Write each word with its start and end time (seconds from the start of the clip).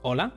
Hola, 0.00 0.34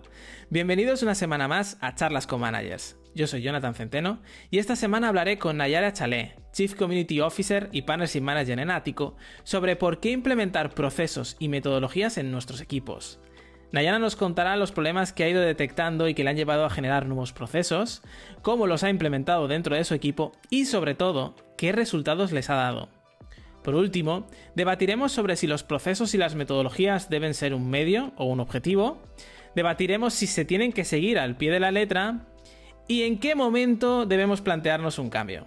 bienvenidos 0.50 1.04
una 1.04 1.14
semana 1.14 1.48
más 1.48 1.78
a 1.82 1.94
Charlas 1.94 2.26
con 2.26 2.42
Managers. 2.42 2.98
Yo 3.14 3.28
soy 3.28 3.44
Jonathan 3.44 3.76
Centeno 3.76 4.20
y 4.50 4.58
esta 4.58 4.76
semana 4.76 5.08
hablaré 5.08 5.38
con 5.38 5.58
Nayara 5.58 5.94
Chalé, 5.94 6.34
Chief 6.52 6.74
Community 6.74 7.22
Officer 7.22 7.70
y 7.72 7.84
Partnership 7.84 8.22
Manager 8.22 8.60
en 8.60 8.72
Ático, 8.72 9.18
sobre 9.44 9.76
por 9.76 10.00
qué 10.00 10.10
implementar 10.10 10.74
procesos 10.74 11.36
y 11.38 11.48
metodologías 11.48 12.18
en 12.18 12.32
nuestros 12.32 12.60
equipos. 12.60 13.20
Nayara 13.72 14.00
nos 14.00 14.16
contará 14.16 14.56
los 14.56 14.72
problemas 14.72 15.14
que 15.14 15.26
ha 15.26 15.30
ido 15.30 15.42
detectando 15.42 16.08
y 16.08 16.16
que 16.16 16.24
le 16.24 16.32
han 16.32 16.38
llevado 16.38 16.66
a 16.66 16.72
generar 16.72 17.06
nuevos 17.06 17.32
procesos, 17.32 18.02
cómo 18.42 18.66
los 18.66 18.84
ha 18.84 18.90
implementado 18.90 19.48
dentro 19.48 19.76
de 19.76 19.84
su 19.84 19.94
equipo 19.94 20.32
y 20.50 20.66
sobre 20.66 20.96
todo, 20.96 21.36
qué 21.56 21.72
resultados 21.72 22.32
les 22.32 22.50
ha 22.50 22.56
dado. 22.56 22.90
Por 23.64 23.76
último, 23.76 24.26
debatiremos 24.56 25.12
sobre 25.12 25.36
si 25.36 25.46
los 25.46 25.64
procesos 25.64 26.16
y 26.16 26.18
las 26.18 26.34
metodologías 26.34 27.10
deben 27.10 27.36
ser 27.36 27.54
un 27.54 27.70
medio 27.70 28.12
o 28.18 28.26
un 28.26 28.40
objetivo, 28.40 29.00
debatiremos 29.56 30.14
si 30.14 30.28
se 30.28 30.46
tienen 30.46 30.72
que 30.72 30.84
seguir 30.84 31.20
al 31.20 31.36
pie 31.36 31.52
de 31.52 31.60
la 31.60 31.72
letra 31.72 32.28
y 32.88 33.04
en 33.04 33.20
qué 33.20 33.36
momento 33.36 34.06
debemos 34.06 34.42
plantearnos 34.42 35.00
un 35.00 35.10
cambio. 35.10 35.46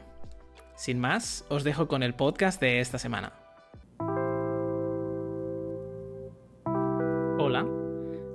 Sin 0.77 0.99
más, 0.99 1.45
os 1.49 1.65
dejo 1.65 1.89
con 1.89 2.03
el 2.03 2.15
podcast 2.15 2.61
de 2.61 2.81
esta 2.81 2.99
semana. 2.99 3.33
Hola, 7.39 7.67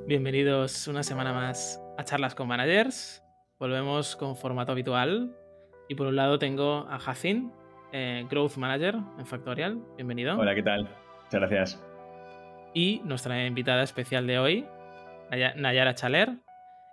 bienvenidos 0.07 0.87
una 0.87 1.03
semana 1.03 1.33
más 1.33 1.81
a 1.97 2.03
Charlas 2.03 2.35
con 2.35 2.47
Managers. 2.47 3.23
Volvemos 3.59 4.15
con 4.15 4.35
formato 4.37 4.71
habitual. 4.71 5.35
Y 5.89 5.95
por 5.95 6.07
un 6.07 6.15
lado 6.15 6.37
tengo 6.37 6.87
a 6.89 6.99
Jacin, 6.99 7.51
eh, 7.91 8.25
Growth 8.29 8.57
Manager 8.57 8.95
en 9.17 9.25
Factorial. 9.25 9.79
Bienvenido. 9.97 10.37
Hola, 10.37 10.53
¿qué 10.53 10.63
tal? 10.63 10.83
Muchas 11.23 11.41
gracias. 11.41 11.83
Y 12.73 13.01
nuestra 13.03 13.45
invitada 13.45 13.81
especial 13.81 14.27
de 14.27 14.37
hoy, 14.37 14.65
Nayara 15.29 15.95
Chaler, 15.95 16.37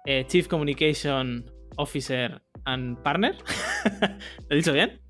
eh, 0.04 0.24
Chief 0.26 0.46
Communication 0.48 1.44
Officer 1.76 2.42
and 2.64 3.02
Partner. 3.02 3.36
¿Lo 4.48 4.54
he 4.54 4.56
dicho 4.56 4.72
bien? 4.72 5.00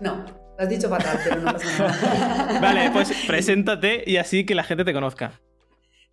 No, 0.00 0.24
lo 0.26 0.56
has 0.58 0.68
dicho 0.68 0.88
fatal, 0.88 1.18
pero 1.22 1.36
no 1.40 1.52
pasa 1.52 1.78
nada. 1.78 2.60
vale, 2.62 2.90
pues 2.92 3.12
preséntate 3.26 4.02
y 4.06 4.16
así 4.16 4.44
que 4.44 4.54
la 4.54 4.64
gente 4.64 4.84
te 4.84 4.92
conozca. 4.92 5.40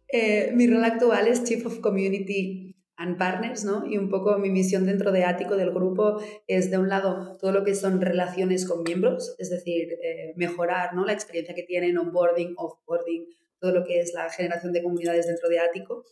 Eh, 0.08 0.52
mi 0.54 0.68
rol 0.68 0.84
actual 0.84 1.28
es 1.28 1.44
Chief 1.44 1.66
of 1.66 1.80
Community 1.80 2.76
and 2.98 3.18
Partners, 3.18 3.66
¿no? 3.66 3.86
Y 3.86 3.98
un 3.98 4.10
poco 4.10 4.38
mi 4.38 4.50
misión 4.50 4.86
dentro 4.86 5.12
de 5.12 5.26
Ático 5.26 5.56
del 5.58 5.72
grupo 5.72 6.22
es, 6.48 6.72
de 6.72 6.78
un 6.78 6.90
lado, 6.90 7.38
todo 7.38 7.52
lo 7.52 7.64
que 7.64 7.76
son 7.76 8.02
relaciones 8.02 8.68
con 8.68 8.84
miembros, 8.84 9.36
es 9.40 9.50
decir, 9.50 9.90
eh, 10.04 10.34
mejorar 10.38 10.94
¿no? 10.94 11.06
la 11.06 11.14
experiencia 11.14 11.56
que 11.56 11.64
tienen, 11.64 11.98
onboarding, 11.98 12.54
offboarding, 12.58 13.28
todo 13.60 13.72
lo 13.72 13.84
que 13.84 14.00
es 14.00 14.14
la 14.14 14.30
generación 14.30 14.72
de 14.72 14.84
comunidades 14.84 15.28
dentro 15.28 15.50
de 15.50 15.60
Ático. 15.60 16.06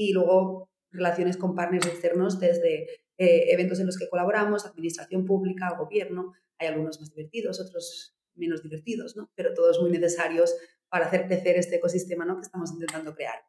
Y 0.00 0.12
luego 0.14 0.70
relaciones 0.90 1.36
con 1.36 1.54
partners 1.54 1.86
externos 1.86 2.40
desde 2.40 2.84
eh, 3.18 3.52
eventos 3.52 3.78
en 3.80 3.86
los 3.86 3.98
que 3.98 4.08
colaboramos, 4.08 4.64
administración 4.64 5.26
pública, 5.26 5.76
gobierno. 5.78 6.32
Hay 6.58 6.68
algunos 6.68 6.98
más 7.00 7.14
divertidos, 7.14 7.60
otros 7.60 8.16
menos 8.34 8.62
divertidos, 8.62 9.14
¿no? 9.14 9.30
pero 9.34 9.52
todos 9.52 9.78
muy 9.82 9.90
necesarios 9.90 10.54
para 10.88 11.04
hacer 11.04 11.26
crecer 11.26 11.56
este 11.56 11.76
ecosistema 11.76 12.24
¿no? 12.24 12.36
que 12.36 12.46
estamos 12.46 12.72
intentando 12.72 13.14
crear. 13.14 13.40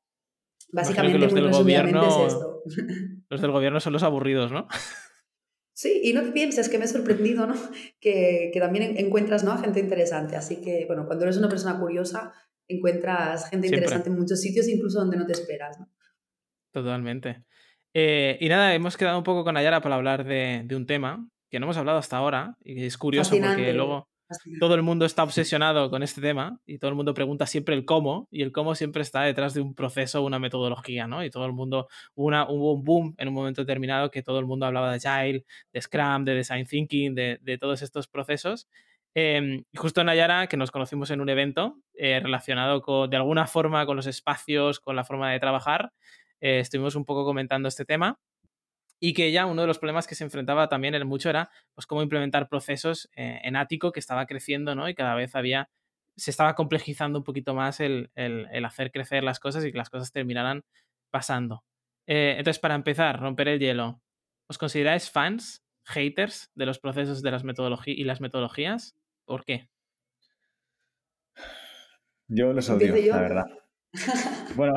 Básicamente, 0.74 1.20
los 1.20 1.34
del 1.34 1.52
gobierno, 1.52 2.26
es 2.26 2.34
esto. 2.34 2.64
Los 3.30 3.42
del 3.42 3.52
gobierno 3.52 3.80
son 3.80 3.94
los 3.94 4.04
aburridos, 4.04 4.52
¿no? 4.52 4.68
Sí, 5.74 6.02
y 6.04 6.14
no 6.14 6.22
te 6.22 6.32
pienses 6.32 6.68
que 6.68 6.78
me 6.78 6.86
he 6.86 6.88
sorprendido, 6.88 7.48
¿no? 7.48 7.56
Que, 8.02 8.52
que, 8.54 8.60
también 8.60 8.98
encuentras 8.98 9.44
¿no? 9.46 9.52
a 9.54 9.58
gente 9.58 9.80
interesante. 9.80 10.36
Así 10.36 10.62
que, 10.62 10.86
bueno, 10.86 11.06
cuando 11.08 11.24
eres 11.26 11.38
una 11.38 11.50
persona 11.50 11.80
curiosa, 11.80 12.34
encuentras 12.68 13.50
gente 13.50 13.68
interesante 13.68 14.10
en 14.10 14.18
muchos 14.18 14.42
sitios, 14.42 14.68
incluso 14.68 15.00
donde 15.00 15.18
no 15.18 15.26
te 15.26 15.34
esperas, 15.34 15.80
¿no? 15.80 15.90
Totalmente. 16.72 17.44
Eh, 17.94 18.38
y 18.40 18.48
nada, 18.50 18.74
hemos 18.74 18.98
quedado 18.98 19.18
un 19.18 19.24
poco 19.24 19.44
con 19.44 19.58
Ayara 19.58 19.82
para 19.82 19.96
hablar 19.96 20.24
de, 20.24 20.66
un 20.72 20.86
tema 20.86 21.28
que 21.50 21.60
no 21.60 21.66
hemos 21.66 21.78
hablado 21.78 21.98
hasta 21.98 22.18
ahora 22.18 22.56
y 22.64 22.86
es 22.86 22.98
curioso 22.98 23.36
porque 23.38 23.74
luego 23.74 24.08
todo 24.60 24.76
el 24.76 24.82
mundo 24.82 25.06
está 25.06 25.24
obsesionado 25.24 25.90
con 25.90 26.04
este 26.04 26.22
tema 26.22 26.58
y 26.66 26.78
todo 26.78 26.90
el 26.90 26.96
mundo 26.96 27.14
pregunta 27.14 27.46
siempre 27.46 27.76
el 27.76 27.84
cómo 27.84 28.30
y 28.32 28.42
el 28.44 28.54
cómo 28.54 28.76
siempre 28.76 29.02
está 29.02 29.24
detrás 29.24 29.54
de 29.54 29.62
un 29.62 29.76
proceso, 29.76 30.24
una 30.24 30.40
metodología, 30.40 31.08
¿no? 31.08 31.24
Y 31.24 31.30
todo 31.30 31.46
el 31.46 31.52
mundo, 31.52 31.88
una, 32.16 32.50
hubo 32.50 32.74
un 32.74 32.84
boom 32.84 33.16
en 33.18 33.28
un 33.28 33.34
momento 33.34 33.62
determinado 33.62 34.10
que 34.10 34.24
todo 34.24 34.40
el 34.40 34.46
mundo 34.46 34.66
hablaba 34.66 34.92
de 34.92 35.06
Agile, 35.06 35.46
de 35.74 35.82
Scrum, 35.82 36.24
de 36.24 36.36
Design 36.36 36.66
Thinking, 36.66 37.16
de, 37.16 37.58
todos 37.60 37.82
estos 37.82 38.08
procesos. 38.08 38.70
Eh, 39.14 39.64
justo 39.76 40.02
Nayara, 40.06 40.48
que 40.48 40.56
nos 40.56 40.72
conocimos 40.72 41.12
en 41.12 41.20
un 41.20 41.28
evento 41.28 41.76
eh, 41.96 42.22
relacionado 42.22 42.82
con, 42.82 43.10
de 43.10 43.18
alguna 43.18 43.46
forma 43.46 43.86
con 43.86 43.98
los 43.98 44.08
espacios, 44.08 44.80
con 44.80 44.96
la 44.96 45.04
forma 45.04 45.30
de 45.32 45.40
trabajar, 45.42 45.92
eh, 46.42 46.60
estuvimos 46.60 46.96
un 46.96 47.06
poco 47.06 47.24
comentando 47.24 47.68
este 47.68 47.86
tema 47.86 48.20
y 49.00 49.14
que 49.14 49.32
ya 49.32 49.46
uno 49.46 49.62
de 49.62 49.68
los 49.68 49.80
problemas 49.80 50.08
que 50.08 50.16
se 50.16 50.24
enfrentaba 50.24 50.70
también 50.70 50.94
en 50.94 51.08
mucho 51.08 51.30
era 51.30 51.50
pues 51.74 51.88
cómo 51.88 52.04
implementar 52.04 52.50
procesos 52.50 53.10
eh, 53.16 53.40
en 53.44 53.56
ático 53.56 53.92
que 53.92 54.00
estaba 54.00 54.26
creciendo 54.26 54.76
¿no? 54.76 54.90
y 54.90 54.96
cada 54.96 55.16
vez 55.16 55.36
había 55.36 55.70
se 56.16 56.32
estaba 56.32 56.56
complejizando 56.56 57.20
un 57.20 57.24
poquito 57.24 57.54
más 57.54 57.80
el, 57.80 58.12
hacer 58.66 58.92
crecer 58.92 59.24
las 59.24 59.40
cosas 59.40 59.66
y 59.66 59.72
que 59.72 59.78
las 59.78 59.90
cosas 59.90 60.12
terminaran 60.12 60.64
pasando. 61.10 61.64
Eh, 62.08 62.36
entonces, 62.38 62.60
para 62.60 62.76
empezar, 62.76 63.20
romper 63.20 63.48
el 63.48 63.60
hielo, 63.60 64.02
¿os 64.48 64.58
consideráis 64.58 65.10
fans, 65.10 65.64
haters 65.86 66.52
de 66.54 66.66
los 66.66 66.80
procesos 66.80 67.22
de 67.22 67.32
las 67.32 67.44
metodologías 67.44 67.98
y 67.98 68.04
las 68.04 68.22
metodologías? 68.22 68.96
¿Por 69.26 69.46
qué? 69.46 69.70
Yo 72.28 72.54
los 72.54 72.70
odio, 72.70 72.96
la 72.96 73.22
verdad. 73.22 73.61
bueno, 74.56 74.74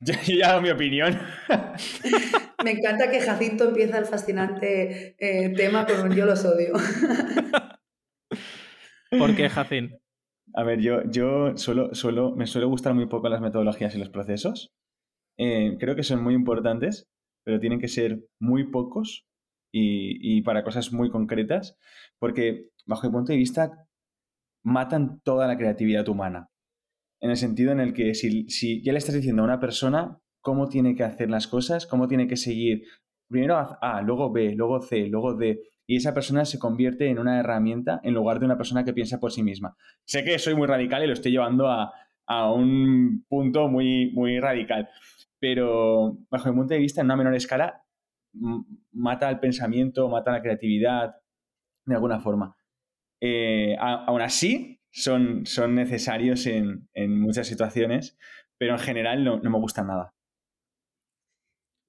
yo, 0.00 0.14
ya 0.26 0.34
he 0.34 0.38
dado 0.38 0.62
mi 0.62 0.70
opinión. 0.70 1.18
Me 2.64 2.72
encanta 2.72 3.10
que 3.10 3.20
Jacinto 3.20 3.68
empieza 3.68 3.98
el 3.98 4.06
fascinante 4.06 5.16
eh, 5.18 5.54
tema 5.54 5.86
con 5.86 6.00
un 6.00 6.14
yo 6.14 6.26
los 6.26 6.44
odio. 6.44 6.74
¿Por 9.10 9.34
qué, 9.34 9.48
Jacín? 9.48 9.98
A 10.54 10.64
ver, 10.64 10.80
yo, 10.80 11.02
yo 11.10 11.56
solo, 11.56 11.94
solo, 11.94 12.34
me 12.36 12.46
suele 12.46 12.66
gustar 12.66 12.94
muy 12.94 13.06
poco 13.06 13.28
las 13.28 13.40
metodologías 13.40 13.94
y 13.94 13.98
los 13.98 14.10
procesos. 14.10 14.72
Eh, 15.38 15.76
creo 15.80 15.96
que 15.96 16.02
son 16.02 16.22
muy 16.22 16.34
importantes, 16.34 17.08
pero 17.44 17.60
tienen 17.60 17.80
que 17.80 17.88
ser 17.88 18.20
muy 18.40 18.70
pocos 18.70 19.24
y, 19.72 20.38
y 20.38 20.42
para 20.42 20.64
cosas 20.64 20.92
muy 20.92 21.08
concretas, 21.08 21.78
porque 22.18 22.66
bajo 22.84 23.06
mi 23.06 23.12
punto 23.12 23.32
de 23.32 23.38
vista 23.38 23.86
matan 24.62 25.20
toda 25.24 25.46
la 25.46 25.56
creatividad 25.56 26.06
humana 26.08 26.49
en 27.20 27.30
el 27.30 27.36
sentido 27.36 27.72
en 27.72 27.80
el 27.80 27.92
que 27.92 28.14
si, 28.14 28.48
si, 28.48 28.82
ya 28.82 28.92
le 28.92 28.98
estás 28.98 29.14
diciendo 29.14 29.42
a 29.42 29.46
una 29.46 29.60
persona 29.60 30.18
cómo 30.40 30.68
tiene 30.68 30.94
que 30.94 31.04
hacer 31.04 31.30
las 31.30 31.46
cosas, 31.46 31.86
cómo 31.86 32.08
tiene 32.08 32.26
que 32.26 32.36
seguir, 32.36 32.84
primero 33.28 33.56
A, 33.80 34.02
luego 34.02 34.32
B, 34.32 34.54
luego 34.54 34.80
C, 34.80 35.06
luego 35.06 35.34
D, 35.34 35.60
y 35.86 35.96
esa 35.96 36.14
persona 36.14 36.44
se 36.44 36.58
convierte 36.58 37.08
en 37.08 37.18
una 37.18 37.38
herramienta 37.40 38.00
en 38.02 38.14
lugar 38.14 38.38
de 38.38 38.46
una 38.46 38.56
persona 38.56 38.84
que 38.84 38.92
piensa 38.92 39.20
por 39.20 39.32
sí 39.32 39.42
misma. 39.42 39.76
Sé 40.04 40.24
que 40.24 40.38
soy 40.38 40.54
muy 40.54 40.66
radical 40.66 41.02
y 41.02 41.06
lo 41.06 41.12
estoy 41.12 41.32
llevando 41.32 41.68
a, 41.68 41.92
a 42.26 42.52
un 42.52 43.24
punto 43.28 43.68
muy, 43.68 44.12
muy 44.12 44.38
radical, 44.38 44.88
pero 45.40 46.18
bajo 46.30 46.48
mi 46.48 46.56
punto 46.56 46.74
de 46.74 46.80
vista, 46.80 47.00
en 47.00 47.06
una 47.06 47.16
menor 47.16 47.34
escala, 47.34 47.82
mata 48.92 49.28
el 49.28 49.40
pensamiento, 49.40 50.08
mata 50.08 50.32
la 50.32 50.42
creatividad, 50.42 51.16
de 51.84 51.94
alguna 51.94 52.20
forma. 52.20 52.56
Eh, 53.20 53.76
aún 53.78 54.22
así, 54.22 54.79
son, 54.90 55.46
son 55.46 55.74
necesarios 55.74 56.46
en, 56.46 56.88
muchas 57.20 57.46
situaciones, 57.46 58.16
pero 58.58 58.72
en 58.72 58.78
general 58.78 59.24
no, 59.24 59.40
me 59.40 59.58
gustan 59.58 59.88
nada. 59.88 60.14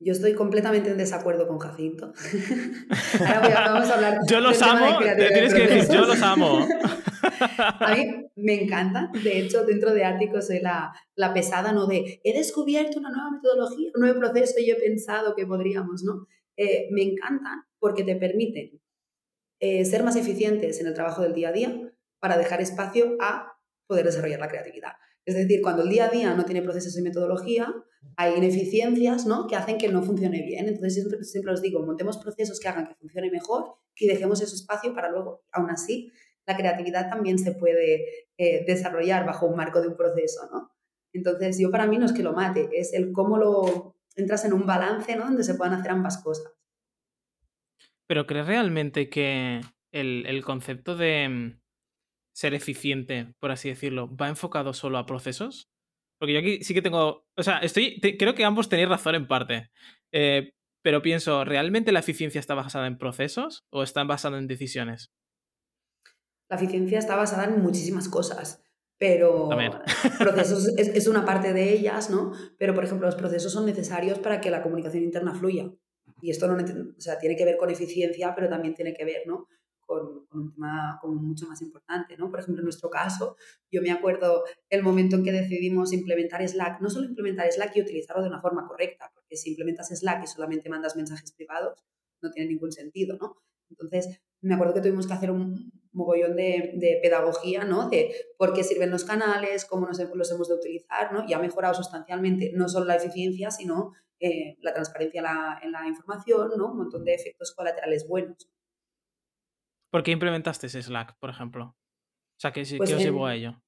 Yo 0.03 0.13
estoy 0.13 0.33
completamente 0.33 0.89
en 0.89 0.97
desacuerdo 0.97 1.47
con 1.47 1.59
Jacinto. 1.59 2.11
Ahora 3.19 3.71
vamos 3.71 3.89
a 3.89 3.95
hablar. 3.95 4.19
Yo 4.27 4.39
los 4.39 4.59
amo, 4.61 4.99
tienes 4.99 5.53
que 5.53 5.67
decir, 5.67 5.95
yo 5.95 6.05
los 6.05 6.19
amo. 6.23 6.67
a 7.59 7.95
mí 7.95 8.25
me 8.35 8.63
encanta. 8.63 9.11
De 9.23 9.39
hecho, 9.39 9.63
dentro 9.63 9.93
de 9.93 10.03
Ático 10.03 10.41
soy 10.41 10.59
la, 10.59 10.91
pesada, 11.33 11.71
¿no? 11.71 11.85
De 11.85 12.19
he 12.23 12.33
descubierto 12.33 12.99
una 12.99 13.11
nueva 13.11 13.31
metodología, 13.31 13.91
un 13.93 14.01
nuevo 14.01 14.19
proceso 14.19 14.59
y 14.59 14.71
he 14.71 14.75
pensado 14.75 15.35
que 15.35 15.45
podríamos, 15.45 16.03
¿no? 16.03 16.27
Eh, 16.57 16.87
me 16.91 17.03
encantan 17.03 17.63
porque 17.79 18.03
te 18.03 18.15
permiten 18.15 18.81
eh, 19.59 19.85
ser 19.85 20.03
más 20.03 20.15
eficientes 20.15 20.79
en 20.81 20.87
el 20.87 20.93
trabajo 20.93 21.21
del 21.21 21.33
día 21.33 21.49
a 21.49 21.53
día, 21.53 21.93
para 22.21 22.37
dejar 22.37 22.61
espacio 22.61 23.17
a 23.19 23.57
poder 23.87 24.05
desarrollar 24.05 24.39
la 24.39 24.47
creatividad. 24.47 24.93
Es 25.25 25.35
decir, 25.35 25.61
cuando 25.61 25.83
el 25.83 25.89
día 25.89 26.05
a 26.05 26.09
día 26.09 26.33
no 26.33 26.45
tiene 26.45 26.61
procesos 26.61 26.97
y 26.97 27.01
metodología, 27.01 27.73
hay 28.15 28.35
ineficiencias 28.35 29.25
¿no? 29.25 29.47
que 29.47 29.55
hacen 29.55 29.77
que 29.77 29.89
no 29.89 30.01
funcione 30.01 30.41
bien. 30.43 30.67
Entonces, 30.67 30.95
siempre, 30.95 31.23
siempre 31.23 31.53
os 31.53 31.61
digo, 31.61 31.85
montemos 31.85 32.17
procesos 32.17 32.59
que 32.59 32.69
hagan 32.69 32.87
que 32.87 32.95
funcione 32.95 33.29
mejor 33.29 33.75
y 33.95 34.07
dejemos 34.07 34.41
ese 34.41 34.55
espacio 34.55 34.93
para 34.95 35.11
luego, 35.11 35.43
aún 35.51 35.69
así, 35.69 36.11
la 36.47 36.55
creatividad 36.55 37.09
también 37.09 37.37
se 37.37 37.51
puede 37.51 38.05
eh, 38.37 38.63
desarrollar 38.65 39.25
bajo 39.25 39.45
un 39.45 39.55
marco 39.55 39.81
de 39.81 39.89
un 39.89 39.97
proceso. 39.97 40.47
¿no? 40.51 40.71
Entonces, 41.13 41.59
yo 41.59 41.69
para 41.69 41.85
mí 41.85 41.97
no 41.97 42.05
es 42.05 42.13
que 42.13 42.23
lo 42.23 42.33
mate, 42.33 42.69
es 42.73 42.93
el 42.93 43.11
cómo 43.11 43.37
lo 43.37 43.95
entras 44.15 44.45
en 44.45 44.53
un 44.53 44.65
balance 44.65 45.15
¿no? 45.15 45.25
donde 45.25 45.43
se 45.43 45.55
puedan 45.55 45.73
hacer 45.73 45.91
ambas 45.91 46.17
cosas. 46.17 46.51
Pero 48.07 48.25
¿crees 48.25 48.47
realmente 48.47 49.09
que 49.09 49.61
el 49.91 50.43
concepto 50.43 50.95
de 50.95 51.60
ser 52.33 52.53
eficiente, 52.53 53.33
por 53.39 53.51
así 53.51 53.69
decirlo, 53.69 54.15
va 54.15 54.29
enfocado 54.29 54.73
solo 54.73 54.97
a 54.97 55.05
procesos? 55.05 55.69
Porque 56.19 56.33
yo 56.33 56.39
aquí 56.39 56.63
sí 56.63 56.73
que 56.73 56.81
tengo. 56.81 57.25
O 57.35 57.43
sea, 57.43 57.57
estoy. 57.59 57.99
creo 57.99 58.35
que 58.35 58.45
ambos 58.45 58.69
tenéis 58.69 58.89
razón 58.89 59.15
en 59.15 59.27
parte. 59.27 59.71
Eh, 60.11 60.53
pero 60.83 61.01
pienso, 61.01 61.45
¿realmente 61.45 61.91
la 61.91 61.99
eficiencia 61.99 62.39
está 62.39 62.55
basada 62.55 62.87
en 62.87 62.97
procesos 62.97 63.65
o 63.69 63.83
está 63.83 64.03
basada 64.03 64.37
en 64.37 64.47
decisiones? 64.47 65.11
La 66.49 66.57
eficiencia 66.57 66.99
está 66.99 67.15
basada 67.15 67.45
en 67.45 67.61
muchísimas 67.61 68.09
cosas, 68.09 68.61
pero 68.97 69.49
procesos 70.19 70.67
es, 70.77 71.07
una 71.07 71.25
parte 71.25 71.53
de 71.53 71.71
ellas, 71.71 72.09
¿no? 72.09 72.33
Pero, 72.57 72.73
por 72.73 72.83
ejemplo, 72.83 73.07
los 73.07 73.15
procesos 73.15 73.53
son 73.53 73.65
necesarios 73.65 74.19
para 74.19 74.41
que 74.41 74.51
la 74.51 74.61
comunicación 74.61 75.03
interna 75.03 75.33
fluya. 75.33 75.71
Y 76.21 76.29
esto 76.29 76.47
no, 76.47 76.55
o 76.55 77.01
sea, 77.01 77.17
tiene 77.17 77.35
que 77.35 77.45
ver 77.45 77.57
con 77.57 77.69
eficiencia, 77.69 78.35
pero 78.35 78.49
también 78.49 78.75
tiene 78.75 78.93
que 78.93 79.05
ver, 79.05 79.23
¿no? 79.25 79.47
Con, 79.91 80.25
un 80.31 80.53
tema 80.53 80.97
como 81.01 81.21
mucho 81.21 81.47
más 81.47 81.61
importante, 81.61 82.15
¿no? 82.15 82.29
Por 82.31 82.39
ejemplo, 82.39 82.61
en 82.61 82.65
nuestro 82.65 82.89
caso, 82.89 83.35
yo 83.69 83.81
me 83.81 83.91
acuerdo 83.91 84.45
el 84.69 84.83
momento 84.83 85.17
en 85.17 85.23
que 85.23 85.33
decidimos 85.33 85.91
implementar 85.91 86.47
Slack, 86.47 86.79
no 86.79 86.89
solo 86.89 87.07
implementar 87.07 87.51
Slack 87.51 87.75
y 87.75 87.81
utilizarlo 87.81 88.21
de 88.23 88.29
una 88.29 88.39
forma 88.39 88.65
correcta, 88.67 89.11
porque 89.13 89.35
si 89.35 89.49
implementas 89.49 89.89
Slack 89.89 90.23
y 90.23 90.27
solamente 90.27 90.69
mandas 90.69 90.95
mensajes 90.95 91.33
privados, 91.33 91.83
no 92.21 92.31
tiene 92.31 92.49
ningún 92.49 92.71
sentido, 92.71 93.17
¿no? 93.19 93.35
Entonces, 93.69 94.21
me 94.41 94.53
acuerdo 94.53 94.73
que 94.75 94.81
tuvimos 94.81 95.07
que 95.07 95.13
hacer 95.13 95.31
un 95.31 95.71
mogollón 95.91 96.35
de, 96.35 96.99
pedagogía, 97.01 97.65
¿no? 97.65 97.89
De 97.89 98.15
por 98.37 98.53
qué 98.53 98.63
sirven 98.63 98.91
los 98.91 99.03
canales, 99.03 99.65
cómo 99.65 99.87
nos, 99.87 99.99
los 99.99 100.31
hemos 100.31 100.47
de 100.47 100.55
utilizar, 100.55 101.11
¿no? 101.11 101.25
Y 101.27 101.33
ha 101.33 101.39
mejorado 101.39 101.73
sustancialmente 101.73 102.51
no 102.55 102.69
solo 102.69 102.85
la 102.85 102.95
eficiencia, 102.95 103.51
sino 103.51 103.93
eh, 104.19 104.57
la 104.61 104.73
transparencia 104.73 105.19
en 105.61 105.71
la, 105.71 105.87
información, 105.87 106.51
¿no? 106.57 106.71
Un 106.71 106.77
montón 106.77 107.03
de 107.03 107.15
efectos 107.15 107.53
colaterales 107.55 108.07
buenos. 108.07 108.49
¿Por 109.91 110.03
qué 110.03 110.11
implementaste 110.11 110.67
ese 110.67 110.81
Slack, 110.81 111.17
por 111.19 111.29
ejemplo? 111.29 111.65
O 111.65 112.39
sea, 112.39 112.51
¿qué, 112.51 112.63
pues 112.77 112.91
os 112.91 113.03
llevó 113.03 113.27
a 113.27 113.35
ello? 113.35 113.61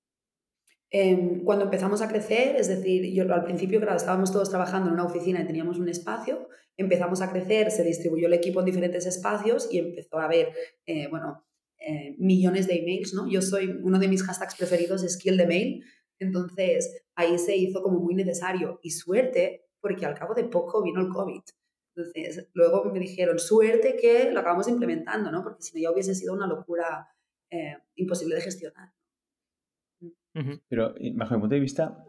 cuando 1.43 1.65
empezamos 1.65 2.03
a 2.03 2.07
crecer, 2.07 2.55
es 2.55 2.67
decir, 2.67 3.11
yo 3.15 3.23
al 3.33 3.43
principio, 3.43 3.81
claro, 3.81 3.97
estábamos 3.97 4.31
todos 4.31 4.51
trabajando 4.51 4.89
en 4.89 4.93
una 4.93 5.05
oficina 5.05 5.41
y 5.41 5.47
teníamos 5.47 5.79
un 5.79 5.89
espacio, 5.89 6.47
empezamos 6.77 7.21
a 7.23 7.31
crecer, 7.31 7.71
se 7.71 7.83
distribuyó 7.83 8.27
el 8.27 8.33
equipo 8.33 8.59
en 8.59 8.67
diferentes 8.67 9.07
espacios 9.07 9.67
y 9.71 9.79
empezó 9.79 10.19
a 10.19 10.25
haber, 10.25 10.53
eh, 10.85 11.07
bueno, 11.09 11.47
eh, 11.79 12.15
millones 12.19 12.67
de 12.67 12.75
emails, 12.75 13.15
¿no? 13.15 13.27
Yo 13.27 13.41
soy, 13.41 13.79
uno 13.81 13.97
de 13.97 14.07
mis 14.07 14.21
hashtags 14.21 14.55
preferidos 14.55 15.01
es 15.01 15.17
kill 15.17 15.35
the 15.35 15.47
mail, 15.47 15.83
entonces 16.19 17.03
ahí 17.15 17.39
se 17.39 17.55
hizo 17.55 17.81
como 17.81 17.99
muy 17.99 18.13
necesario 18.13 18.79
y 18.83 18.91
suerte 18.91 19.65
porque 19.81 20.05
al 20.05 20.13
cabo 20.13 20.35
de 20.35 20.43
poco 20.43 20.83
vino 20.83 21.01
el 21.01 21.09
COVID. 21.09 21.41
Entonces, 21.95 22.49
luego 22.53 22.85
me 22.85 22.99
dijeron, 22.99 23.37
suerte 23.37 23.95
que 23.99 24.31
lo 24.31 24.39
acabamos 24.39 24.67
implementando, 24.67 25.31
¿no? 25.31 25.43
Porque 25.43 25.61
si 25.61 25.75
no 25.75 25.81
ya 25.81 25.91
hubiese 25.91 26.15
sido 26.15 26.33
una 26.33 26.47
locura 26.47 27.07
eh, 27.51 27.77
imposible 27.95 28.35
de 28.35 28.41
gestionar. 28.41 28.89
Pero 30.67 30.95
bajo 31.13 31.35
mi 31.35 31.41
punto 31.41 31.53
de 31.53 31.61
vista, 31.61 32.03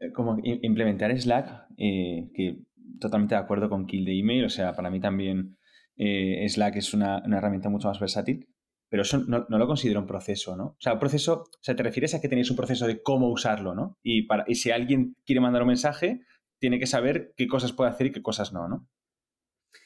eh, 0.00 0.10
como 0.10 0.38
implementar 0.42 1.16
Slack, 1.16 1.68
eh, 1.76 2.28
que 2.34 2.64
totalmente 2.98 3.36
de 3.36 3.40
acuerdo 3.40 3.68
con 3.68 3.86
Kill 3.86 4.04
the 4.04 4.18
Email, 4.18 4.46
o 4.46 4.48
sea, 4.48 4.72
para 4.72 4.90
mí 4.90 4.98
también 5.00 5.56
Slack 5.96 6.76
es 6.76 6.92
una, 6.94 7.22
herramienta 7.24 7.68
mucho 7.68 7.86
más 7.86 8.00
versátil, 8.00 8.48
pero 8.88 9.02
eso 9.02 9.18
no, 9.18 9.46
lo 9.48 9.66
considero 9.68 10.00
un 10.00 10.06
proceso, 10.06 10.56
¿no? 10.56 10.64
O 10.64 10.76
sea, 10.80 10.94
un 10.94 10.98
proceso, 10.98 11.42
o 11.42 11.62
sea, 11.62 11.76
te 11.76 11.84
refieres 11.84 12.14
a 12.14 12.20
que 12.20 12.28
tenéis 12.28 12.50
un 12.50 12.56
proceso 12.56 12.86
de 12.88 13.00
cómo 13.02 13.30
usarlo, 13.30 13.74
¿no? 13.74 13.98
Y, 14.02 14.26
para, 14.26 14.44
y 14.48 14.56
si 14.56 14.72
alguien 14.72 15.14
quiere 15.24 15.40
mandar 15.40 15.62
un 15.62 15.68
mensaje, 15.68 16.22
tiene 16.58 16.78
que 16.78 16.86
saber 16.86 17.32
qué 17.36 17.46
cosas 17.46 17.72
puede 17.72 17.90
hacer 17.90 18.08
y 18.08 18.12
qué 18.12 18.22
cosas 18.22 18.52
no, 18.52 18.68
¿no? 18.68 18.88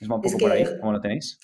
Es 0.00 0.08
un 0.08 0.20
poco 0.20 0.38
por 0.38 0.52
ahí, 0.52 0.64
¿cómo 0.80 0.92
lo 0.92 1.00
tenéis? 1.00 1.38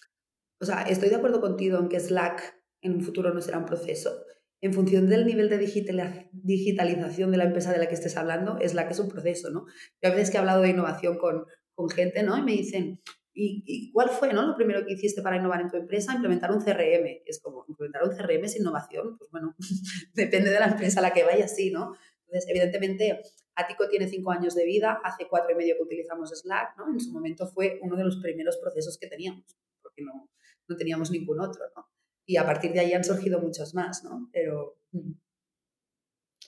O 0.60 0.64
sea, 0.64 0.82
estoy 0.82 1.08
de 1.08 1.16
acuerdo 1.16 1.40
contigo 1.40 1.78
en 1.78 1.88
que 1.88 2.00
Slack 2.00 2.56
en 2.80 2.94
un 2.94 3.02
futuro 3.02 3.32
no 3.32 3.40
será 3.40 3.58
un 3.58 3.66
proceso. 3.66 4.24
En 4.60 4.72
función 4.72 5.08
del 5.08 5.24
nivel 5.24 5.48
de 5.48 5.58
digitalización 5.58 7.30
de 7.30 7.36
la 7.36 7.44
empresa 7.44 7.72
de 7.72 7.78
la 7.78 7.86
que 7.86 7.94
estés 7.94 8.16
hablando, 8.16 8.58
Slack 8.60 8.90
es 8.90 8.98
un 8.98 9.08
proceso, 9.08 9.50
¿no? 9.50 9.66
Yo 10.02 10.10
a 10.10 10.14
veces 10.14 10.30
que 10.30 10.36
he 10.36 10.40
hablado 10.40 10.62
de 10.62 10.70
innovación 10.70 11.16
con, 11.18 11.44
con 11.74 11.88
gente, 11.88 12.24
¿no? 12.24 12.36
Y 12.36 12.42
me 12.42 12.52
dicen, 12.52 13.00
¿y, 13.34 13.92
cuál 13.92 14.08
fue, 14.08 14.32
¿no? 14.32 14.46
Lo 14.46 14.56
primero 14.56 14.84
que 14.84 14.94
hiciste 14.94 15.22
para 15.22 15.36
innovar 15.36 15.60
en 15.60 15.70
tu 15.70 15.76
empresa, 15.76 16.12
implementar 16.12 16.50
un 16.50 16.60
CRM. 16.60 17.22
Es 17.24 17.40
como, 17.40 17.64
implementar 17.68 18.02
un 18.02 18.16
CRM 18.16 18.44
es 18.44 18.58
innovación. 18.58 19.16
Pues 19.16 19.30
bueno, 19.30 19.54
depende 20.14 20.50
de 20.50 20.58
la 20.58 20.66
empresa 20.66 20.98
a 20.98 21.02
la 21.02 21.12
que 21.12 21.24
vaya, 21.24 21.46
sí, 21.46 21.70
¿no? 21.70 21.94
Entonces, 22.26 22.50
evidentemente, 22.50 23.22
Ático 23.58 23.88
tiene 23.88 24.06
cinco 24.06 24.30
años 24.30 24.54
de 24.54 24.64
vida, 24.64 25.00
hace 25.02 25.26
cuatro 25.28 25.50
y 25.50 25.56
medio 25.56 25.76
que 25.76 25.82
utilizamos 25.82 26.30
Slack, 26.30 26.78
¿no? 26.78 26.92
En 26.92 27.00
su 27.00 27.12
momento 27.12 27.46
fue 27.48 27.80
uno 27.82 27.96
de 27.96 28.04
los 28.04 28.16
primeros 28.18 28.56
procesos 28.58 28.96
que 28.98 29.08
teníamos, 29.08 29.44
porque 29.82 30.02
no, 30.04 30.30
no 30.68 30.76
teníamos 30.76 31.10
ningún 31.10 31.40
otro, 31.40 31.64
¿no? 31.74 31.88
Y 32.24 32.36
a 32.36 32.46
partir 32.46 32.72
de 32.72 32.80
ahí 32.80 32.92
han 32.92 33.02
surgido 33.02 33.40
muchos 33.40 33.74
más, 33.74 34.04
¿no? 34.04 34.28
Pero... 34.32 34.78
Mm. 34.92 35.12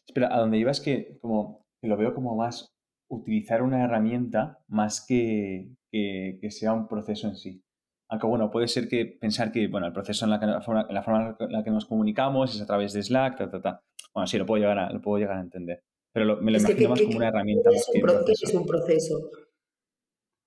Espera, 0.07 0.35
a 0.35 0.39
dónde 0.39 0.59
ibas 0.59 0.81
que 0.81 1.19
como 1.21 1.67
que 1.81 1.89
lo 1.89 1.97
veo 1.97 2.15
como 2.15 2.37
más 2.37 2.73
utilizar 3.09 3.63
una 3.63 3.83
herramienta 3.83 4.63
más 4.69 5.05
que, 5.05 5.75
que, 5.91 6.51
sea 6.51 6.73
un 6.73 6.87
proceso 6.87 7.27
en 7.27 7.37
sí. 7.37 7.65
Aunque 8.09 8.27
bueno, 8.27 8.51
puede 8.51 8.69
ser 8.69 8.89
que 8.89 9.07
pensar 9.07 9.51
que 9.51 9.67
bueno, 9.69 9.87
el 9.87 9.93
proceso 9.93 10.27
en 10.27 10.31
la, 10.31 10.41
que, 10.41 10.47
la, 10.47 10.61
forma, 10.61 11.37
en 11.39 11.53
la 11.53 11.65
que 11.65 11.71
nos 11.71 11.87
comunicamos 11.87 12.55
es 12.55 12.61
a 12.61 12.67
través 12.67 12.93
de 12.93 13.03
Slack, 13.03 13.39
ta, 13.39 13.51
ta, 13.51 13.61
ta. 13.61 13.83
Bueno, 14.15 14.27
sí, 14.27 14.39
lo 14.39 14.47
puedo 14.47 14.61
llegar 14.61 14.79
a, 14.79 14.93
lo 14.93 15.01
puedo 15.01 15.19
llegar 15.19 15.39
a 15.39 15.41
entender. 15.41 15.83
Pero 16.13 16.41
me 16.41 16.51
lo 16.51 16.59
imagino 16.59 16.89
más 16.91 17.03
como 17.03 17.17
una 17.17 17.29
herramienta. 17.29 17.71
Es 17.71 17.89
un, 17.95 18.01
proceso. 18.01 18.47
es 18.47 18.55
un 18.55 18.67
proceso. 18.67 19.31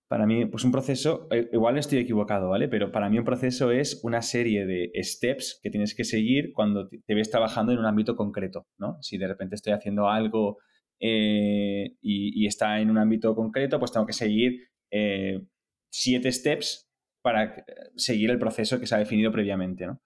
Para 0.09 0.25
mí, 0.27 0.45
pues 0.45 0.63
un 0.63 0.71
proceso, 0.71 1.27
eh, 1.31 1.49
igual 1.51 1.77
estoy 1.77 1.99
equivocado, 1.99 2.49
¿vale? 2.49 2.67
Pero 2.67 2.91
para 2.91 3.09
mí 3.09 3.17
un 3.17 3.25
proceso 3.25 3.71
es 3.71 3.99
una 4.03 4.21
serie 4.21 4.65
de 4.65 4.91
steps 5.01 5.59
que 5.63 5.69
tienes 5.69 5.95
que 5.95 6.03
seguir 6.03 6.51
cuando 6.53 6.87
te 6.87 7.15
ves 7.15 7.31
trabajando 7.31 7.71
en 7.71 7.79
un 7.79 7.85
ámbito 7.85 8.15
concreto, 8.15 8.67
¿no? 8.77 8.97
Si 9.01 9.17
de 9.17 9.27
repente 9.27 9.55
estoy 9.55 9.73
haciendo 9.73 10.09
algo 10.09 10.59
eh, 10.99 11.95
y, 12.01 12.45
está 12.45 12.79
en 12.79 12.89
un 12.89 12.97
ámbito 12.97 13.35
concreto, 13.35 13.79
pues 13.79 13.91
tengo 13.91 14.05
que 14.05 14.13
seguir 14.13 14.69
eh, 14.91 15.41
siete 15.89 16.31
steps 16.31 16.89
para 17.21 17.65
seguir 17.95 18.29
el 18.29 18.37
proceso 18.37 18.79
que 18.79 18.85
se 18.85 18.95
ha 18.95 18.99
definido 18.99 19.31
previamente, 19.31 19.87
¿no? 19.87 20.01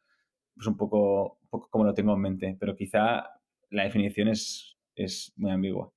Pues 0.55 0.67
un 0.67 0.77
poco, 0.77 1.39
un 1.41 1.49
poco 1.49 1.69
como 1.69 1.83
lo 1.83 1.93
tengo 1.93 2.13
en 2.13 2.21
mente, 2.21 2.57
pero 2.59 2.75
quizá 2.75 3.25
la 3.69 3.83
definición 3.83 4.29
es 4.29 4.76
es 4.97 5.33
muy 5.37 5.51
ambigua. 5.51 5.93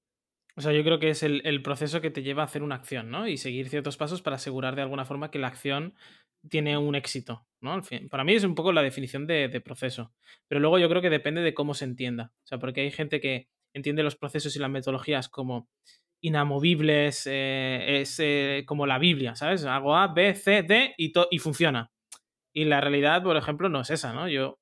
O 0.57 0.61
sea, 0.61 0.73
yo 0.73 0.85
creo 0.85 0.99
que 0.99 1.11
es 1.11 1.23
el, 1.23 1.63
proceso 1.63 2.01
que 2.01 2.11
te 2.11 2.23
lleva 2.23 2.43
a 2.43 2.45
hacer 2.45 2.63
una 2.63 2.75
acción, 2.75 3.11
¿no? 3.11 3.27
Y 3.27 3.39
seguir 3.39 3.69
ciertos 3.69 3.97
pasos 3.97 4.21
para 4.21 4.37
asegurar 4.37 4.77
de 4.77 4.83
alguna 4.83 5.07
forma 5.07 5.31
que 5.31 5.39
la 5.39 5.47
acción 5.47 5.95
tiene 6.49 6.77
un 6.77 6.95
éxito, 6.95 7.47
¿no? 7.61 7.83
para 8.11 8.25
mí 8.25 8.33
es 8.33 8.45
un 8.45 8.55
poco 8.55 8.73
la 8.73 8.83
definición 8.83 9.27
de, 9.27 9.61
proceso. 9.61 10.13
Pero 10.49 10.61
luego 10.61 10.79
yo 10.79 10.89
creo 10.89 11.03
que 11.03 11.11
depende 11.11 11.41
de 11.41 11.55
cómo 11.55 11.75
se 11.75 11.87
entienda. 11.87 12.33
O 12.45 12.47
sea, 12.47 12.59
porque 12.59 12.83
hay 12.83 12.91
gente 12.91 13.21
que 13.21 13.49
entiende 13.75 14.03
los 14.03 14.17
procesos 14.17 14.55
y 14.57 14.59
las 14.59 14.71
metodologías 14.71 15.29
como 15.29 15.69
inamovibles, 16.23 17.27
eh, 17.27 18.01
es 18.01 18.19
eh, 18.21 18.65
como 18.67 18.87
la 18.87 18.99
Biblia, 18.99 19.37
¿sabes? 19.37 19.65
Hago 19.65 19.97
A, 19.97 20.09
B, 20.09 20.35
C, 20.35 20.63
D 20.63 20.95
y, 20.99 21.13
y 21.31 21.39
funciona. 21.39 21.91
Y 22.53 22.65
la 22.67 22.83
realidad, 22.83 23.23
por 23.23 23.37
ejemplo, 23.39 23.71
no 23.71 23.81
es 23.81 23.91
esa, 23.91 24.13
¿no? 24.13 24.29
Yo 24.29 24.60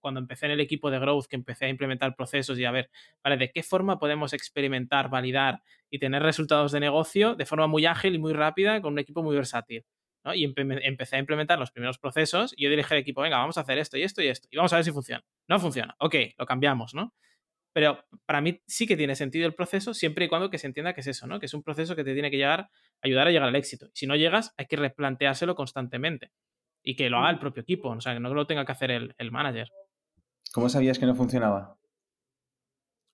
cuando 0.00 0.20
empecé 0.20 0.46
en 0.46 0.52
el 0.52 0.60
equipo 0.60 0.90
de 0.90 0.98
Growth, 0.98 1.26
que 1.26 1.36
empecé 1.36 1.66
a 1.66 1.68
implementar 1.68 2.16
procesos 2.16 2.58
y 2.58 2.64
a 2.64 2.70
ver, 2.70 2.90
¿vale? 3.22 3.36
¿De 3.36 3.50
qué 3.50 3.62
forma 3.62 3.98
podemos 3.98 4.32
experimentar, 4.32 5.10
validar 5.10 5.62
y 5.90 5.98
tener 5.98 6.22
resultados 6.22 6.72
de 6.72 6.80
negocio 6.80 7.34
de 7.34 7.46
forma 7.46 7.66
muy 7.66 7.86
ágil 7.86 8.14
y 8.14 8.18
muy 8.18 8.32
rápida 8.32 8.80
con 8.80 8.94
un 8.94 8.98
equipo 8.98 9.22
muy 9.22 9.36
versátil? 9.36 9.84
¿no? 10.24 10.34
Y 10.34 10.44
empecé 10.44 11.16
a 11.16 11.18
implementar 11.18 11.58
los 11.58 11.70
primeros 11.70 11.98
procesos 11.98 12.52
y 12.56 12.64
yo 12.64 12.70
dije 12.70 12.94
al 12.94 13.00
equipo, 13.00 13.22
venga, 13.22 13.38
vamos 13.38 13.58
a 13.58 13.62
hacer 13.62 13.78
esto 13.78 13.96
y 13.96 14.02
esto 14.02 14.22
y 14.22 14.28
esto 14.28 14.48
y 14.50 14.56
vamos 14.56 14.72
a 14.72 14.76
ver 14.76 14.84
si 14.84 14.92
funciona. 14.92 15.24
No 15.48 15.58
funciona, 15.58 15.94
ok, 15.98 16.14
lo 16.38 16.46
cambiamos, 16.46 16.94
¿no? 16.94 17.14
Pero 17.72 18.04
para 18.26 18.40
mí 18.40 18.60
sí 18.66 18.86
que 18.86 18.96
tiene 18.96 19.14
sentido 19.14 19.46
el 19.46 19.54
proceso 19.54 19.94
siempre 19.94 20.24
y 20.24 20.28
cuando 20.28 20.50
que 20.50 20.58
se 20.58 20.66
entienda 20.66 20.92
que 20.92 21.02
es 21.02 21.06
eso, 21.06 21.26
¿no? 21.26 21.38
Que 21.38 21.46
es 21.46 21.54
un 21.54 21.62
proceso 21.62 21.94
que 21.94 22.04
te 22.04 22.12
tiene 22.14 22.30
que 22.30 22.36
llegar, 22.36 22.68
ayudar 23.00 23.28
a 23.28 23.30
llegar 23.30 23.48
al 23.48 23.56
éxito. 23.56 23.88
Si 23.94 24.06
no 24.06 24.16
llegas, 24.16 24.52
hay 24.56 24.66
que 24.66 24.76
replanteárselo 24.76 25.54
constantemente 25.54 26.32
y 26.82 26.96
que 26.96 27.10
lo 27.10 27.18
haga 27.18 27.30
el 27.30 27.38
propio 27.38 27.62
equipo, 27.62 27.90
o 27.90 28.00
sea, 28.00 28.14
que 28.14 28.20
no 28.20 28.32
lo 28.34 28.46
tenga 28.46 28.64
que 28.64 28.72
hacer 28.72 28.90
el, 28.90 29.14
el 29.18 29.30
manager. 29.30 29.68
¿Cómo 30.52 30.68
sabías 30.68 30.98
que 30.98 31.06
no 31.06 31.14
funcionaba? 31.14 31.78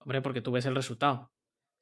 Hombre, 0.00 0.22
porque 0.22 0.40
tú 0.40 0.52
ves 0.52 0.66
el 0.66 0.74
resultado. 0.74 1.30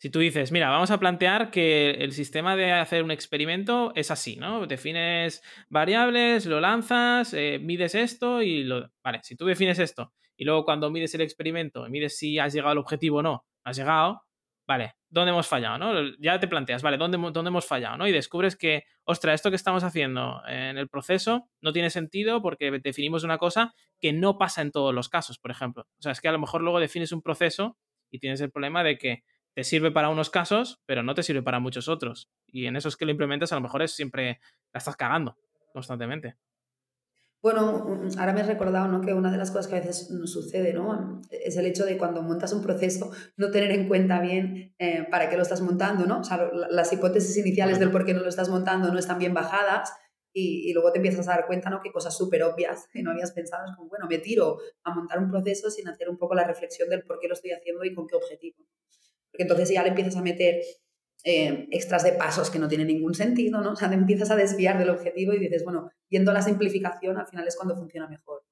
Si 0.01 0.11
tú 0.11 0.19
dices, 0.19 0.51
mira, 0.51 0.69
vamos 0.69 0.91
a 0.91 0.99
plantear 0.99 1.51
que 1.51 1.93
el 1.93 2.13
sistema 2.13 2.57
de 2.57 2.73
hacer 2.73 3.05
un 3.05 3.11
experimento 3.11 3.93
es 3.95 4.11
así, 4.11 4.37
¿no? 4.37 4.67
Defines 4.67 5.43
variables, 5.69 6.47
lo 6.47 6.61
lanzas, 6.61 7.33
eh, 7.33 7.59
mides 7.63 7.95
esto 7.95 8.43
y 8.43 8.65
lo... 8.65 8.91
Vale, 9.03 9.21
si 9.23 9.37
tú 9.37 9.47
defines 9.47 9.79
esto 9.79 10.13
y 10.37 10.45
luego 10.45 10.65
cuando 10.65 10.91
mides 10.91 11.15
el 11.15 11.21
experimento, 11.21 11.89
mides 11.89 12.19
si 12.19 12.39
has 12.39 12.53
llegado 12.53 12.73
al 12.73 12.79
objetivo 12.79 13.19
o 13.19 13.23
no, 13.23 13.47
has 13.63 13.77
llegado, 13.77 14.23
vale, 14.67 14.95
¿dónde 15.09 15.31
hemos 15.31 15.47
fallado? 15.47 15.79
¿no? 15.79 16.17
Ya 16.19 16.39
te 16.39 16.49
planteas, 16.49 16.83
vale, 16.83 16.97
¿dónde, 16.97 17.19
¿dónde 17.19 17.49
hemos 17.49 17.67
fallado? 17.67 17.97
¿no? 17.97 18.07
Y 18.07 18.13
descubres 18.13 18.57
que, 18.57 18.85
ostras, 19.05 19.37
esto 19.37 19.51
que 19.51 19.57
estamos 19.57 19.85
haciendo 19.85 20.43
en 20.49 20.79
el 20.79 20.89
proceso 20.89 21.49
no 21.61 21.73
tiene 21.73 21.91
sentido 21.91 22.43
porque 22.43 22.71
definimos 22.83 23.25
una 23.25 23.39
cosa 23.39 23.75
que 24.01 24.13
no 24.13 24.39
pasa 24.39 24.63
en 24.63 24.71
todos 24.71 24.95
los 24.95 25.09
casos, 25.09 25.39
por 25.39 25.51
ejemplo. 25.51 25.87
O 25.99 26.03
sea, 26.03 26.13
es 26.13 26.21
que 26.21 26.29
a 26.29 26.33
lo 26.33 26.39
mejor 26.39 26.63
luego 26.63 26.81
defines 26.81 27.13
un 27.13 27.23
proceso 27.23 27.77
y 28.11 28.19
tienes 28.19 28.41
el 28.41 28.51
problema 28.51 28.83
de 28.83 28.99
que 28.99 29.25
te 29.55 29.65
sirve 29.65 29.91
para 29.91 30.09
unos 30.09 30.31
casos, 30.31 30.81
pero 30.85 31.03
no 31.03 31.15
te 31.15 31.23
sirve 31.23 31.43
para 31.43 31.61
muchos 31.61 31.89
otros. 31.89 32.29
Y 32.47 32.67
en 32.67 32.77
esos 32.77 32.97
que 32.97 33.05
lo 33.05 33.13
implementas, 33.13 33.53
a 33.53 33.57
lo 33.57 33.61
mejor 33.61 33.83
es 33.83 33.95
siempre 33.95 34.41
la 34.73 34.79
estás 34.79 34.97
cagando 34.97 35.37
constantemente. 35.73 36.37
Bueno, 37.45 38.01
ahora 38.17 38.33
me 38.33 38.41
he 38.41 38.45
recordado 38.45 38.89
¿no? 38.89 39.03
que 39.03 39.13
una 39.13 39.31
de 39.31 39.37
las 39.37 39.51
cosas 39.51 39.69
que 39.69 39.77
a 39.77 39.81
veces 39.81 40.11
nos 40.11 40.33
sucede 40.33 40.73
¿no? 40.73 41.21
es 41.29 41.59
el 41.59 41.67
hecho 41.67 41.85
de 41.85 41.99
cuando 41.99 42.23
montas 42.23 42.55
un 42.55 42.63
proceso 42.63 43.13
no 43.37 43.51
tener 43.51 43.71
en 43.71 43.87
cuenta 43.87 44.19
bien 44.19 44.75
eh, 44.79 45.07
para 45.11 45.29
qué 45.29 45.37
lo 45.37 45.43
estás 45.43 45.61
montando, 45.61 46.07
¿no? 46.07 46.21
O 46.21 46.25
sea, 46.25 46.51
las 46.71 46.91
hipótesis 46.95 47.37
iniciales 47.37 47.79
del 47.79 47.91
por 47.91 48.07
qué 48.07 48.15
no 48.15 48.23
lo 48.23 48.31
estás 48.31 48.49
montando 48.49 48.91
no 48.91 48.99
están 48.99 49.19
bien 49.19 49.35
bajadas 49.35 49.93
y, 50.33 50.73
luego 50.73 50.91
te 50.91 51.01
empiezas 51.01 51.29
a 51.29 51.33
dar 51.33 51.47
cuenta 51.47 51.69
¿no? 51.69 51.83
que 51.83 51.93
cosas 51.93 52.17
súper 52.17 52.43
obvias 52.45 52.89
que 52.91 53.03
no 53.03 53.11
habías 53.11 53.33
pensado 53.33 53.67
es 53.67 53.77
como, 53.77 53.91
bueno, 53.91 54.07
me 54.09 54.17
tiro 54.17 54.57
a 54.83 54.95
montar 54.95 55.19
un 55.19 55.31
proceso 55.31 55.69
sin 55.69 55.87
hacer 55.87 56.09
un 56.09 56.17
poco 56.17 56.35
la 56.35 56.45
reflexión 56.45 56.89
del 56.89 57.03
por 57.03 57.19
qué 57.21 57.29
lo 57.29 57.35
estoy 57.35 57.51
haciendo 57.51 57.85
y 57.85 57.95
con 57.95 58.07
qué 58.07 58.17
objetivo. 58.17 58.57
Porque 59.31 59.43
entonces 59.43 59.69
ya 59.69 59.83
le 59.83 59.91
empiezas 59.91 60.17
a 60.17 60.23
meter 60.23 60.63
eh, 61.25 61.69
extras 61.71 62.05
de 62.05 62.13
pasos 62.13 62.51
que 62.51 62.59
no 62.59 62.69
tienen 62.69 62.87
ningún 62.87 63.15
sentido, 63.15 63.63
¿no? 63.63 63.73
O 63.73 63.77
sea, 63.77 63.89
te 63.89 63.95
empiezas 63.95 64.31
a 64.31 64.37
desviar 64.37 64.79
del 64.79 64.91
objetivo 64.91 65.33
y 65.33 65.39
dices, 65.39 65.65
bueno, 65.65 65.91
yendo 66.11 66.31
a 66.31 66.35
la 66.35 66.43
simplificación, 66.43 67.17
al 67.17 67.27
final 67.27 67.49
es 67.49 67.57
cuando 67.57 67.75
funciona 67.75 68.07
mejor. 68.07 68.43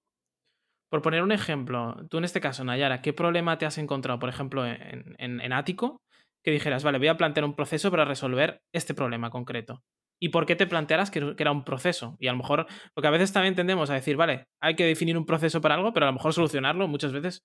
Por 0.91 1.03
poner 1.03 1.23
un 1.23 1.33
ejemplo, 1.33 1.97
tú 2.09 2.19
en 2.19 2.25
este 2.25 2.41
caso, 2.41 2.65
Nayara, 2.65 3.03
¿qué 3.03 3.13
problema 3.13 3.59
te 3.59 3.67
has 3.67 3.77
encontrado, 3.77 4.19
por 4.19 4.31
ejemplo, 4.31 4.67
en, 4.67 5.15
en, 5.19 5.53
Ático? 5.53 6.01
Que 6.43 6.51
dijeras, 6.51 6.83
vale, 6.83 6.99
voy 6.99 7.09
a 7.09 7.17
plantear 7.17 7.45
un 7.45 7.55
proceso 7.55 7.91
para 7.91 8.05
resolver 8.05 8.63
este 8.73 8.95
problema 8.95 9.31
concreto. 9.31 9.83
¿Y 10.19 10.31
por 10.31 10.47
qué 10.47 10.57
te 10.57 10.67
plantearas 10.67 11.11
que, 11.11 11.35
era 11.39 11.53
un 11.53 11.65
proceso? 11.65 12.17
Y 12.19 12.29
a 12.29 12.33
lo 12.33 12.39
mejor, 12.39 12.67
porque 12.95 13.09
a 13.09 13.11
veces 13.11 13.33
también 13.33 13.55
tendemos 13.55 13.91
a 13.91 13.95
decir, 13.95 14.17
vale, 14.17 14.45
hay 14.61 14.77
que 14.77 14.85
definir 14.85 15.19
un 15.19 15.27
proceso 15.27 15.61
para 15.61 15.75
algo, 15.75 15.93
pero 15.93 16.07
a 16.07 16.11
lo 16.11 16.15
mejor 16.15 16.33
solucionarlo 16.33 16.89
muchas 16.89 17.13
veces 17.13 17.43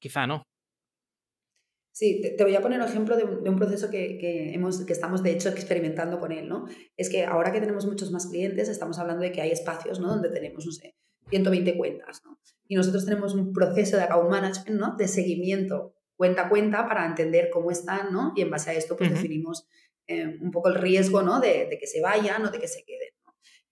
quizá 0.00 0.26
no. 0.26 0.42
Sí, 1.94 2.20
te, 2.36 2.42
voy 2.42 2.56
a 2.56 2.60
poner 2.60 2.80
un 2.80 2.88
ejemplo 2.88 3.16
de 3.16 3.22
un, 3.22 3.56
proceso 3.56 3.88
que, 3.88 4.52
hemos, 4.52 4.84
que 4.84 4.92
estamos 4.92 5.22
de 5.22 5.30
hecho 5.30 5.48
experimentando 5.48 6.18
con 6.18 6.32
él, 6.32 6.48
¿no? 6.48 6.66
Es 6.96 7.08
que 7.08 7.24
ahora 7.24 7.52
que 7.52 7.60
tenemos 7.60 7.86
muchos 7.86 8.10
más 8.10 8.26
clientes, 8.26 8.68
estamos 8.68 8.98
hablando 8.98 9.22
de 9.22 9.30
que 9.30 9.40
hay 9.40 9.52
espacios, 9.52 10.00
¿no? 10.00 10.08
Donde 10.08 10.28
tenemos, 10.28 10.66
no 10.66 10.72
sé, 10.72 10.96
120 11.28 11.76
cuentas, 11.76 12.22
¿no? 12.24 12.40
Y 12.66 12.74
nosotros 12.74 13.04
tenemos 13.04 13.34
un 13.34 13.52
proceso 13.52 13.96
de 13.96 14.02
account 14.02 14.28
management, 14.28 14.80
¿no? 14.80 14.96
De 14.96 15.06
seguimiento 15.06 15.94
cuenta 16.16 16.46
a 16.46 16.48
cuenta 16.48 16.88
para 16.88 17.06
entender 17.06 17.48
cómo 17.52 17.70
están, 17.70 18.12
¿no? 18.12 18.32
Y 18.34 18.42
en 18.42 18.50
base 18.50 18.70
a 18.70 18.74
esto, 18.74 18.96
pues 18.96 19.10
definimos 19.10 19.68
eh, 20.08 20.36
un 20.40 20.50
poco 20.50 20.70
el 20.70 20.74
riesgo, 20.74 21.22
¿no? 21.22 21.38
De, 21.38 21.68
de, 21.70 21.78
que 21.78 21.86
se 21.86 22.00
vayan 22.00 22.44
o 22.44 22.50
de 22.50 22.58
que 22.58 22.66
se 22.66 22.82
queden. 22.84 23.03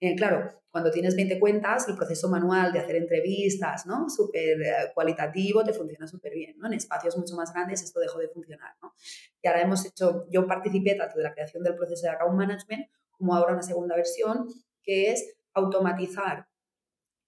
Eh, 0.04 0.16
claro, 0.16 0.50
cuando 0.72 0.90
tienes 0.90 1.14
20 1.14 1.38
cuentas, 1.38 1.88
el 1.88 1.94
proceso 1.94 2.28
manual 2.28 2.72
de 2.72 2.80
hacer 2.80 2.96
entrevistas, 2.96 3.86
¿no? 3.86 4.10
Súper 4.10 4.60
eh, 4.60 4.74
cualitativo, 4.92 5.62
te 5.62 5.72
funciona 5.72 6.08
súper 6.08 6.34
bien, 6.34 6.58
¿no? 6.58 6.66
En 6.66 6.72
espacios 6.72 7.16
mucho 7.16 7.36
más 7.36 7.52
grandes 7.52 7.84
esto 7.84 8.00
dejó 8.00 8.18
de 8.18 8.26
funcionar, 8.26 8.74
¿no? 8.82 8.94
Y 9.40 9.46
ahora 9.46 9.62
hemos 9.62 9.86
hecho, 9.86 10.26
yo 10.28 10.44
participé 10.48 10.96
tanto 10.96 11.18
de 11.18 11.22
la 11.22 11.32
creación 11.32 11.62
del 11.62 11.76
proceso 11.76 12.02
de 12.02 12.14
account 12.14 12.36
management 12.36 12.90
como 13.12 13.36
ahora 13.36 13.52
una 13.52 13.62
segunda 13.62 13.94
versión, 13.94 14.48
que 14.82 15.12
es 15.12 15.36
automatizar 15.54 16.48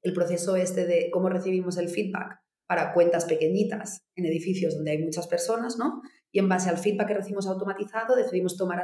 el 0.02 0.12
proceso 0.12 0.56
este 0.56 0.84
de 0.84 1.10
cómo 1.12 1.28
recibimos 1.28 1.76
el 1.76 1.88
feedback 1.88 2.40
para 2.66 2.92
cuentas 2.92 3.24
pequeñitas 3.24 4.04
en 4.16 4.26
edificios 4.26 4.74
donde 4.74 4.90
hay 4.90 4.98
muchas 4.98 5.28
personas, 5.28 5.78
¿no? 5.78 6.02
Y 6.32 6.40
en 6.40 6.48
base 6.48 6.70
al 6.70 6.78
feedback 6.78 7.06
que 7.06 7.14
recibimos 7.14 7.46
automatizado 7.46 8.16
decidimos 8.16 8.56
tomar 8.56 8.82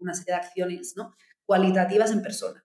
una 0.00 0.14
serie 0.14 0.34
de 0.34 0.40
acciones, 0.40 0.94
¿no? 0.96 1.14
Cualitativas 1.46 2.10
en 2.10 2.22
persona. 2.22 2.64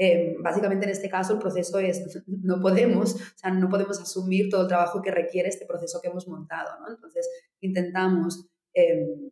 Em, 0.00 0.40
básicamente 0.40 0.84
en 0.84 0.92
este 0.92 1.10
caso 1.10 1.32
el 1.32 1.40
proceso 1.40 1.80
es, 1.80 2.22
no 2.26 2.60
podemos, 2.60 3.14
o 3.14 3.38
sea, 3.38 3.50
no 3.50 3.68
podemos 3.68 4.00
asumir 4.00 4.48
todo 4.48 4.62
el 4.62 4.68
trabajo 4.68 5.02
que 5.02 5.10
requiere 5.10 5.48
este 5.48 5.66
proceso 5.66 6.00
que 6.00 6.08
hemos 6.08 6.28
montado, 6.28 6.70
Entonces 6.88 7.28
intentamos 7.60 8.48
em, 8.74 9.30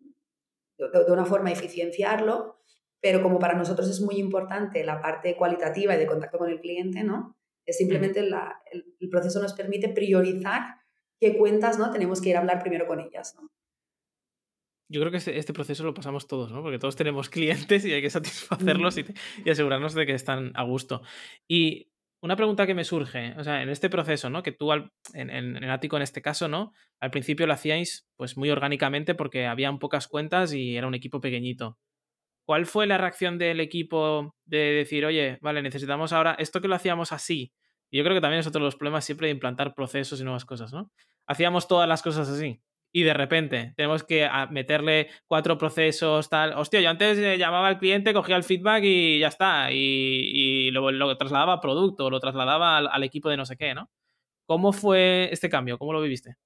de, 0.76 1.12
una 1.12 1.24
forma 1.24 1.52
eficienciarlo, 1.52 2.56
pero 3.00 3.22
como 3.22 3.38
para 3.38 3.54
nosotros 3.54 3.88
es 3.88 4.00
muy 4.00 4.16
importante 4.16 4.82
la 4.84 5.00
parte 5.00 5.36
cualitativa 5.36 5.94
y 5.94 5.98
de 5.98 6.06
contacto 6.06 6.38
con 6.38 6.50
el 6.50 6.60
cliente, 6.60 7.04
¿no? 7.04 7.36
Es 7.64 7.76
simplemente 7.78 8.20
el, 8.20 8.34
el, 8.72 9.08
proceso 9.08 9.40
nos 9.40 9.54
permite 9.54 9.88
priorizar 9.88 10.62
qué 11.20 11.36
cuentas, 11.36 11.78
¿no? 11.78 11.90
Tenemos 11.90 12.20
que 12.20 12.30
ir 12.30 12.36
a 12.36 12.40
hablar 12.40 12.60
primero 12.60 12.86
con 12.86 13.00
ellas, 13.00 13.36
¿no? 13.40 13.50
Yo 14.88 15.00
creo 15.00 15.10
que 15.10 15.18
este, 15.18 15.36
este, 15.36 15.52
proceso 15.52 15.84
lo 15.84 15.94
pasamos 15.94 16.28
todos, 16.28 16.52
¿no? 16.52 16.62
Porque 16.62 16.78
todos 16.78 16.96
tenemos 16.96 17.28
clientes 17.30 17.84
y 17.84 17.92
hay 17.92 18.02
que 18.02 18.10
satisfacerlos 18.10 18.96
y, 19.44 19.50
asegurarnos 19.50 19.94
de 19.94 20.06
que 20.06 20.14
están 20.14 20.52
a 20.54 20.62
gusto. 20.62 21.02
Y 21.48 21.90
una 22.22 22.36
pregunta 22.36 22.66
que 22.66 22.74
me 22.74 22.84
surge, 22.84 23.34
o 23.36 23.44
sea, 23.44 23.62
en 23.62 23.68
este 23.68 23.90
proceso, 23.90 24.30
¿no? 24.30 24.42
Que 24.42 24.52
tú, 24.52 24.72
en, 24.72 24.90
en, 25.14 25.64
Ático 25.64 25.96
en 25.96 26.02
este 26.02 26.22
caso, 26.22 26.48
¿no? 26.48 26.72
Al 27.00 27.10
principio 27.10 27.46
lo 27.46 27.52
hacíais 27.52 28.08
pues 28.16 28.36
muy 28.36 28.50
orgánicamente 28.50 29.14
porque 29.14 29.46
habían 29.46 29.78
pocas 29.78 30.08
cuentas 30.08 30.52
y 30.52 30.76
era 30.76 30.86
un 30.86 30.94
equipo 30.94 31.20
pequeñito. 31.20 31.78
¿Cuál 32.46 32.66
fue 32.66 32.86
la 32.86 32.96
reacción 32.96 33.38
del 33.38 33.58
equipo 33.58 34.36
de 34.44 34.58
decir, 34.58 35.04
oye, 35.04 35.38
vale, 35.42 35.62
necesitamos 35.62 36.12
ahora 36.12 36.36
esto 36.38 36.60
que 36.60 36.68
lo 36.68 36.76
hacíamos 36.76 37.12
así? 37.12 37.52
Y 37.90 37.98
yo 37.98 38.04
creo 38.04 38.14
que 38.14 38.20
también 38.20 38.40
es 38.40 38.46
otro 38.46 38.60
de 38.60 38.66
los 38.66 38.76
problemas 38.76 39.04
siempre 39.04 39.26
de 39.26 39.32
implantar 39.32 39.74
procesos 39.74 40.20
y 40.20 40.24
nuevas 40.24 40.44
cosas, 40.44 40.72
¿no? 40.72 40.92
Hacíamos 41.26 41.66
todas 41.66 41.88
las 41.88 42.02
cosas 42.02 42.28
así 42.28 42.60
y 42.92 43.02
de 43.02 43.14
repente 43.14 43.74
tenemos 43.76 44.04
que 44.04 44.24
ah, 44.24 44.48
meterle 44.50 45.08
cuatro 45.26 45.58
procesos, 45.58 46.28
tal. 46.28 46.54
Hostia, 46.54 46.80
yo 46.80 46.90
antes 46.90 47.18
eh, 47.18 47.36
llamaba 47.38 47.68
al 47.68 47.78
cliente, 47.78 48.14
cogía 48.14 48.36
el 48.36 48.44
feedback 48.44 48.82
y 48.84 49.18
ya 49.20 49.28
está. 49.28 49.70
Y, 49.70 50.70
lo, 50.70 51.16
trasladaba 51.16 51.54
a 51.54 51.60
producto, 51.60 52.10
lo 52.10 52.20
trasladaba 52.20 52.78
al, 52.78 53.02
equipo 53.04 53.28
de 53.28 53.36
no 53.36 53.46
sé 53.46 53.56
qué, 53.56 53.74
¿no? 53.74 53.90
¿Cómo 54.46 54.72
fue 54.72 55.28
este 55.32 55.48
cambio? 55.48 55.78
¿Cómo 55.78 55.92
lo 55.92 56.00
viviste? 56.00 56.36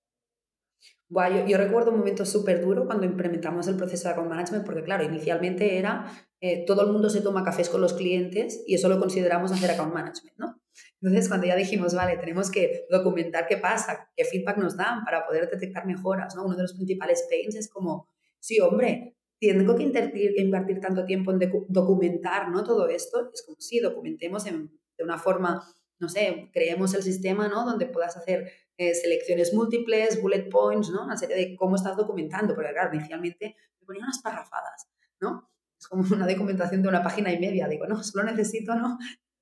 yo, 1.46 1.56
recuerdo 1.56 1.90
un 1.90 1.98
momento 1.98 2.24
súper 2.24 2.60
duro 2.60 2.86
cuando 2.86 3.04
implementamos 3.04 3.66
el 3.68 3.76
proceso 3.76 4.08
de 4.08 4.12
account 4.12 4.30
management, 4.30 4.64
porque 4.64 4.84
claro, 4.84 5.04
inicialmente 5.04 5.76
era 5.78 6.06
eh, 6.40 6.64
todo 6.66 6.86
el 6.86 6.92
mundo 6.92 7.10
se 7.10 7.20
toma 7.20 7.44
cafés 7.44 7.68
con 7.68 7.80
los 7.80 7.94
clientes 7.94 8.62
y 8.66 8.74
eso 8.74 8.88
lo 8.88 8.98
consideramos 8.98 9.50
hacer 9.52 9.72
account 9.72 9.92
management, 9.92 10.38
¿no? 10.38 10.59
Entonces, 11.00 11.28
cuando 11.28 11.46
ya 11.46 11.56
dijimos, 11.56 11.94
vale, 11.94 12.16
tenemos 12.18 12.50
que 12.50 12.86
documentar 12.90 13.46
qué 13.46 13.56
pasa, 13.56 14.10
qué 14.16 14.24
feedback 14.24 14.58
nos 14.58 14.76
dan 14.76 15.04
para 15.04 15.26
poder 15.26 15.48
detectar 15.50 15.86
mejoras, 15.86 16.34
¿no? 16.36 16.44
Uno 16.44 16.56
de 16.56 16.62
los 16.62 16.74
principales 16.74 17.26
pains 17.30 17.56
es 17.56 17.70
como, 17.70 18.08
sí, 18.38 18.60
hombre, 18.60 19.16
tengo 19.40 19.74
que 19.74 19.82
invertir, 19.82 20.38
invertir 20.38 20.80
tanto 20.80 21.04
tiempo 21.04 21.32
en 21.32 21.38
documentar, 21.68 22.50
¿no? 22.50 22.62
Todo 22.62 22.88
esto. 22.88 23.30
Es 23.32 23.42
como, 23.44 23.56
sí, 23.58 23.80
documentemos 23.80 24.44
de 24.44 25.04
una 25.04 25.18
forma, 25.18 25.64
no 25.98 26.08
sé, 26.08 26.50
creemos 26.52 26.94
el 26.94 27.02
sistema, 27.02 27.48
¿no? 27.48 27.64
Donde 27.64 27.86
puedas 27.86 28.16
hacer 28.16 28.50
eh, 28.76 28.94
selecciones 28.94 29.54
múltiples, 29.54 30.20
bullet 30.20 30.48
points, 30.50 30.90
¿no? 30.90 31.04
Una 31.04 31.16
serie 31.16 31.36
de 31.36 31.56
cómo 31.56 31.76
estás 31.76 31.96
documentando, 31.96 32.54
porque 32.54 32.72
claro, 32.72 32.94
inicialmente 32.94 33.56
me 33.80 33.86
ponía 33.86 34.02
unas 34.02 34.20
parrafadas, 34.20 34.88
¿no? 35.20 35.50
Es 35.78 35.88
como 35.88 36.04
una 36.14 36.26
documentación 36.26 36.82
de 36.82 36.88
una 36.88 37.02
página 37.02 37.32
y 37.32 37.38
media. 37.38 37.66
Digo, 37.66 37.86
no, 37.86 38.02
solo 38.02 38.24
necesito, 38.24 38.74
¿no? 38.74 38.98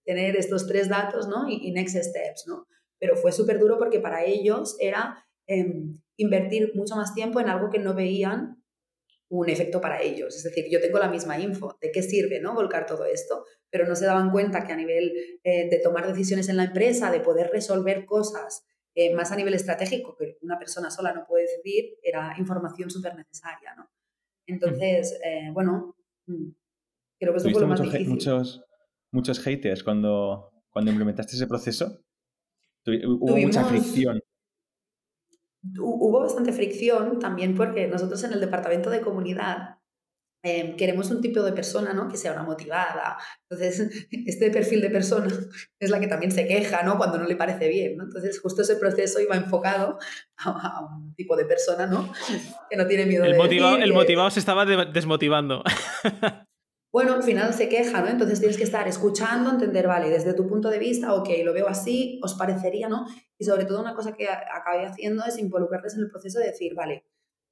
Tener 0.09 0.37
estos 0.37 0.67
tres 0.67 0.88
datos, 0.88 1.29
¿no? 1.29 1.47
Y, 1.50 1.71
next 1.71 1.95
steps, 1.95 2.47
¿no? 2.47 2.67
Pero 2.99 3.15
fue 3.15 3.31
súper 3.31 3.59
duro 3.59 3.77
porque 3.77 4.00
para 4.00 4.25
ellos 4.25 4.75
era 4.81 5.23
em, 5.47 6.00
invertir 6.17 6.73
mucho 6.75 6.97
más 6.97 7.15
tiempo 7.15 7.41
en 7.41 7.50
algo 7.50 7.69
que 7.69 7.79
no 7.79 7.93
veían 7.93 8.65
un 9.29 9.50
efecto 9.50 9.83
para 9.83 10.00
ellos. 10.00 10.35
Es 10.35 10.45
decir, 10.45 10.65
yo 10.71 10.81
tengo 10.81 10.99
la 10.99 11.11
misma 11.11 11.38
info, 11.38 11.77
¿de 11.83 11.93
qué 11.93 12.03
sirve, 12.03 12.41
¿no? 12.41 12.55
Volcar 12.55 12.87
todo 12.87 13.05
esto, 13.05 13.45
pero 13.69 13.87
no 13.87 13.95
se 13.95 14.07
daban 14.07 14.31
cuenta 14.31 14.65
que 14.67 14.73
a 14.73 14.77
nivel 14.77 15.12
eh, 15.45 15.69
de 15.69 15.79
tomar 15.81 16.07
decisiones 16.07 16.49
en 16.49 16.57
la 16.57 16.65
empresa, 16.65 17.11
de 17.11 17.21
poder 17.21 17.50
resolver 17.50 18.07
cosas 18.07 18.65
eh, 18.95 19.15
más 19.15 19.31
a 19.31 19.37
nivel 19.37 19.53
estratégico, 19.53 20.17
que 20.17 20.38
una 20.41 20.59
persona 20.59 20.91
sola 20.91 21.12
no 21.12 21.27
puede 21.27 21.43
decidir, 21.43 21.99
era 22.03 22.35
información 22.38 22.88
súper 22.88 23.15
necesaria, 23.15 23.75
¿no? 23.77 23.91
Entonces, 24.47 25.21
eh, 25.23 25.50
bueno, 25.53 25.95
mm, 26.25 26.49
creo 27.21 27.33
que 27.35 27.38
es 27.41 27.45
un 27.45 27.53
poco 27.53 27.61
lo 27.61 27.69
más 27.69 27.83
difícil. 27.83 28.09
Muchos, 28.09 28.65
muchos 29.12 29.41
haters 29.41 29.83
cuando, 29.83 30.50
cuando 30.71 30.91
implementaste 30.91 31.37
ese 31.37 31.47
proceso? 31.47 32.00
Hubo 32.87 33.37
mucha 33.37 33.65
fricción. 33.65 34.21
Hubo 35.79 36.21
bastante 36.21 36.53
fricción 36.53 37.19
también 37.19 37.55
porque 37.55 37.88
nosotros 37.88 38.23
en 38.25 38.33
el 38.33 38.41
departamento 38.41 38.91
de 38.91 39.00
comunidad 39.00 39.77
em, 40.43 40.77
queremos 40.77 41.11
un 41.11 41.21
tipo 41.21 41.43
de 41.43 41.53
persona 41.53 41.93
¿no? 41.93 42.09
que 42.09 42.17
sea 42.17 42.33
una 42.33 42.45
motivada. 42.45 43.19
Entonces, 43.50 44.09
este 44.27 44.50
perfil 44.50 44.81
de 44.81 44.91
persona 44.91 45.27
es 45.81 45.91
la 45.91 46.00
que 46.00 46.07
también 46.07 46.31
se 46.31 46.47
queja 46.47 46.83
¿no? 46.85 46.97
cuando 46.97 47.19
no 47.19 47.27
le 47.27 47.37
parece 47.37 47.69
bien. 47.69 47.97
¿no? 47.97 48.05
Entonces, 48.05 48.41
justo 48.41 48.62
ese 48.62 48.77
proceso 48.77 49.21
iba 49.21 49.37
enfocado 49.37 49.99
a, 50.38 50.87
un 50.97 51.15
tipo 51.15 51.37
de 51.37 51.45
persona 51.45 51.87
¿no? 51.87 52.11
que 52.71 52.77
no 52.77 52.87
tiene 52.87 53.05
miedo 53.05 53.25
el 53.25 53.33
de 53.33 53.38
motivado, 53.38 53.73
decir 53.73 53.85
El 53.85 53.95
motivado 53.95 54.31
se 54.31 54.41
estaba 54.41 54.65
desmotivando. 54.65 55.65
Bueno, 56.90 57.12
al 57.14 57.23
final 57.23 57.52
se 57.52 57.68
queja, 57.68 58.00
¿no? 58.00 58.09
Entonces 58.09 58.38
tienes 58.38 58.57
que 58.57 58.64
estar 58.64 58.88
escuchando, 58.88 59.50
entender, 59.50 59.87
vale, 59.87 60.09
desde 60.09 60.33
tu 60.33 60.47
punto 60.47 60.71
de 60.71 60.78
vista, 60.78 61.14
ok, 61.14 61.28
lo 61.45 61.52
veo 61.52 61.68
así, 61.68 62.18
os 62.23 62.35
parecería, 62.35 62.88
¿no? 62.88 63.07
Y 63.38 63.45
sobre 63.45 63.66
todo 63.66 63.80
una 63.80 63.95
cosa 63.95 64.12
que 64.12 64.28
acabé 64.28 64.87
haciendo 64.87 65.25
es 65.25 65.38
involucrarles 65.38 65.95
en 65.95 66.00
el 66.00 66.11
proceso 66.11 66.38
de 66.38 66.47
decir, 66.47 66.75
vale, 66.75 67.04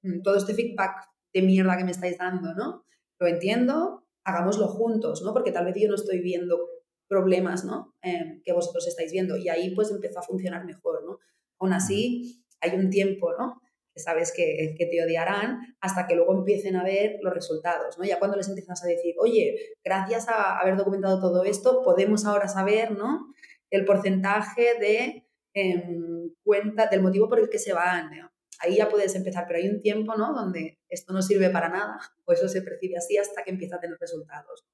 mm, 0.02 0.22
todo 0.22 0.36
este 0.36 0.54
feedback 0.54 1.08
de 1.34 1.42
mierda 1.42 1.76
que 1.76 1.84
me 1.84 1.90
estáis 1.90 2.16
dando, 2.16 2.54
¿no? 2.54 2.84
Lo 3.18 3.26
entiendo, 3.26 4.06
hagámoslo 4.24 4.68
juntos, 4.68 5.22
¿no? 5.22 5.32
Porque 5.34 5.52
tal 5.52 5.66
vez 5.66 5.74
yo 5.76 5.88
no 5.88 5.94
estoy 5.96 6.20
viendo 6.20 6.58
problemas, 7.06 7.64
¿no? 7.64 7.94
Eh, 8.02 8.40
que 8.44 8.52
vosotros 8.52 8.86
estáis 8.88 9.12
viendo. 9.12 9.36
Y 9.36 9.48
ahí 9.48 9.74
pues 9.74 9.90
empezó 9.90 10.18
a 10.20 10.22
funcionar 10.22 10.64
mejor, 10.64 11.04
¿no? 11.04 11.18
Aún 11.58 11.72
así, 11.72 12.44
hay 12.60 12.76
un 12.76 12.90
tiempo, 12.90 13.32
¿no? 13.38 13.60
Sabes 14.00 14.32
que, 14.34 14.74
que, 14.76 14.86
te 14.86 15.02
odiarán 15.02 15.76
hasta 15.80 16.06
que 16.06 16.14
luego 16.14 16.34
empiecen 16.36 16.76
a 16.76 16.84
ver 16.84 17.18
los 17.22 17.32
resultados, 17.32 17.98
¿no? 17.98 18.04
Ya 18.04 18.18
cuando 18.18 18.36
les 18.36 18.48
empiezas 18.48 18.82
a 18.84 18.86
decir, 18.86 19.14
oye, 19.18 19.76
gracias 19.84 20.28
a 20.28 20.58
haber 20.58 20.76
documentado 20.76 21.20
todo 21.20 21.44
esto, 21.44 21.82
podemos 21.82 22.24
ahora 22.24 22.48
saber, 22.48 22.92
¿no? 22.92 23.32
el 23.70 23.84
porcentaje 23.84 24.78
de 24.80 25.26
em, 25.54 26.30
cuenta, 26.42 26.86
del 26.86 27.02
motivo 27.02 27.28
por 27.28 27.38
el 27.38 27.48
que 27.48 27.58
se 27.58 27.72
van. 27.72 28.10
Ahí 28.60 28.76
ya 28.76 28.88
puedes 28.88 29.14
empezar, 29.14 29.44
pero 29.46 29.58
hay 29.58 29.68
un 29.68 29.82
tiempo 29.82 30.16
¿no? 30.16 30.32
donde 30.32 30.78
esto 30.88 31.12
no 31.12 31.22
sirve 31.22 31.50
para 31.50 31.68
nada 31.68 31.98
o 32.24 32.32
eso 32.32 32.48
se 32.48 32.62
percibe 32.62 32.96
así 32.96 33.16
hasta 33.16 33.42
que 33.42 33.50
empieza 33.50 33.76
a 33.76 33.80
tener 33.80 33.98
resultados. 34.00 34.66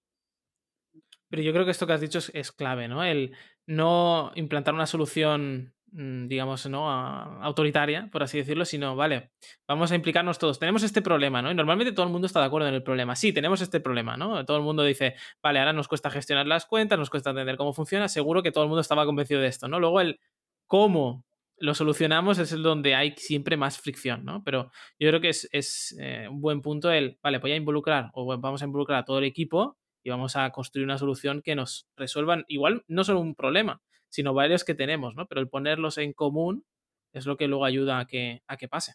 Pero 1.28 1.42
yo 1.42 1.52
creo 1.52 1.64
que 1.64 1.70
esto 1.70 1.86
que 1.86 1.94
has 1.94 2.00
dicho 2.00 2.18
es, 2.34 2.52
clave, 2.52 2.88
¿no? 2.88 3.02
El 3.02 3.34
no 3.66 4.32
implantar 4.34 4.74
una 4.74 4.86
solución 4.86 5.74
digamos, 5.92 6.66
¿no? 6.68 6.90
autoritaria, 6.90 8.08
por 8.10 8.22
así 8.22 8.38
decirlo, 8.38 8.64
sino, 8.64 8.96
vale, 8.96 9.30
vamos 9.68 9.92
a 9.92 9.94
implicarnos 9.94 10.38
todos. 10.38 10.58
Tenemos 10.58 10.82
este 10.82 11.02
problema, 11.02 11.42
¿no? 11.42 11.50
Y 11.50 11.54
normalmente 11.54 11.92
todo 11.92 12.06
el 12.06 12.12
mundo 12.12 12.26
está 12.26 12.40
de 12.40 12.46
acuerdo 12.46 12.68
en 12.68 12.74
el 12.74 12.82
problema. 12.82 13.14
Sí, 13.14 13.32
tenemos 13.32 13.60
este 13.60 13.78
problema, 13.78 14.16
¿no? 14.16 14.44
Todo 14.46 14.56
el 14.56 14.62
mundo 14.62 14.84
dice, 14.84 15.16
vale, 15.42 15.58
ahora 15.58 15.74
nos 15.74 15.88
cuesta 15.88 16.10
gestionar 16.10 16.46
las 16.46 16.64
cuentas, 16.64 16.98
nos 16.98 17.10
cuesta 17.10 17.30
entender 17.30 17.56
cómo 17.56 17.74
funciona. 17.74 18.08
Seguro 18.08 18.42
que 18.42 18.52
todo 18.52 18.64
el 18.64 18.68
mundo 18.68 18.80
estaba 18.80 19.04
convencido 19.04 19.40
de 19.42 19.48
esto, 19.48 19.68
¿no? 19.68 19.78
Luego 19.80 20.00
el 20.00 20.18
cómo 20.66 21.26
lo 21.58 21.74
solucionamos 21.74 22.38
es 22.38 22.52
el 22.52 22.62
donde 22.62 22.94
hay 22.94 23.14
siempre 23.16 23.56
más 23.56 23.78
fricción, 23.78 24.24
¿no? 24.24 24.42
Pero 24.44 24.70
yo 24.98 25.08
creo 25.10 25.20
que 25.20 25.28
es, 25.28 25.96
eh, 26.00 26.26
un 26.28 26.40
buen 26.40 26.62
punto 26.62 26.90
el, 26.90 27.18
vale, 27.22 27.38
voy 27.38 27.52
a 27.52 27.56
involucrar 27.56 28.10
o 28.14 28.26
vamos 28.38 28.62
a 28.62 28.64
involucrar 28.64 28.98
a 28.98 29.04
todo 29.04 29.18
el 29.18 29.24
equipo 29.24 29.76
y 30.02 30.10
vamos 30.10 30.34
a 30.36 30.50
construir 30.50 30.84
una 30.84 30.98
solución 30.98 31.42
que 31.42 31.54
nos 31.54 31.88
resuelvan 31.96 32.44
igual 32.48 32.82
no 32.88 33.04
solo 33.04 33.20
un 33.20 33.34
problema, 33.34 33.80
sino 34.12 34.34
varios 34.34 34.62
que 34.62 34.74
tenemos, 34.74 35.14
¿no? 35.16 35.26
Pero 35.26 35.40
el 35.40 35.48
ponerlos 35.48 35.96
en 35.96 36.12
común 36.12 36.66
es 37.14 37.24
lo 37.24 37.38
que 37.38 37.48
luego 37.48 37.64
ayuda 37.64 37.98
a 37.98 38.06
que, 38.06 38.42
a 38.46 38.58
que 38.58 38.68
pase. 38.68 38.94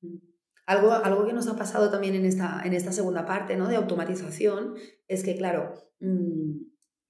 Mm. 0.00 0.18
Algo, 0.64 0.92
algo 0.92 1.26
que 1.26 1.32
nos 1.32 1.48
ha 1.48 1.56
pasado 1.56 1.90
también 1.90 2.14
en 2.14 2.24
esta, 2.24 2.62
en 2.64 2.72
esta 2.72 2.92
segunda 2.92 3.26
parte 3.26 3.56
¿no? 3.56 3.66
de 3.66 3.74
automatización 3.74 4.76
es 5.08 5.24
que, 5.24 5.36
claro, 5.36 5.74
mm, 5.98 6.52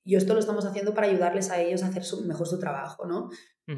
y 0.05 0.17
esto 0.17 0.33
lo 0.33 0.41
estamos 0.41 0.65
haciendo 0.65 0.95
para 0.95 1.07
ayudarles 1.07 1.51
a 1.51 1.61
ellos 1.61 1.83
a 1.83 1.89
hacer 1.89 2.03
mejor 2.25 2.47
su 2.49 2.59
trabajo, 2.59 3.07
¿no? 3.07 3.31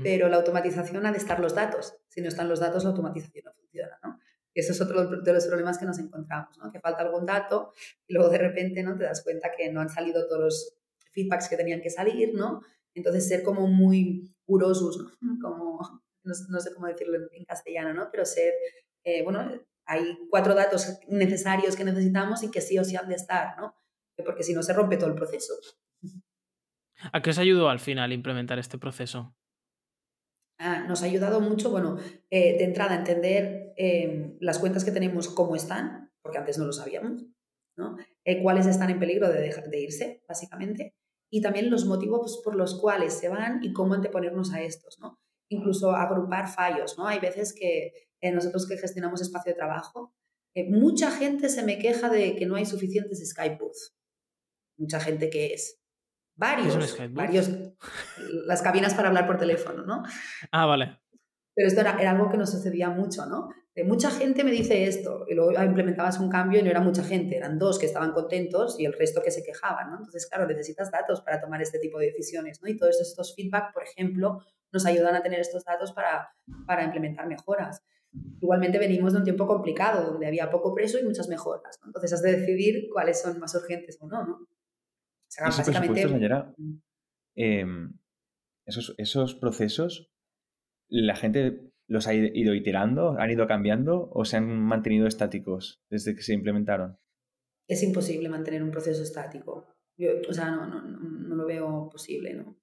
Pero 0.03 0.29
la 0.29 0.37
automatización 0.37 1.05
ha 1.05 1.13
de 1.13 1.19
estar 1.19 1.39
los 1.39 1.55
datos. 1.55 1.95
Si 2.09 2.23
no 2.23 2.29
están 2.29 2.49
los 2.49 2.59
datos, 2.59 2.85
la 2.85 2.91
automatización 2.91 3.45
no 3.45 3.53
funciona, 3.53 3.99
¿no? 4.03 4.19
Ese 4.55 4.73
es 4.73 4.81
otro 4.81 5.21
de 5.21 5.33
los 5.33 5.47
problemas 5.47 5.77
que 5.79 5.85
nos 5.85 5.99
encontramos, 5.99 6.57
¿no? 6.57 6.73
Que 6.73 6.81
falta 6.81 7.03
algún 7.03 7.27
dato 7.27 7.73
y 8.07 8.15
luego 8.15 8.31
de 8.31 8.39
repente, 8.39 8.83
¿no? 8.83 8.97
Te 8.97 9.05
das 9.05 9.23
cuenta 9.23 9.51
que 9.55 9.71
no 9.71 9.83
han 9.83 9.91
salido 9.91 10.27
todos 10.27 10.41
los 10.41 10.84
feedbacks 11.15 11.49
que 11.49 11.57
tenían 11.57 11.81
que 11.81 11.91
salir, 11.91 12.35
¿no? 12.35 12.61
Entonces 12.95 13.29
ser 13.29 13.43
como 13.43 13.67
muy 13.67 14.35
urosos, 14.47 14.99
¿no? 15.21 15.39
Como, 15.43 16.03
no, 16.23 16.61
sé 16.61 16.75
cómo 16.75 16.87
decirlo 16.87 17.19
en 17.33 17.45
castellano, 17.45 17.93
¿no? 17.93 18.09
Pero 18.11 18.25
ser, 18.25 18.55
eh, 19.05 19.23
bueno, 19.23 19.51
hay 19.87 20.19
cuatro 20.31 20.55
datos 20.55 20.99
necesarios 21.09 21.77
que 21.77 21.85
necesitamos 21.85 22.43
y 22.43 22.51
que 22.51 22.61
sí 22.61 22.79
o 22.79 22.85
sí 22.85 22.97
han 22.97 23.09
de 23.09 23.17
estar, 23.17 23.59
¿no? 23.59 23.75
Porque 24.25 24.43
si 24.43 24.55
no 24.55 24.63
se 24.63 24.73
rompe 24.73 24.97
todo 24.97 25.11
el 25.11 25.17
proceso. 25.17 25.55
¿A 27.13 27.21
qué 27.21 27.31
os 27.31 27.39
ayudó 27.39 27.69
al 27.69 27.81
final 27.81 28.13
implementar 28.13 28.59
este 28.59 28.79
proceso? 28.79 29.37
Ah, 30.59 30.85
nos 30.87 31.03
ha 31.03 31.07
ayudado 31.07 31.41
mucho, 31.41 31.71
bueno, 31.71 31.99
eh, 32.31 32.57
de 32.57 32.65
entrada 32.65 32.95
a 32.95 32.99
entender 32.99 33.75
em, 33.77 34.37
las 34.41 34.59
cuentas 34.59 34.85
que 34.85 34.93
tenemos 34.93 35.29
cómo 35.29 35.57
están, 35.57 36.13
porque 36.23 36.39
antes 36.39 36.59
no 36.59 36.65
lo 36.65 36.73
sabíamos, 36.73 37.27
¿no? 37.77 37.97
Eh, 38.25 38.41
cuáles 38.43 38.67
están 38.67 38.91
en 38.91 39.01
peligro 39.01 39.29
de, 39.29 39.51
de 39.51 39.81
irse, 39.81 40.23
básicamente, 40.29 40.95
y 41.35 41.41
también 41.41 41.69
los 41.69 41.85
motivos 41.85 42.41
por 42.45 42.55
los 42.55 42.81
cuales 42.81 43.15
se 43.15 43.29
van 43.29 43.59
y 43.65 43.73
cómo 43.73 43.95
anteponernos 43.95 44.53
a 44.53 44.63
estos, 44.63 45.01
¿no? 45.01 45.19
Incluso 45.49 45.91
agrupar 45.91 46.49
fallos, 46.49 46.97
¿no? 46.97 47.09
Hay 47.09 47.19
veces 47.19 47.53
que 47.53 47.93
eh, 48.21 48.31
nosotros 48.31 48.69
que 48.69 48.79
gestionamos 48.79 49.21
espacio 49.21 49.51
de 49.51 49.57
trabajo, 49.57 50.15
mucha 50.69 51.11
gente 51.11 51.49
se 51.49 51.65
me 51.65 51.81
queja 51.81 52.09
de 52.09 52.37
que 52.37 52.47
no 52.47 52.55
hay 52.55 52.67
suficientes 52.67 53.29
Skype 53.29 53.57
booths. 53.59 53.97
Mucha 54.79 55.01
gente 55.01 55.29
que 55.29 55.55
es 55.55 55.81
Varios, 56.37 56.97
varios, 57.13 57.51
las 58.47 58.63
cabinas 58.63 58.95
para 58.95 59.09
hablar 59.09 59.27
por 59.27 59.39
teléfono, 59.39 59.85
¿no? 59.85 60.05
Ah, 60.51 60.67
vale. 60.67 61.01
Pero 61.55 61.69
esto 61.69 61.81
era, 61.81 62.11
algo 62.11 62.29
que 62.31 62.37
nos 62.37 62.51
sucedía 62.51 62.91
mucho, 62.91 63.27
¿no? 63.27 63.51
De 63.75 63.83
mucha 63.83 64.09
gente 64.11 64.45
me 64.45 64.53
dice 64.53 64.85
esto, 64.85 65.25
y 65.29 65.35
luego 65.35 65.53
implementabas 65.61 66.21
un 66.21 66.31
cambio 66.31 66.61
y 66.61 66.63
no 66.63 66.71
era 66.71 66.81
mucha 66.81 67.03
gente, 67.03 67.37
eran 67.37 67.59
dos 67.59 67.79
que 67.79 67.87
estaban 67.87 68.13
contentos 68.13 68.79
y 68.79 68.85
el 68.85 68.93
resto 68.93 69.21
que 69.21 69.33
se 69.33 69.43
quejaban, 69.43 69.91
¿no? 69.91 69.97
Entonces, 69.97 70.27
claro, 70.29 70.47
necesitas 70.47 70.93
datos 70.93 71.23
para 71.23 71.41
tomar 71.41 71.61
este 71.61 71.81
tipo 71.81 71.99
de 71.99 72.07
decisiones, 72.07 72.63
¿no? 72.63 72.69
Y 72.69 72.77
todos 72.77 73.01
estos 73.01 73.35
feedback, 73.35 73.73
por 73.73 73.83
ejemplo, 73.83 74.39
nos 74.73 74.87
ayudan 74.87 75.17
a 75.17 75.23
tener 75.23 75.41
estos 75.41 75.65
datos 75.65 75.93
para, 75.93 76.29
para 76.67 76.85
implementar 76.85 77.27
mejoras. 77.27 77.83
Igualmente 78.41 78.79
venimos 78.79 79.13
de 79.13 79.19
un 79.19 79.25
tiempo 79.25 79.45
complicado, 79.45 80.09
donde 80.13 80.29
había 80.29 80.51
poco 80.51 80.73
preso 80.73 81.01
y 81.01 81.03
muchas 81.03 81.29
mejoras, 81.29 81.81
¿no? 81.81 81.89
Entonces 81.89 82.13
has 82.13 82.23
de 82.23 82.37
decidir 82.39 82.89
cuáles 82.93 83.21
son 83.21 83.41
más 83.41 83.57
urgentes 83.57 83.99
o 84.01 84.07
no, 84.07 84.25
¿no? 84.25 84.47
mm. 86.57 86.81
em, 87.35 87.99
esos, 88.67 88.95
esos 88.99 89.35
procesos, 89.35 90.13
¿la 90.89 91.17
gente 91.17 91.74
los 91.87 92.07
ha 92.07 92.15
ido 92.15 92.55
iterando, 92.55 93.17
han 93.19 93.31
ido 93.31 93.47
cambiando 93.47 94.11
o 94.13 94.25
se 94.25 94.37
han 94.37 94.49
mantenido 94.63 95.07
estáticos 95.07 95.83
desde 95.91 96.15
que 96.15 96.23
se 96.23 96.33
implementaron? 96.33 96.99
Es 97.69 97.83
imposible 97.83 98.29
mantener 98.29 98.63
un 98.63 98.71
proceso 98.71 99.03
estático. 99.03 99.67
Yo, 99.97 100.11
o 100.29 100.33
sea, 100.33 100.51
no, 100.51 100.67
no, 100.67 100.83
no, 100.83 101.35
lo 101.35 101.47
veo 101.47 101.89
posible, 101.91 102.35
¿no? 102.35 102.59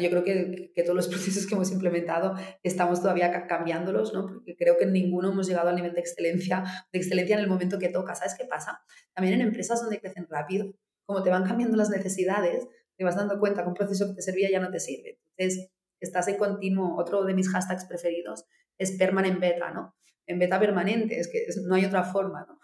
Yo 0.00 0.08
creo 0.08 0.24
que, 0.24 0.72
que, 0.74 0.82
todos 0.82 0.96
los 0.96 1.08
procesos 1.12 1.46
que 1.46 1.54
hemos 1.54 1.70
implementado 1.70 2.34
estamos 2.62 3.02
todavía 3.02 3.46
cambiándolos, 3.46 4.14
¿no? 4.14 4.26
Porque 4.26 4.56
creo 4.56 4.78
que 4.78 4.86
ninguno 4.86 5.32
hemos 5.32 5.46
llegado 5.46 5.68
al 5.68 5.76
nivel 5.76 5.92
de 5.92 6.00
excelencia, 6.00 6.64
de 6.92 6.98
excelencia 6.98 7.36
en 7.36 7.42
el 7.42 7.48
momento 7.48 7.78
que 7.78 7.90
toca. 7.90 8.14
¿Sabes 8.14 8.34
qué 8.38 8.46
pasa? 8.46 8.80
También 9.14 9.34
en 9.34 9.46
empresas 9.48 9.82
donde 9.82 10.00
crecen 10.00 10.26
rápido, 10.30 10.74
como 11.04 11.22
te 11.22 11.30
van 11.30 11.44
cambiando 11.44 11.76
las 11.76 11.90
necesidades, 11.90 12.66
te 12.96 13.04
vas 13.04 13.16
dando 13.16 13.38
cuenta 13.38 13.62
que 13.62 13.68
un 13.68 13.74
proceso 13.74 14.08
que 14.08 14.14
te 14.14 14.22
servía 14.22 14.50
ya 14.50 14.60
no 14.60 14.70
te 14.70 14.80
sirve. 14.80 15.20
Entonces, 15.36 15.71
estás 16.06 16.28
en 16.28 16.36
continuo, 16.36 16.96
otro 16.98 17.24
de 17.24 17.34
mis 17.34 17.50
hashtags 17.50 17.84
preferidos 17.84 18.44
es 18.78 18.92
permanent 18.92 19.40
beta, 19.40 19.70
¿no? 19.70 19.94
En 20.26 20.38
beta 20.38 20.58
permanente, 20.58 21.18
es 21.18 21.30
que 21.30 21.46
no 21.66 21.74
hay 21.74 21.84
otra 21.84 22.04
forma, 22.04 22.46
¿no? 22.46 22.58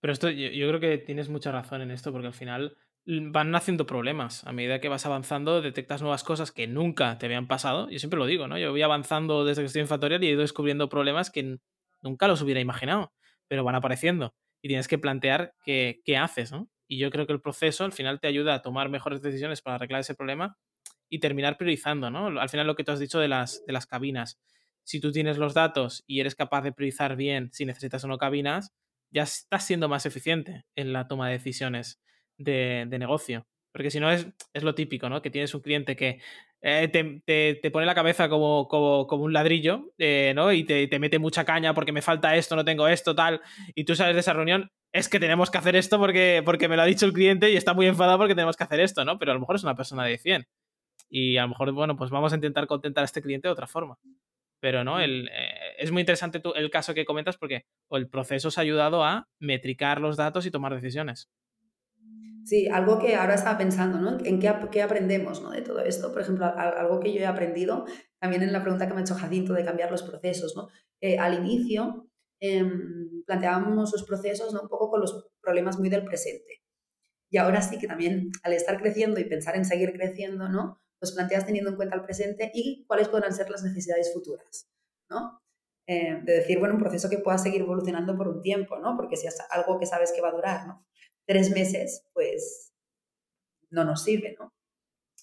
Pero 0.00 0.12
esto, 0.12 0.30
yo, 0.30 0.68
creo 0.68 0.80
que 0.80 0.98
tienes 0.98 1.28
mucha 1.28 1.50
razón 1.50 1.82
en 1.82 1.90
esto, 1.90 2.12
porque 2.12 2.28
al 2.28 2.34
final 2.34 2.76
van 3.06 3.50
naciendo 3.50 3.86
problemas. 3.86 4.46
A 4.46 4.52
medida 4.52 4.80
que 4.80 4.88
vas 4.88 5.06
avanzando, 5.06 5.62
detectas 5.62 6.02
nuevas 6.02 6.24
cosas 6.24 6.52
que 6.52 6.66
nunca 6.66 7.18
te 7.18 7.26
habían 7.26 7.48
pasado. 7.48 7.88
Yo 7.90 7.98
siempre 7.98 8.18
lo 8.18 8.26
digo, 8.26 8.46
¿no? 8.48 8.58
Yo 8.58 8.70
voy 8.70 8.82
avanzando 8.82 9.44
desde 9.44 9.62
que 9.62 9.66
estoy 9.66 9.82
en 9.82 9.88
Factorial 9.88 10.22
y 10.22 10.28
he 10.28 10.30
ido 10.32 10.40
descubriendo 10.40 10.88
problemas 10.88 11.30
que 11.30 11.58
nunca 12.02 12.28
los 12.28 12.42
hubiera 12.42 12.60
imaginado, 12.60 13.12
pero 13.48 13.64
van 13.64 13.74
apareciendo. 13.74 14.34
Y 14.62 14.68
tienes 14.68 14.88
que 14.88 14.98
plantear 14.98 15.54
qué, 15.64 16.02
qué 16.04 16.16
haces, 16.16 16.52
¿no? 16.52 16.68
Y 16.88 16.98
yo 16.98 17.10
creo 17.10 17.26
que 17.26 17.32
el 17.32 17.40
proceso 17.40 17.84
al 17.84 17.92
final 17.92 18.20
te 18.20 18.28
ayuda 18.28 18.54
a 18.54 18.62
tomar 18.62 18.90
mejores 18.90 19.22
decisiones 19.22 19.60
para 19.60 19.76
arreglar 19.76 20.00
ese 20.00 20.14
problema 20.14 20.56
y 21.08 21.20
terminar 21.20 21.56
priorizando, 21.56 22.10
¿no? 22.10 22.40
Al 22.40 22.48
final 22.48 22.66
lo 22.66 22.74
que 22.76 22.84
tú 22.84 22.92
has 22.92 23.00
dicho 23.00 23.18
de 23.18 23.28
las, 23.28 23.64
de 23.66 23.72
las 23.72 23.86
cabinas. 23.86 24.40
Si 24.84 25.00
tú 25.00 25.12
tienes 25.12 25.38
los 25.38 25.54
datos 25.54 26.04
y 26.06 26.20
eres 26.20 26.34
capaz 26.34 26.62
de 26.62 26.72
priorizar 26.72 27.16
bien 27.16 27.50
si 27.52 27.64
necesitas 27.64 28.04
o 28.04 28.08
no 28.08 28.18
cabinas, 28.18 28.72
ya 29.10 29.22
estás 29.22 29.66
siendo 29.66 29.88
más 29.88 30.06
eficiente 30.06 30.64
en 30.74 30.92
la 30.92 31.08
toma 31.08 31.26
de 31.28 31.34
decisiones 31.34 32.00
de, 32.38 32.86
de 32.88 32.98
negocio. 32.98 33.46
Porque 33.72 33.90
si 33.90 34.00
no 34.00 34.10
es, 34.10 34.26
es 34.54 34.62
lo 34.62 34.74
típico, 34.74 35.08
¿no? 35.08 35.20
Que 35.20 35.30
tienes 35.30 35.54
un 35.54 35.60
cliente 35.60 35.96
que 35.96 36.20
eh, 36.62 36.88
te, 36.88 37.54
te, 37.60 37.70
pone 37.70 37.84
la 37.84 37.94
cabeza 37.94 38.28
como, 38.28 38.66
como, 38.68 39.06
como 39.06 39.24
un 39.24 39.32
ladrillo, 39.32 39.92
eh, 39.98 40.32
¿no? 40.34 40.50
Y 40.52 40.64
te, 40.64 40.88
te, 40.88 40.98
mete 40.98 41.18
mucha 41.18 41.44
caña 41.44 41.74
porque 41.74 41.92
me 41.92 42.02
falta 42.02 42.34
esto, 42.36 42.56
no 42.56 42.64
tengo 42.64 42.88
esto, 42.88 43.14
tal. 43.14 43.42
Y 43.74 43.84
tú 43.84 43.94
sales 43.94 44.14
de 44.14 44.20
esa 44.20 44.32
reunión 44.32 44.70
es 44.92 45.08
que 45.08 45.20
tenemos 45.20 45.50
que 45.50 45.58
hacer 45.58 45.76
esto 45.76 45.98
porque, 45.98 46.42
porque 46.44 46.68
me 46.68 46.76
lo 46.76 46.82
ha 46.82 46.86
dicho 46.86 47.04
el 47.04 47.12
cliente 47.12 47.50
y 47.50 47.56
está 47.56 47.74
muy 47.74 47.86
enfadado 47.86 48.18
porque 48.18 48.34
tenemos 48.34 48.56
que 48.56 48.64
hacer 48.64 48.80
esto, 48.80 49.04
¿no? 49.04 49.18
Pero 49.18 49.32
a 49.32 49.34
lo 49.34 49.40
mejor 49.40 49.56
es 49.56 49.62
una 49.62 49.76
persona 49.76 50.04
de 50.04 50.16
100. 50.16 50.46
Y 51.08 51.36
a 51.36 51.42
lo 51.42 51.48
mejor, 51.48 51.72
bueno, 51.72 51.96
pues 51.96 52.10
vamos 52.10 52.32
a 52.32 52.36
intentar 52.36 52.66
contentar 52.66 53.02
a 53.02 53.04
este 53.04 53.22
cliente 53.22 53.48
de 53.48 53.52
otra 53.52 53.66
forma. 53.66 53.98
Pero 54.60 54.84
no, 54.84 55.00
el, 55.00 55.28
eh, 55.28 55.74
es 55.78 55.92
muy 55.92 56.00
interesante 56.00 56.40
el 56.54 56.70
caso 56.70 56.94
que 56.94 57.04
comentas 57.04 57.36
porque 57.36 57.66
el 57.90 58.08
proceso 58.08 58.48
os 58.48 58.58
ha 58.58 58.62
ayudado 58.62 59.04
a 59.04 59.28
metricar 59.38 60.00
los 60.00 60.16
datos 60.16 60.46
y 60.46 60.50
tomar 60.50 60.74
decisiones. 60.74 61.28
Sí, 62.44 62.68
algo 62.68 62.98
que 62.98 63.16
ahora 63.16 63.34
estaba 63.34 63.58
pensando, 63.58 63.98
¿no? 63.98 64.18
En 64.24 64.38
qué, 64.38 64.54
qué 64.70 64.82
aprendemos 64.82 65.42
¿no? 65.42 65.50
de 65.50 65.62
todo 65.62 65.80
esto. 65.80 66.12
Por 66.12 66.22
ejemplo, 66.22 66.46
algo 66.46 67.00
que 67.00 67.12
yo 67.12 67.20
he 67.20 67.26
aprendido 67.26 67.84
también 68.18 68.42
en 68.42 68.52
la 68.52 68.62
pregunta 68.62 68.86
que 68.86 68.94
me 68.94 69.00
ha 69.00 69.02
hecho 69.02 69.16
Jacinto 69.16 69.52
de 69.52 69.64
cambiar 69.64 69.90
los 69.90 70.02
procesos, 70.02 70.54
¿no? 70.56 70.68
Eh, 71.00 71.18
al 71.18 71.34
inicio, 71.34 72.08
Em, 72.40 73.22
planteábamos 73.24 73.92
los 73.92 74.04
procesos 74.04 74.52
¿no? 74.52 74.62
un 74.62 74.68
poco 74.68 74.90
con 74.90 75.00
los 75.00 75.28
problemas 75.40 75.78
muy 75.78 75.88
del 75.88 76.04
presente. 76.04 76.62
Y 77.30 77.38
ahora 77.38 77.62
sí 77.62 77.78
que 77.78 77.86
también 77.86 78.30
al 78.42 78.52
estar 78.52 78.78
creciendo 78.80 79.20
y 79.20 79.24
pensar 79.24 79.56
en 79.56 79.64
seguir 79.64 79.92
creciendo, 79.92 80.48
¿no? 80.48 80.80
Los 81.06 81.14
planteas 81.14 81.46
teniendo 81.46 81.70
en 81.70 81.76
cuenta 81.76 81.94
el 81.94 82.02
presente 82.02 82.50
y 82.52 82.84
cuáles 82.86 83.08
podrán 83.08 83.32
ser 83.32 83.48
las 83.48 83.62
necesidades 83.62 84.12
futuras, 84.12 84.68
¿no? 85.08 85.40
Eh, 85.86 86.20
de 86.24 86.32
decir, 86.32 86.58
bueno, 86.58 86.74
un 86.74 86.80
proceso 86.80 87.08
que 87.08 87.18
pueda 87.18 87.38
seguir 87.38 87.60
evolucionando 87.60 88.16
por 88.16 88.26
un 88.26 88.42
tiempo, 88.42 88.76
¿no? 88.76 88.96
Porque 88.96 89.16
si 89.16 89.28
es 89.28 89.38
algo 89.50 89.78
que 89.78 89.86
sabes 89.86 90.12
que 90.12 90.20
va 90.20 90.30
a 90.30 90.32
durar, 90.32 90.66
¿no? 90.66 90.84
Tres 91.26 91.52
meses, 91.52 92.04
pues 92.12 92.72
no 93.70 93.84
nos 93.84 94.02
sirve, 94.02 94.34
¿no? 94.36 94.52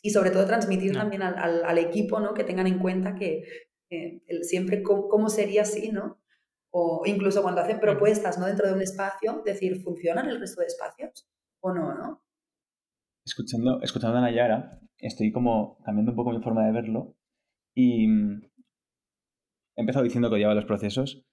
Y 0.01 0.11
sobre 0.11 0.31
todo 0.31 0.45
transmitir 0.45 0.93
también 0.93 1.21
al, 1.21 1.65
al, 1.65 1.77
equipo, 1.77 2.21
¿no? 2.21 2.33
Que 2.33 2.45
tengan 2.45 2.67
en 2.67 2.79
cuenta 2.79 3.15
que 3.15 3.43
eh, 3.89 4.21
siempre 4.43 4.83
cómo, 4.83 5.09
cómo, 5.09 5.29
sería 5.29 5.63
así, 5.63 5.91
¿no? 5.91 6.21
O 6.71 7.03
incluso 7.05 7.41
cuando 7.41 7.59
hacen 7.59 7.81
propuestas 7.81 8.39
¿no? 8.39 8.45
dentro 8.45 8.65
de 8.65 8.73
un 8.73 8.81
espacio, 8.81 9.41
decir, 9.45 9.81
¿funcionan 9.83 10.29
el 10.29 10.39
resto 10.39 10.61
de 10.61 10.67
espacios 10.67 11.27
o 11.59 11.73
no? 11.73 11.93
¿no? 11.93 12.23
escuchando, 13.25 13.81
escuchando 13.81 14.17
a 14.17 14.21
Nayara, 14.21 14.79
estoy 15.03 15.31
como 15.31 15.77
cambiando 15.83 16.11
un 16.11 16.15
poco 16.15 16.31
mi 16.31 16.41
forma 16.41 16.65
de 16.65 16.71
verlo 16.71 17.15
y 17.75 18.07
mm, 18.07 18.41
he 19.75 19.81
empezado 19.81 20.03
diciendo 20.03 20.29
que 20.29 20.35
odiaba 20.35 20.55
los 20.55 20.65
procesos. 20.65 21.25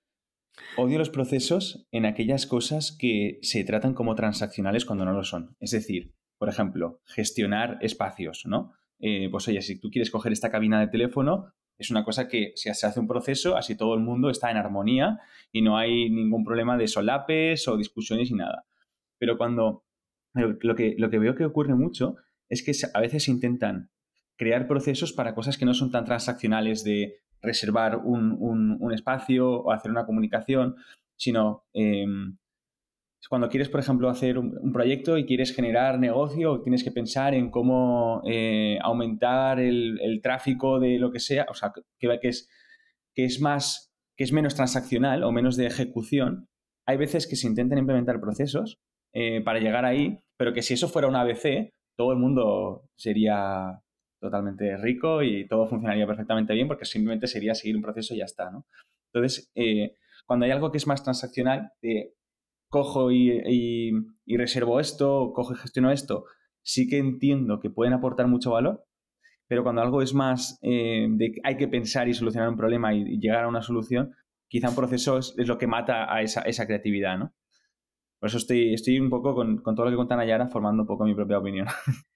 Odio 0.76 0.98
los 0.98 1.10
procesos 1.10 1.86
en 1.92 2.04
aquellas 2.04 2.46
cosas 2.46 2.96
que 2.98 3.38
se 3.42 3.64
tratan 3.64 3.94
como 3.94 4.16
transaccionales 4.16 4.84
cuando 4.84 5.04
no 5.04 5.12
lo 5.12 5.22
son. 5.22 5.56
Es 5.60 5.70
decir, 5.70 6.14
por 6.38 6.48
ejemplo, 6.48 7.00
gestionar 7.06 7.78
espacios, 7.80 8.44
¿no? 8.46 8.72
Eh, 8.98 9.28
pues 9.30 9.46
oye, 9.48 9.62
si 9.62 9.78
tú 9.78 9.90
quieres 9.90 10.10
coger 10.10 10.32
esta 10.32 10.50
cabina 10.50 10.80
de 10.80 10.88
teléfono, 10.88 11.54
es 11.78 11.90
una 11.90 12.04
cosa 12.04 12.28
que 12.28 12.52
se 12.56 12.70
hace 12.70 13.00
un 13.00 13.06
proceso, 13.06 13.56
así 13.56 13.76
todo 13.76 13.94
el 13.94 14.00
mundo 14.00 14.28
está 14.28 14.50
en 14.50 14.58
armonía 14.58 15.20
y 15.50 15.62
no 15.62 15.78
hay 15.78 16.10
ningún 16.10 16.44
problema 16.44 16.76
de 16.76 16.88
solapes 16.88 17.66
o 17.68 17.76
discusiones 17.76 18.30
y 18.30 18.34
nada. 18.34 18.66
Pero 19.18 19.38
cuando 19.38 19.84
lo 20.34 20.74
que, 20.74 20.94
lo 20.98 21.08
que 21.08 21.18
veo 21.18 21.34
que 21.34 21.46
ocurre 21.46 21.74
mucho 21.74 22.16
es 22.50 22.62
que 22.62 22.72
a 22.92 23.00
veces 23.00 23.28
intentan 23.28 23.90
crear 24.36 24.66
procesos 24.66 25.12
para 25.12 25.34
cosas 25.34 25.56
que 25.56 25.64
no 25.64 25.72
son 25.72 25.90
tan 25.90 26.04
transaccionales 26.04 26.84
de 26.84 27.16
reservar 27.40 27.96
un, 27.96 28.92
espacio 28.92 29.62
o 29.62 29.72
hacer 29.72 29.90
una 29.90 30.04
comunicación, 30.04 30.76
sino 31.16 31.64
em, 31.72 32.36
cuando 33.28 33.48
quieres, 33.48 33.68
por 33.68 33.80
ejemplo, 33.80 34.08
hacer 34.08 34.38
un, 34.38 34.72
proyecto 34.72 35.16
y 35.16 35.24
quieres 35.24 35.54
generar 35.54 35.98
negocio, 35.98 36.60
tienes 36.62 36.82
que 36.82 36.90
pensar 36.90 37.34
en 37.34 37.50
cómo 37.50 38.22
eh, 38.26 38.78
aumentar 38.82 39.60
el, 39.60 40.20
tráfico 40.22 40.80
de 40.80 40.98
lo 40.98 41.12
que 41.12 41.20
sea, 41.20 41.46
o 41.48 41.54
sea, 41.54 41.72
que, 41.72 42.18
que, 42.20 42.28
es, 42.28 42.48
que 43.14 43.24
es 43.24 43.40
más, 43.40 43.92
que 44.16 44.24
es 44.24 44.32
menos 44.32 44.54
transaccional 44.54 45.22
o 45.22 45.32
menos 45.32 45.56
de 45.56 45.66
ejecución. 45.66 46.48
Hay 46.86 46.96
veces 46.96 47.26
que 47.28 47.36
se 47.36 47.46
intentan 47.46 47.78
implementar 47.78 48.20
procesos 48.20 48.80
eh, 49.12 49.40
para 49.42 49.60
llegar 49.60 49.84
ahí, 49.84 50.18
pero 50.36 50.52
que 50.52 50.62
si 50.62 50.74
eso 50.74 50.88
fuera 50.88 51.08
un 51.08 51.16
ABC, 51.16 51.72
todo 52.00 52.12
el 52.12 52.18
mundo 52.18 52.88
sería 52.96 53.78
totalmente 54.18 54.74
rico 54.78 55.22
y 55.22 55.46
todo 55.46 55.66
funcionaría 55.66 56.06
perfectamente 56.06 56.54
bien 56.54 56.66
porque 56.66 56.86
simplemente 56.86 57.26
sería 57.26 57.54
seguir 57.54 57.76
un 57.76 57.82
proceso 57.82 58.14
y 58.14 58.20
ya 58.20 58.24
está, 58.24 58.50
¿no? 58.50 58.64
Entonces, 59.12 59.52
eh, 59.54 59.96
cuando 60.24 60.46
hay 60.46 60.50
algo 60.50 60.72
que 60.72 60.78
es 60.78 60.86
más 60.86 61.02
transaccional, 61.04 61.72
cojo 62.70 63.12
y, 63.12 63.92
reservo 64.26 64.80
esto, 64.80 65.32
cojo 65.34 65.52
y 65.52 65.56
gestiono 65.56 65.92
esto, 65.92 66.24
sí 66.62 66.88
que 66.88 66.96
entiendo 66.96 67.60
que 67.60 67.68
pueden 67.68 67.92
aportar 67.92 68.28
mucho 68.28 68.52
valor, 68.52 68.86
pero 69.46 69.62
cuando 69.62 69.82
algo 69.82 70.00
es 70.00 70.14
más 70.14 70.58
eh, 70.62 71.06
de 71.10 71.32
que 71.32 71.40
hay 71.44 71.58
que 71.58 71.68
pensar 71.68 72.08
y 72.08 72.14
solucionar 72.14 72.48
un 72.48 72.56
problema 72.56 72.94
y, 72.94 73.18
llegar 73.18 73.44
a 73.44 73.48
una 73.48 73.60
solución, 73.60 74.14
quizá 74.48 74.70
un 74.70 74.74
proceso 74.74 75.18
es, 75.18 75.34
lo 75.36 75.58
que 75.58 75.66
mata 75.66 76.10
a 76.10 76.22
esa, 76.22 76.40
esa, 76.44 76.66
creatividad, 76.66 77.18
¿no? 77.18 77.34
Por 78.20 78.28
eso 78.28 78.36
estoy, 78.36 78.74
estoy 78.74 79.00
un 79.00 79.08
poco 79.08 79.34
con, 79.34 79.58
con 79.58 79.74
todo 79.74 79.86
lo 79.86 79.90
que 79.90 79.96
cuenta 79.96 80.14
Nayara 80.14 80.46
formando 80.46 80.82
un 80.82 80.86
poco 80.86 81.04
mi 81.04 81.14
propia 81.14 81.38
opinión. 81.38 81.66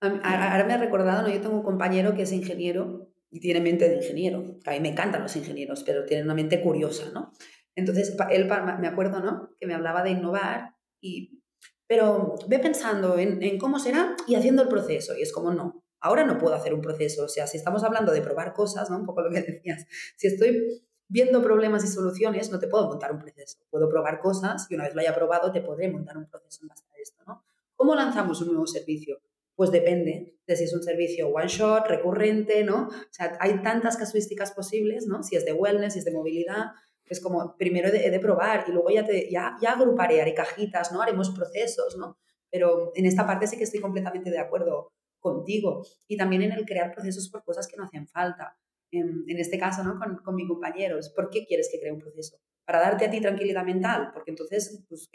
Ahora 0.00 0.64
me 0.64 0.74
ha 0.74 0.78
recordado, 0.78 1.22
¿no? 1.22 1.34
yo 1.34 1.40
tengo 1.40 1.56
un 1.56 1.64
compañero 1.64 2.14
que 2.14 2.22
es 2.22 2.32
ingeniero 2.32 3.10
y 3.30 3.40
tiene 3.40 3.60
mente 3.60 3.88
de 3.88 3.96
ingeniero. 3.96 4.58
A 4.64 4.70
mí 4.70 4.80
me 4.80 4.90
encantan 4.90 5.22
los 5.22 5.34
ingenieros, 5.34 5.82
pero 5.82 6.04
tiene 6.04 6.22
una 6.22 6.34
mente 6.34 6.62
curiosa, 6.62 7.10
¿no? 7.12 7.32
Entonces, 7.74 8.16
él, 8.30 8.48
me 8.80 8.88
acuerdo, 8.88 9.20
¿no? 9.20 9.50
Que 9.58 9.66
me 9.66 9.74
hablaba 9.74 10.02
de 10.02 10.10
innovar 10.10 10.76
y... 11.00 11.42
Pero 11.88 12.36
ve 12.46 12.58
pensando 12.58 13.18
en, 13.18 13.42
en 13.42 13.58
cómo 13.58 13.78
será 13.78 14.14
y 14.26 14.34
haciendo 14.34 14.62
el 14.62 14.68
proceso. 14.68 15.16
Y 15.16 15.22
es 15.22 15.32
como, 15.32 15.52
no, 15.52 15.84
ahora 16.00 16.24
no 16.24 16.38
puedo 16.38 16.54
hacer 16.54 16.74
un 16.74 16.80
proceso. 16.80 17.24
O 17.24 17.28
sea, 17.28 17.46
si 17.46 17.56
estamos 17.56 17.82
hablando 17.82 18.12
de 18.12 18.20
probar 18.20 18.52
cosas, 18.52 18.90
¿no? 18.90 18.98
Un 18.98 19.06
poco 19.06 19.22
lo 19.22 19.30
que 19.30 19.40
decías. 19.62 19.86
Si 20.16 20.28
estoy 20.28 20.82
viendo 21.08 21.42
problemas 21.42 21.84
y 21.84 21.88
soluciones, 21.88 22.50
no 22.50 22.58
te 22.58 22.68
puedo 22.68 22.86
montar 22.86 23.12
un 23.12 23.18
proceso. 23.18 23.58
Puedo 23.70 23.88
probar 23.88 24.20
cosas 24.20 24.66
y 24.70 24.74
una 24.74 24.84
vez 24.84 24.94
lo 24.94 25.00
haya 25.00 25.14
probado, 25.14 25.50
te 25.50 25.60
podré 25.60 25.90
montar 25.90 26.16
un 26.16 26.26
proceso 26.26 26.60
en 26.62 26.68
base 26.68 26.84
a 26.92 27.00
esto, 27.00 27.22
¿no? 27.26 27.44
¿Cómo 27.74 27.94
lanzamos 27.94 28.40
un 28.42 28.48
nuevo 28.48 28.66
servicio? 28.66 29.20
Pues 29.54 29.70
depende 29.70 30.36
de 30.46 30.56
si 30.56 30.64
es 30.64 30.72
un 30.74 30.82
servicio 30.82 31.28
one 31.28 31.48
shot, 31.48 31.86
recurrente, 31.86 32.62
¿no? 32.64 32.88
O 32.88 33.12
sea, 33.12 33.36
hay 33.40 33.62
tantas 33.62 33.96
casuísticas 33.96 34.52
posibles, 34.52 35.06
¿no? 35.06 35.22
Si 35.22 35.36
es 35.36 35.44
de 35.44 35.52
wellness, 35.52 35.94
si 35.94 36.00
es 36.00 36.04
de 36.04 36.12
movilidad, 36.12 36.72
es 37.08 37.20
como 37.20 37.56
primero 37.56 37.88
he 37.88 38.10
de, 38.10 38.20
probar 38.20 38.66
y 38.68 38.72
luego 38.72 38.90
ya, 38.90 39.04
te, 39.04 39.30
ya, 39.30 39.56
ya 39.60 39.72
agruparé, 39.72 40.20
haré 40.20 40.34
cajitas, 40.34 40.92
¿no? 40.92 41.00
Haremos 41.02 41.30
procesos, 41.30 41.96
¿no? 41.96 42.18
Pero 42.50 42.92
en 42.94 43.06
esta 43.06 43.26
parte 43.26 43.46
sí 43.46 43.56
que 43.56 43.64
estoy 43.64 43.80
completamente 43.80 44.30
de 44.30 44.38
acuerdo 44.38 44.92
contigo. 45.20 45.84
Y 46.06 46.16
también 46.16 46.42
en 46.42 46.52
el 46.52 46.64
crear 46.64 46.92
procesos 46.92 47.28
por 47.28 47.44
cosas 47.44 47.66
que 47.66 47.76
no 47.76 47.84
hacen 47.84 48.06
falta. 48.06 48.56
En, 48.90 49.24
este 49.38 49.58
caso, 49.58 49.84
¿no? 49.84 49.98
Con, 49.98 50.16
con 50.18 50.34
mis 50.34 50.48
compañeros. 50.48 51.10
¿Por 51.10 51.30
qué 51.30 51.44
quieres 51.46 51.68
que 51.70 51.78
cree 51.78 51.92
un 51.92 52.00
proceso? 52.00 52.38
Para 52.64 52.80
darte 52.80 53.06
a 53.06 53.10
ti 53.10 53.20
tranquilidad 53.20 53.64
mental, 53.64 54.10
porque 54.12 54.30
entonces 54.30 54.84
pues, 54.88 55.10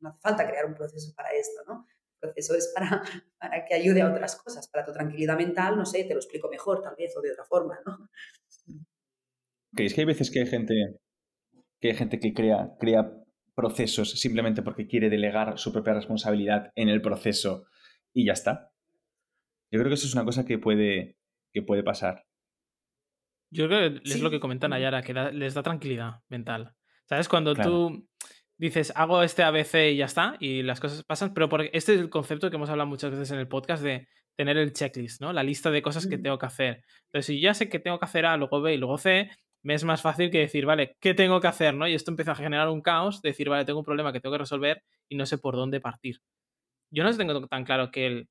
no 0.00 0.08
hace 0.08 0.20
falta 0.20 0.46
crear 0.46 0.66
un 0.66 0.74
proceso 0.74 1.12
para 1.14 1.30
esto, 1.30 1.62
¿no? 1.66 1.86
proceso 2.20 2.54
es 2.54 2.72
para, 2.74 3.02
para 3.40 3.64
que 3.64 3.74
ayude 3.74 4.02
a 4.02 4.10
otras 4.10 4.36
cosas, 4.36 4.68
para 4.68 4.84
tu 4.84 4.92
tranquilidad 4.92 5.36
mental, 5.36 5.76
no 5.76 5.86
sé, 5.86 6.04
te 6.04 6.14
lo 6.14 6.20
explico 6.20 6.48
mejor 6.48 6.82
tal 6.82 6.94
vez 6.96 7.16
o 7.16 7.20
de 7.20 7.32
otra 7.32 7.44
forma, 7.44 7.78
¿no? 7.84 8.08
¿Creéis 9.74 9.94
que 9.94 10.02
hay 10.02 10.06
veces 10.06 10.30
que 10.30 10.40
hay 10.40 10.46
gente 10.46 10.74
que, 11.80 11.88
hay 11.88 11.94
gente 11.94 12.20
que 12.20 12.34
crea, 12.34 12.76
crea 12.78 13.12
procesos 13.54 14.20
simplemente 14.20 14.62
porque 14.62 14.86
quiere 14.86 15.08
delegar 15.08 15.58
su 15.58 15.72
propia 15.72 15.94
responsabilidad 15.94 16.72
en 16.74 16.88
el 16.88 17.00
proceso 17.00 17.64
y 18.12 18.26
ya 18.26 18.32
está? 18.32 18.70
Yo 19.72 19.78
creo 19.78 19.88
que 19.88 19.94
eso 19.94 20.06
es 20.06 20.14
una 20.14 20.24
cosa 20.24 20.44
que 20.44 20.58
puede, 20.58 21.16
que 21.52 21.62
puede 21.62 21.84
pasar. 21.84 22.24
Yo 23.50 23.66
creo 23.66 23.94
que 23.94 24.00
es 24.04 24.20
lo 24.20 24.30
que 24.30 24.40
comentan 24.40 24.70
Nayara, 24.70 25.02
que 25.02 25.12
les 25.12 25.54
da 25.54 25.62
tranquilidad 25.62 26.20
mental. 26.28 26.74
¿Sabes? 27.06 27.28
Cuando 27.28 27.54
tú 27.54 28.08
dices, 28.56 28.92
hago 28.94 29.22
este 29.22 29.42
ABC 29.42 29.92
y 29.92 29.96
ya 29.96 30.04
está, 30.04 30.36
y 30.38 30.62
las 30.62 30.80
cosas 30.80 31.02
pasan, 31.02 31.34
pero 31.34 31.48
porque 31.48 31.70
este 31.72 31.94
es 31.94 32.00
el 32.00 32.10
concepto 32.10 32.50
que 32.50 32.56
hemos 32.56 32.70
hablado 32.70 32.88
muchas 32.88 33.10
veces 33.10 33.30
en 33.30 33.38
el 33.38 33.48
podcast 33.48 33.82
de 33.82 34.06
tener 34.36 34.56
el 34.56 34.72
checklist, 34.72 35.20
¿no? 35.20 35.32
La 35.32 35.42
lista 35.42 35.70
de 35.70 35.82
cosas 35.82 36.06
que 36.06 36.18
mm. 36.18 36.22
tengo 36.22 36.38
que 36.38 36.46
hacer. 36.46 36.84
Entonces, 37.06 37.26
si 37.26 37.40
ya 37.40 37.54
sé 37.54 37.68
que 37.68 37.78
tengo 37.78 37.98
que 37.98 38.04
hacer 38.04 38.26
A, 38.26 38.36
luego 38.36 38.60
B 38.60 38.74
y 38.74 38.76
luego 38.76 38.98
C, 38.98 39.30
me 39.62 39.74
es 39.74 39.84
más 39.84 40.02
fácil 40.02 40.30
que 40.30 40.38
decir, 40.38 40.66
vale, 40.66 40.96
¿qué 41.00 41.14
tengo 41.14 41.40
que 41.40 41.48
hacer? 41.48 41.74
¿no? 41.74 41.86
Y 41.88 41.94
esto 41.94 42.10
empieza 42.10 42.32
a 42.32 42.36
generar 42.36 42.68
un 42.68 42.80
caos, 42.80 43.20
decir, 43.22 43.48
vale, 43.48 43.64
tengo 43.64 43.80
un 43.80 43.84
problema 43.84 44.12
que 44.12 44.20
tengo 44.20 44.34
que 44.34 44.38
resolver 44.38 44.82
y 45.08 45.16
no 45.16 45.26
sé 45.26 45.38
por 45.38 45.56
dónde 45.56 45.80
partir. 45.80 46.20
Yo 46.90 47.04
no 47.04 47.16
tengo 47.16 47.46
tan 47.46 47.64
claro 47.64 47.90
que 47.90 48.06
el, 48.06 48.28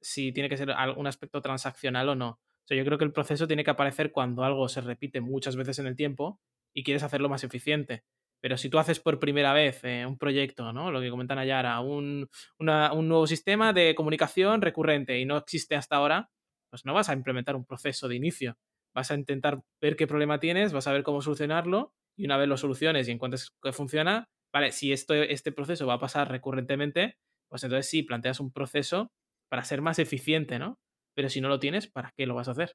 si 0.00 0.32
tiene 0.32 0.48
que 0.48 0.56
ser 0.56 0.70
algún 0.70 1.06
aspecto 1.06 1.40
transaccional 1.40 2.08
o 2.08 2.14
no. 2.14 2.40
O 2.64 2.66
sea, 2.66 2.76
yo 2.76 2.84
creo 2.84 2.98
que 2.98 3.04
el 3.04 3.12
proceso 3.12 3.46
tiene 3.46 3.64
que 3.64 3.70
aparecer 3.70 4.12
cuando 4.12 4.44
algo 4.44 4.68
se 4.68 4.80
repite 4.80 5.20
muchas 5.20 5.56
veces 5.56 5.78
en 5.78 5.86
el 5.86 5.96
tiempo 5.96 6.40
y 6.74 6.84
quieres 6.84 7.02
hacerlo 7.02 7.28
más 7.28 7.44
eficiente. 7.44 8.04
Pero 8.40 8.56
si 8.56 8.68
tú 8.68 8.78
haces 8.78 8.98
por 8.98 9.20
primera 9.20 9.52
vez 9.52 9.84
eh, 9.84 10.04
un 10.04 10.18
proyecto, 10.18 10.72
¿no? 10.72 10.90
Lo 10.90 11.00
que 11.00 11.10
comentan 11.10 11.38
Ayara, 11.38 11.78
un, 11.80 12.28
un 12.58 13.08
nuevo 13.08 13.26
sistema 13.26 13.72
de 13.72 13.94
comunicación 13.94 14.62
recurrente 14.62 15.18
y 15.18 15.24
no 15.24 15.36
existe 15.36 15.76
hasta 15.76 15.96
ahora, 15.96 16.30
pues 16.70 16.84
no 16.84 16.94
vas 16.94 17.08
a 17.08 17.12
implementar 17.12 17.54
un 17.54 17.64
proceso 17.64 18.08
de 18.08 18.16
inicio. 18.16 18.56
Vas 18.94 19.10
a 19.10 19.14
intentar 19.14 19.62
ver 19.80 19.94
qué 19.94 20.06
problema 20.06 20.40
tienes, 20.40 20.72
vas 20.72 20.86
a 20.86 20.92
ver 20.92 21.02
cómo 21.02 21.22
solucionarlo 21.22 21.92
y 22.16 22.24
una 22.24 22.36
vez 22.36 22.48
lo 22.48 22.56
soluciones 22.56 23.08
y 23.08 23.12
encuentres 23.12 23.50
que 23.62 23.72
funciona, 23.72 24.28
vale, 24.52 24.72
si 24.72 24.92
esto, 24.92 25.14
este 25.14 25.52
proceso 25.52 25.86
va 25.86 25.94
a 25.94 26.00
pasar 26.00 26.30
recurrentemente, 26.30 27.16
pues 27.48 27.62
entonces 27.64 27.88
sí, 27.88 28.02
planteas 28.02 28.40
un 28.40 28.52
proceso 28.52 29.12
para 29.48 29.64
ser 29.64 29.82
más 29.82 29.98
eficiente, 29.98 30.58
¿no? 30.58 30.78
Pero 31.14 31.28
si 31.28 31.40
no 31.40 31.48
lo 31.48 31.60
tienes, 31.60 31.90
¿para 31.90 32.12
qué 32.16 32.26
lo 32.26 32.34
vas 32.34 32.48
a 32.48 32.52
hacer? 32.52 32.72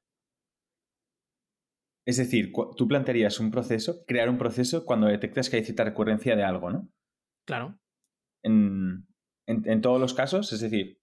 Es 2.06 2.16
decir, 2.16 2.52
tú 2.76 2.88
plantearías 2.88 3.38
un 3.38 3.50
proceso, 3.50 4.04
crear 4.06 4.30
un 4.30 4.38
proceso 4.38 4.86
cuando 4.86 5.06
detectas 5.06 5.50
que 5.50 5.56
hay 5.56 5.64
cierta 5.64 5.84
recurrencia 5.84 6.36
de 6.36 6.42
algo, 6.42 6.70
¿no? 6.70 6.88
Claro. 7.46 7.78
En, 8.42 9.04
todos 9.82 10.00
los 10.00 10.14
casos, 10.14 10.52
es 10.52 10.60
decir. 10.60 10.98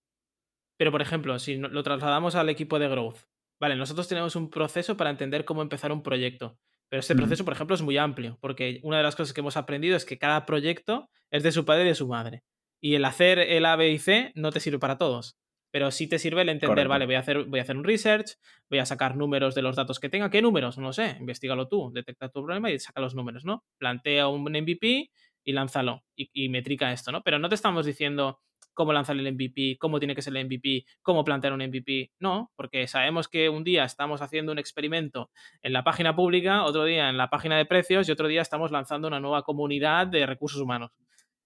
Pero, 0.78 0.92
por 0.92 1.02
ejemplo, 1.02 1.38
si 1.38 1.58
lo 1.58 1.84
trasladamos 1.84 2.34
al 2.36 2.50
equipo 2.50 2.80
de 2.80 2.88
growth, 2.88 3.18
vale, 3.60 3.76
nosotros 3.76 4.08
tenemos 4.08 4.36
un 4.36 4.50
proceso 4.50 4.98
para 4.98 5.12
entender 5.12 5.46
cómo 5.46 5.62
empezar 5.62 5.92
un 5.92 6.02
proyecto. 6.02 6.58
Pero 6.90 7.02
este 7.02 7.16
proceso, 7.16 7.46
por 7.46 7.54
ejemplo, 7.54 7.76
es 7.76 7.82
muy 7.82 7.98
amplio, 7.98 8.38
porque 8.42 8.80
una 8.84 8.98
de 8.98 9.04
las 9.04 9.16
cosas 9.16 9.34
que 9.34 9.42
hemos 9.42 9.58
aprendido 9.58 9.96
es 9.96 10.06
que 10.06 10.18
cada 10.18 10.46
proyecto 10.46 11.10
es 11.30 11.44
de 11.44 11.52
su 11.52 11.66
padre 11.66 11.84
y 11.84 11.88
de 11.88 11.96
su 11.96 12.08
madre. 12.08 12.44
Y 12.82 12.96
el 12.96 13.06
hacer 13.06 13.40
el 13.40 13.66
A, 13.66 13.76
B 13.76 13.92
y 13.92 14.00
C 14.00 14.32
no 14.36 14.52
te 14.52 14.60
sirve 14.60 14.80
para 14.80 14.98
todos 14.98 15.38
pero 15.76 15.92
sí 15.92 16.08
te 16.08 16.20
sirve 16.20 16.44
el 16.44 16.48
entender, 16.48 16.88
vale, 16.88 17.06
voy 17.06 17.16
a, 17.16 17.20
hacer, 17.20 17.44
voy 17.44 17.60
a 17.60 17.64
hacer 17.64 17.76
un 17.76 17.84
research, 17.84 18.38
voy 18.70 18.80
a 18.80 18.86
sacar 18.86 19.18
números 19.18 19.56
de 19.56 19.62
los 19.62 19.76
datos 19.76 20.00
que 20.00 20.08
tenga. 20.08 20.30
¿Qué 20.30 20.42
números? 20.42 20.78
No 20.78 20.94
sé, 20.94 21.18
investigalo 21.20 21.68
tú, 21.68 21.92
detecta 21.94 22.30
tu 22.30 22.46
problema 22.46 22.72
y 22.72 22.80
saca 22.80 23.02
los 23.02 23.14
números, 23.14 23.44
¿no? 23.44 23.66
Plantea 23.78 24.30
un 24.30 24.44
MVP 24.44 25.12
y 25.44 25.52
lánzalo 25.52 26.06
y, 26.16 26.30
y 26.32 26.48
metrica 26.48 26.94
esto, 26.94 27.12
¿no? 27.12 27.24
Pero 27.24 27.40
no 27.40 27.50
te 27.50 27.56
estamos 27.56 27.86
diciendo 27.86 28.40
cómo 28.74 28.94
lanzar 28.94 29.18
el 29.18 29.30
MVP, 29.34 29.76
cómo 29.78 30.00
tiene 30.00 30.16
que 30.16 30.22
ser 30.22 30.38
el 30.38 30.46
MVP, 30.46 30.86
cómo 31.02 31.26
plantear 31.26 31.52
un 31.52 31.60
MVP. 31.60 32.14
No, 32.20 32.54
porque 32.56 32.88
sabemos 32.88 33.28
que 33.28 33.50
un 33.50 33.66
día 33.66 33.84
estamos 33.84 34.22
haciendo 34.22 34.54
un 34.54 34.60
experimento 34.60 35.30
en 35.62 35.74
la 35.74 35.84
página 35.84 36.16
pública, 36.16 36.64
otro 36.64 36.86
día 36.86 37.10
en 37.10 37.18
la 37.18 37.30
página 37.30 37.58
de 37.58 37.66
precios 37.66 38.08
y 38.08 38.14
otro 38.14 38.30
día 38.30 38.42
estamos 38.42 38.72
lanzando 38.72 39.10
una 39.10 39.20
nueva 39.20 39.44
comunidad 39.44 40.08
de 40.08 40.26
recursos 40.26 40.62
humanos. 40.62 40.92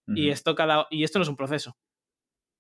Y 0.05 0.29
esto 0.29 0.53
cada 0.53 0.85
y 0.91 1.03
esto 1.03 1.17
no 1.17 1.23
es 1.23 1.29
un 1.29 1.35
proceso. 1.35 1.75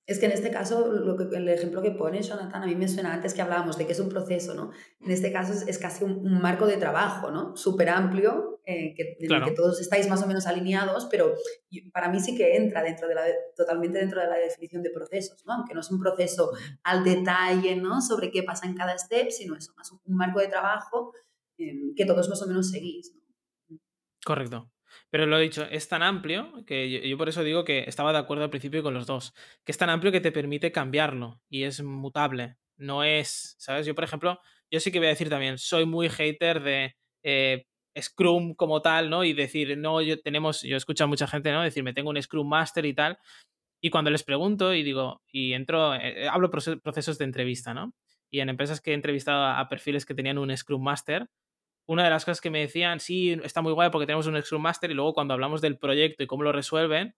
Es 0.09 0.17
que 0.17 0.25
en 0.25 0.31
este 0.31 0.49
caso, 0.49 0.91
lo 0.91 1.15
que, 1.15 1.37
el 1.37 1.47
ejemplo 1.47 1.83
que 1.83 1.91
pone 1.91 2.23
Jonathan, 2.23 2.63
a 2.63 2.65
mí 2.65 2.75
me 2.75 2.87
suena 2.87 3.13
antes 3.13 3.35
que 3.35 3.43
hablábamos 3.43 3.77
de 3.77 3.85
que 3.85 3.91
es 3.91 3.99
un 3.99 4.09
proceso, 4.09 4.55
¿no? 4.55 4.71
En 4.99 5.11
este 5.11 5.31
caso 5.31 5.53
es, 5.53 5.77
casi 5.77 6.03
un, 6.03 6.41
marco 6.41 6.65
de 6.65 6.77
trabajo, 6.77 7.29
¿no? 7.29 7.55
Súper 7.55 7.89
amplio, 7.89 8.59
Eh, 8.65 8.93
que, 8.95 9.17
que 9.17 9.51
todos 9.51 9.81
estáis 9.81 10.07
más 10.07 10.21
o 10.21 10.27
menos 10.27 10.45
alineados, 10.45 11.07
pero 11.09 11.33
para 11.91 12.07
mí 12.07 12.19
sí 12.19 12.35
que 12.35 12.55
entra 12.55 12.83
dentro 12.83 13.07
de 13.07 13.15
la, 13.15 13.23
totalmente 13.55 13.97
dentro 13.97 14.21
de 14.21 14.27
la 14.27 14.37
definición 14.37 14.83
de 14.83 14.91
procesos, 14.91 15.43
¿no? 15.43 15.53
aunque 15.53 15.73
no 15.73 15.79
es 15.79 15.89
un 15.89 15.99
proceso 15.99 16.51
al 16.83 17.03
detalle 17.03 17.77
¿no? 17.77 17.99
sobre 17.99 18.29
qué 18.29 18.43
pasa 18.43 18.67
en 18.67 18.75
cada 18.75 18.95
step, 18.95 19.31
sino 19.31 19.55
es 19.55 19.71
más 19.75 19.91
un 19.91 20.15
marco 20.15 20.39
de 20.39 20.49
trabajo 20.49 21.13
em, 21.57 21.95
que 21.95 22.05
todos 22.05 22.29
más 22.29 22.43
o 22.43 22.47
menos 22.47 22.69
seguís. 22.69 23.11
Correcto. 24.23 24.69
Pero 25.11 25.25
lo 25.25 25.39
he 25.39 25.41
dicho, 25.41 25.63
es 25.63 25.87
tan 25.87 26.03
amplio 26.03 26.63
que 26.67 27.07
yo, 27.07 27.17
por 27.17 27.29
eso 27.29 27.43
digo 27.43 27.63
que 27.63 27.85
estaba 27.87 28.11
de 28.11 28.19
acuerdo 28.19 28.43
al 28.43 28.49
principio 28.49 28.83
con 28.83 28.93
los 28.93 29.07
dos, 29.07 29.33
que 29.65 29.71
es 29.71 29.77
tan 29.77 29.89
amplio 29.89 30.11
que 30.11 30.21
te 30.21 30.31
permite 30.31 30.71
cambiarlo 30.71 31.41
y 31.49 31.63
es 31.63 31.81
mutable. 31.81 32.57
No 32.77 33.03
es, 33.03 33.55
¿sabes? 33.59 33.85
Yo, 33.85 33.95
por 33.95 34.03
ejemplo, 34.03 34.39
yo 34.71 34.79
sí 34.79 34.91
que 34.91 34.99
voy 34.99 35.07
a 35.07 35.11
decir 35.11 35.29
también, 35.29 35.57
soy 35.57 35.85
muy 35.85 36.09
hater 36.09 36.61
de 36.61 36.95
eh, 37.23 37.65
Scrum 37.99 38.53
como 38.53 38.81
tal, 38.81 39.09
¿no? 39.09 39.23
Y 39.23 39.33
decir, 39.33 39.77
no, 39.77 40.01
yo 40.01 40.21
tenemos, 40.21 40.61
yo 40.61 40.75
he 40.75 40.77
escuchado 40.77 41.05
a 41.05 41.09
mucha 41.09 41.27
gente, 41.27 41.51
¿no? 41.51 41.63
Decir, 41.63 41.83
me 41.83 41.93
tengo 41.93 42.11
un 42.11 42.21
Scrum 42.21 42.47
Master 42.47 42.85
y 42.85 42.93
tal. 42.93 43.17
Y 43.81 43.89
cuando 43.89 44.11
les 44.11 44.23
pregunto 44.23 44.73
y 44.73 44.83
digo, 44.83 45.21
y 45.31 45.53
entro, 45.53 45.95
eh, 45.95 46.27
hablo 46.29 46.51
procesos 46.51 47.17
de 47.17 47.25
entrevista, 47.25 47.73
¿no? 47.73 47.93
Y 48.31 48.41
en 48.41 48.49
empresas 48.49 48.79
que 48.79 48.91
he 48.91 48.93
entrevistado 48.93 49.43
a 49.43 49.67
perfiles 49.69 50.05
que 50.05 50.13
tenían 50.13 50.37
un 50.37 50.55
Scrum 50.55 50.83
Master, 50.83 51.27
una 51.89 52.03
de 52.03 52.11
las 52.11 52.23
cosas 52.23 52.39
que 52.39 52.51
me 52.51 52.59
decían, 52.59 52.99
sí, 52.99 53.31
está 53.43 53.63
muy 53.63 53.73
guay 53.73 53.89
porque 53.89 54.05
tenemos 54.05 54.27
un 54.27 54.39
Scrum 54.39 54.61
Master 54.61 54.91
y 54.91 54.93
luego 54.93 55.15
cuando 55.15 55.33
hablamos 55.33 55.59
del 55.59 55.79
proyecto 55.79 56.21
y 56.21 56.27
cómo 56.27 56.43
lo 56.43 56.51
resuelven, 56.51 57.15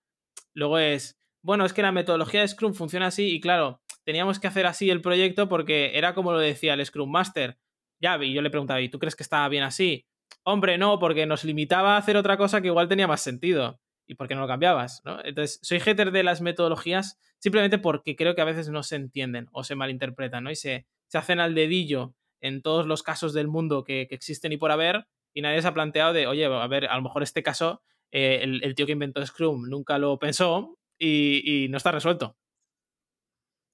luego 0.53 0.79
es, 0.79 1.19
bueno, 1.41 1.65
es 1.65 1.73
que 1.73 1.81
la 1.81 1.91
metodología 1.91 2.39
de 2.39 2.47
Scrum 2.47 2.73
funciona 2.73 3.07
así 3.07 3.36
y 3.36 3.41
claro, 3.41 3.81
teníamos 4.05 4.39
que 4.39 4.47
hacer 4.47 4.65
así 4.65 4.89
el 4.89 5.01
proyecto 5.01 5.49
porque 5.49 5.97
era 5.97 6.13
como 6.15 6.31
lo 6.31 6.39
decía 6.39 6.75
el 6.75 6.86
Scrum 6.86 7.12
Master. 7.12 7.57
Ya, 7.99 8.17
y 8.23 8.31
yo 8.31 8.41
le 8.41 8.49
preguntaba, 8.49 8.79
¿y 8.79 8.88
tú 8.88 8.97
crees 8.97 9.17
que 9.17 9.23
estaba 9.23 9.49
bien 9.49 9.63
así? 9.63 10.05
Hombre, 10.43 10.77
no, 10.77 10.99
porque 10.99 11.25
nos 11.25 11.43
limitaba 11.43 11.95
a 11.95 11.97
hacer 11.97 12.15
otra 12.15 12.38
cosa 12.38 12.62
que 12.62 12.67
igual 12.67 12.88
tenía 12.88 13.07
más 13.07 13.21
sentido. 13.21 13.81
¿Y 14.07 14.15
por 14.15 14.29
qué 14.29 14.36
no 14.36 14.41
lo 14.41 14.47
cambiabas? 14.47 15.01
¿no? 15.03 15.21
Entonces, 15.25 15.60
soy 15.63 15.81
hater 15.81 16.12
de 16.12 16.23
las 16.23 16.39
metodologías 16.39 17.19
simplemente 17.39 17.77
porque 17.77 18.15
creo 18.15 18.36
que 18.36 18.41
a 18.41 18.45
veces 18.45 18.69
no 18.69 18.84
se 18.84 18.95
entienden 18.95 19.49
o 19.51 19.65
se 19.65 19.75
malinterpretan, 19.75 20.45
¿no? 20.45 20.49
Y 20.49 20.55
se, 20.55 20.88
se 21.07 21.17
hacen 21.17 21.41
al 21.41 21.55
dedillo 21.55 22.15
en 22.41 22.62
todos 22.62 22.86
los 22.86 23.04
casos 23.04 23.34
del 23.34 23.47
mundo 23.47 23.84
que, 23.84 24.08
existen 24.10 24.51
y 24.51 24.58
por 24.58 24.71
haber, 24.71 25.06
y 25.34 25.41
nadie 25.41 25.62
se 25.62 25.67
ha 25.67 25.73
planteado 25.73 26.13
de, 26.13 26.27
oye, 26.27 26.45
a 26.45 26.67
ver, 26.67 26.88
a 26.88 26.95
lo 26.95 27.01
mejor 27.01 27.23
este 27.23 27.43
caso, 27.43 27.82
eh, 28.12 28.41
el, 28.43 28.75
tío 28.75 28.86
que 28.86 28.91
inventó 28.91 29.25
Scrum 29.25 29.69
nunca 29.69 29.97
lo 29.97 30.19
pensó 30.19 30.77
y, 30.97 31.67
no 31.69 31.77
está 31.77 31.91
resuelto. 31.91 32.36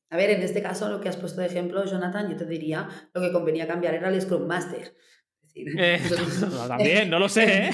A 0.09 0.15
ver, 0.15 0.29
en 0.29 0.41
este 0.41 0.61
caso, 0.61 0.87
lo 0.89 1.01
que 1.01 1.09
has 1.09 1.17
puesto 1.17 1.41
de 1.41 1.47
ejemplo, 1.47 1.83
Jonathan, 1.85 2.29
yo 2.29 2.37
te 2.37 2.45
diría, 2.45 2.87
lo 3.13 3.21
que 3.21 3.31
convenía 3.31 3.67
cambiar 3.67 3.95
era 3.95 4.09
el 4.09 4.21
Scrum 4.21 4.45
Master. 4.45 4.93
Eh, 5.55 5.99
también, 6.67 7.09
no 7.09 7.19
lo 7.19 7.29
sé. 7.29 7.69
¿eh? 7.69 7.71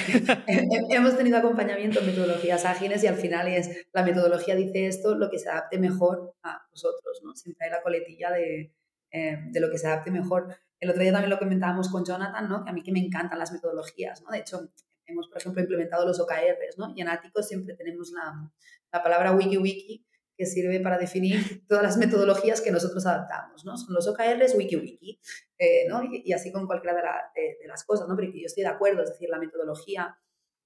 Hemos 0.90 1.18
tenido 1.18 1.38
acompañamiento 1.38 2.00
en 2.00 2.08
metodologías 2.08 2.66
ágiles 2.66 3.04
y 3.04 3.08
al 3.08 3.16
final 3.16 3.48
es 3.48 3.86
la 3.92 4.04
metodología 4.04 4.56
dice 4.56 4.88
esto, 4.88 5.16
lo 5.16 5.30
que 5.30 5.40
se 5.40 5.50
adapte 5.50 5.78
mejor 5.78 6.36
a 6.44 6.66
vosotros, 6.72 7.22
¿no? 7.24 7.36
Siempre 7.36 7.68
hay 7.68 7.72
la 7.72 7.82
coletilla 7.82 8.32
de, 8.32 8.74
de 9.12 9.60
lo 9.60 9.70
que 9.70 9.78
se 9.78 9.88
adapte 9.88 10.12
mejor. 10.12 10.56
El 10.84 10.90
otro 10.90 11.02
día 11.02 11.14
también 11.14 11.30
lo 11.30 11.40
comentábamos 11.40 11.88
con 11.88 12.04
Jonathan, 12.04 12.50
¿no? 12.50 12.62
que 12.62 12.70
a 12.70 12.74
mí 12.74 12.84
que 12.84 12.92
me 12.92 13.00
encantan 13.00 13.40
las 13.40 13.54
metodologías. 13.54 14.22
¿no? 14.22 14.32
De 14.32 14.40
hecho, 14.40 14.70
hemos, 15.06 15.30
por 15.30 15.38
ejemplo, 15.38 15.62
implementado 15.62 16.06
los 16.06 16.20
OKRs 16.20 16.78
¿no? 16.78 16.92
y 16.94 17.02
en 17.02 17.08
Ático 17.08 17.42
siempre 17.42 17.74
tenemos 17.76 18.12
la, 18.12 18.52
la 18.92 19.02
palabra 19.02 19.32
wiki-wiki 19.32 20.06
que 20.38 20.46
sirve 20.46 20.82
para 20.82 20.98
definir 20.98 21.66
todas 21.70 21.84
las 21.84 21.96
metodologías 21.96 22.60
que 22.60 22.70
nosotros 22.70 23.06
adaptamos, 23.06 23.64
¿no? 23.64 23.78
Son 23.78 23.94
los 23.94 24.08
OKRs, 24.10 24.56
wiki-wiki, 24.56 25.22
eh, 25.58 25.88
¿no? 25.88 26.02
Y, 26.04 26.34
así 26.34 26.52
con 26.52 26.66
cualquiera 26.66 26.96
de, 27.34 27.42
de, 27.62 27.68
las 27.68 27.86
cosas, 27.86 28.08
¿no? 28.10 28.16
Pero 28.18 28.30
yo 28.34 28.46
estoy 28.46 28.64
de 28.64 28.70
acuerdo, 28.70 29.04
es 29.04 29.12
decir, 29.12 29.30
la 29.30 29.38
metodología 29.38 30.18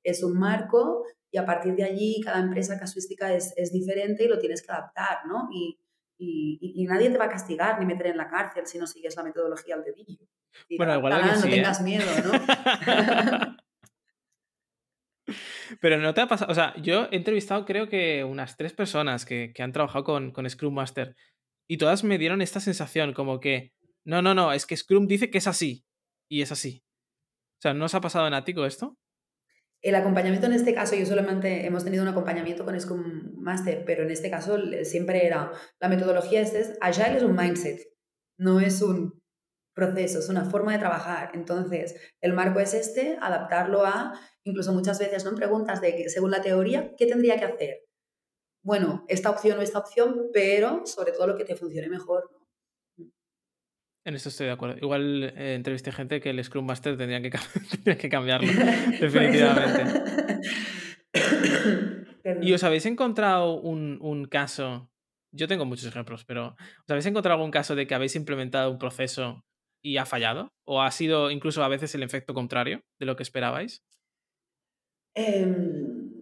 es 0.03 0.23
un 0.23 0.39
marco 0.39 1.03
y 1.29 1.37
a 1.37 1.45
partir 1.45 1.75
de 1.75 1.83
allí 1.83 2.21
cada 2.23 2.39
empresa 2.39 2.79
casuística 2.79 3.33
es, 3.33 3.53
es 3.57 3.73
diferente 3.73 4.23
y 4.23 4.29
lo 4.29 4.39
tienes 4.39 4.65
que 4.65 4.71
adaptar, 4.71 5.27
¿no? 5.27 5.49
Y, 5.51 5.77
y, 6.17 6.85
nadie 6.87 7.09
te 7.09 7.17
va 7.17 7.25
a 7.25 7.29
castigar 7.29 7.79
ni 7.79 7.85
meter 7.85 8.07
en 8.07 8.17
la 8.17 8.27
cárcel 8.29 8.65
si 8.65 8.77
no 8.77 8.87
sigues 8.87 9.15
la 9.15 9.23
metodología 9.23 9.75
al 9.75 9.83
dedillo. 9.83 10.25
bueno, 10.77 10.95
igual 10.97 11.21
no 11.21 11.45
¿eh? 11.45 11.49
tengas 11.49 11.81
miedo, 11.81 12.05
¿no? 12.23 12.31
Pero 15.81 15.97
no 15.97 16.13
te 16.13 16.21
ha 16.21 16.27
pasado, 16.27 16.49
o 16.51 16.55
sea, 16.55 16.73
yo 16.81 17.09
he 17.11 17.17
entrevistado 17.17 17.65
creo 17.65 17.89
que 17.89 18.23
unas 18.23 18.55
tres 18.55 18.71
personas 18.73 19.25
que, 19.25 19.53
han 19.59 19.73
trabajado 19.73 20.05
con, 20.05 20.31
con, 20.31 20.49
Scrum 20.49 20.73
Master 20.73 21.15
y 21.67 21.77
todas 21.77 22.05
me 22.05 22.17
dieron 22.17 22.41
esta 22.41 22.61
sensación 22.61 23.13
como 23.13 23.41
que, 23.41 23.73
no, 24.05 24.21
no, 24.21 24.33
no, 24.33 24.53
es 24.53 24.65
que 24.65 24.77
Scrum 24.77 25.05
dice 25.07 25.29
que 25.29 25.39
es 25.39 25.47
así 25.47 25.83
y 26.29 26.41
es 26.41 26.53
así. 26.53 26.83
O 27.59 27.61
sea, 27.61 27.73
¿no 27.73 27.85
os 27.85 27.95
ha 27.95 28.01
pasado 28.01 28.27
en 28.27 28.33
Ático 28.33 28.65
esto? 28.65 28.97
El 29.81 29.95
acompañamiento 29.95 30.47
en 30.47 30.53
este 30.53 30.73
caso, 30.73 30.95
yo 30.95 31.05
solamente 31.05 31.65
hemos 31.65 31.83
tenido 31.83 32.03
un 32.03 32.09
acompañamiento 32.09 32.65
con 32.65 32.79
Scrum 32.79 33.35
Master, 33.35 33.83
pero 33.85 34.03
en 34.03 34.11
este 34.11 34.29
caso 34.29 34.57
siempre 34.83 35.25
era, 35.25 35.51
la 35.79 35.89
metodología 35.89 36.41
es, 36.41 36.77
Agile 36.81 37.17
es 37.17 37.23
un 37.23 37.35
mindset, 37.35 37.79
no 38.37 38.59
es 38.59 38.81
un 38.81 39.21
proceso, 39.77 40.17
es 40.17 40.29
una 40.29 40.43
forma 40.43 40.73
de 40.73 40.79
trabajar. 40.79 41.29
Entonces, 41.35 41.95
el 42.19 42.33
marco 42.33 42.59
es 42.59 42.73
este, 42.73 43.17
adaptarlo 43.21 43.85
a, 43.85 44.19
incluso 44.43 44.73
muchas 44.73 44.97
veces, 44.97 45.23
¿no? 45.23 45.35
Preguntas 45.35 45.81
de 45.81 45.95
que, 45.95 46.09
según 46.09 46.31
la 46.31 46.41
teoría, 46.41 46.95
¿qué 46.97 47.05
tendría 47.05 47.37
que 47.37 47.45
hacer? 47.45 47.87
Bueno, 48.63 49.05
esta 49.07 49.29
opción 49.29 49.59
o 49.59 49.61
esta 49.61 49.77
opción, 49.77 50.29
pero 50.33 50.85
sobre 50.87 51.11
todo 51.11 51.27
lo 51.27 51.37
que 51.37 51.45
te 51.45 51.55
funcione 51.55 51.89
mejor. 51.89 52.36
En 54.07 54.15
esto 54.15 54.29
estoy 54.29 54.45
de 54.45 54.53
acuerdo. 54.53 54.77
Igual 54.81 55.33
eh, 55.35 55.55
entrevisté 55.55 55.91
gente 55.91 56.21
que 56.21 56.29
el 56.29 56.41
Scrum 56.41 56.65
Master 56.65 56.95
tendría 56.95 57.21
que, 57.21 57.29
que 57.97 58.07
cambiarlo, 58.09 58.47
definitivamente. 59.01 59.83
¿Y 62.41 62.53
os 62.53 62.63
habéis 62.63 62.85
encontrado 62.85 63.59
un, 63.59 64.25
caso? 64.31 64.89
Yo 65.33 65.49
tengo 65.49 65.65
muchos 65.65 65.87
ejemplos, 65.87 66.23
pero 66.23 66.55
¿os 66.55 66.89
habéis 66.89 67.05
encontrado 67.05 67.35
algún 67.35 67.51
caso 67.51 67.75
de 67.75 67.85
que 67.85 67.95
habéis 67.95 68.15
implementado 68.15 68.71
un 68.71 68.77
proceso 68.77 69.43
y 69.83 69.97
ha 69.97 70.05
fallado? 70.05 70.53
¿O 70.65 70.81
ha 70.81 70.91
sido 70.91 71.29
incluso 71.29 71.61
a 71.65 71.67
veces 71.67 71.93
el 71.93 72.01
efecto 72.01 72.33
contrario 72.33 72.85
de 73.01 73.07
lo 73.07 73.17
que 73.17 73.23
esperabais? 73.23 73.83
Em, 75.15 76.13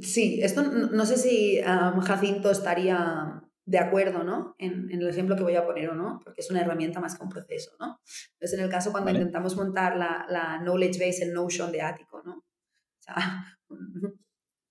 sí, 0.00 0.40
esto 0.42 0.62
no, 0.62 1.04
sé 1.04 1.18
si 1.18 1.60
Jacinto 1.60 2.50
estaría 2.50 3.45
de 3.66 3.78
acuerdo, 3.78 4.22
¿no? 4.22 4.54
En, 4.58 4.90
el 4.90 5.08
ejemplo 5.08 5.34
que 5.36 5.42
voy 5.42 5.56
a 5.56 5.66
poner 5.66 5.90
o 5.90 5.94
no, 5.94 6.20
porque 6.22 6.40
es 6.40 6.50
una 6.50 6.60
herramienta 6.60 7.00
más 7.00 7.16
que 7.16 7.24
un 7.24 7.28
proceso, 7.28 7.72
¿no? 7.80 8.00
Entonces, 8.34 8.58
en 8.58 8.64
el 8.64 8.70
caso 8.70 8.92
cuando 8.92 9.10
intentamos 9.10 9.56
montar 9.56 9.96
la, 9.96 10.24
la, 10.28 10.60
knowledge 10.62 11.04
base 11.04 11.24
en 11.24 11.34
Notion 11.34 11.72
de 11.72 11.82
Ático, 11.82 12.22
¿no? 12.22 12.36
O 12.36 13.00
sea, 13.00 13.58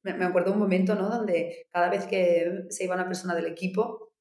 me, 0.04 0.14
me 0.14 0.26
acuerdo 0.26 0.54
un 0.54 0.60
momento, 0.60 0.96
¿no? 0.96 1.10
Donde 1.10 1.68
cada 1.72 1.90
vez 1.90 2.06
que 2.06 2.64
se 2.70 2.86
iba 2.86 2.96
una 2.96 3.08
persona 3.08 3.36
del 3.36 3.48
equipo, 3.48 4.14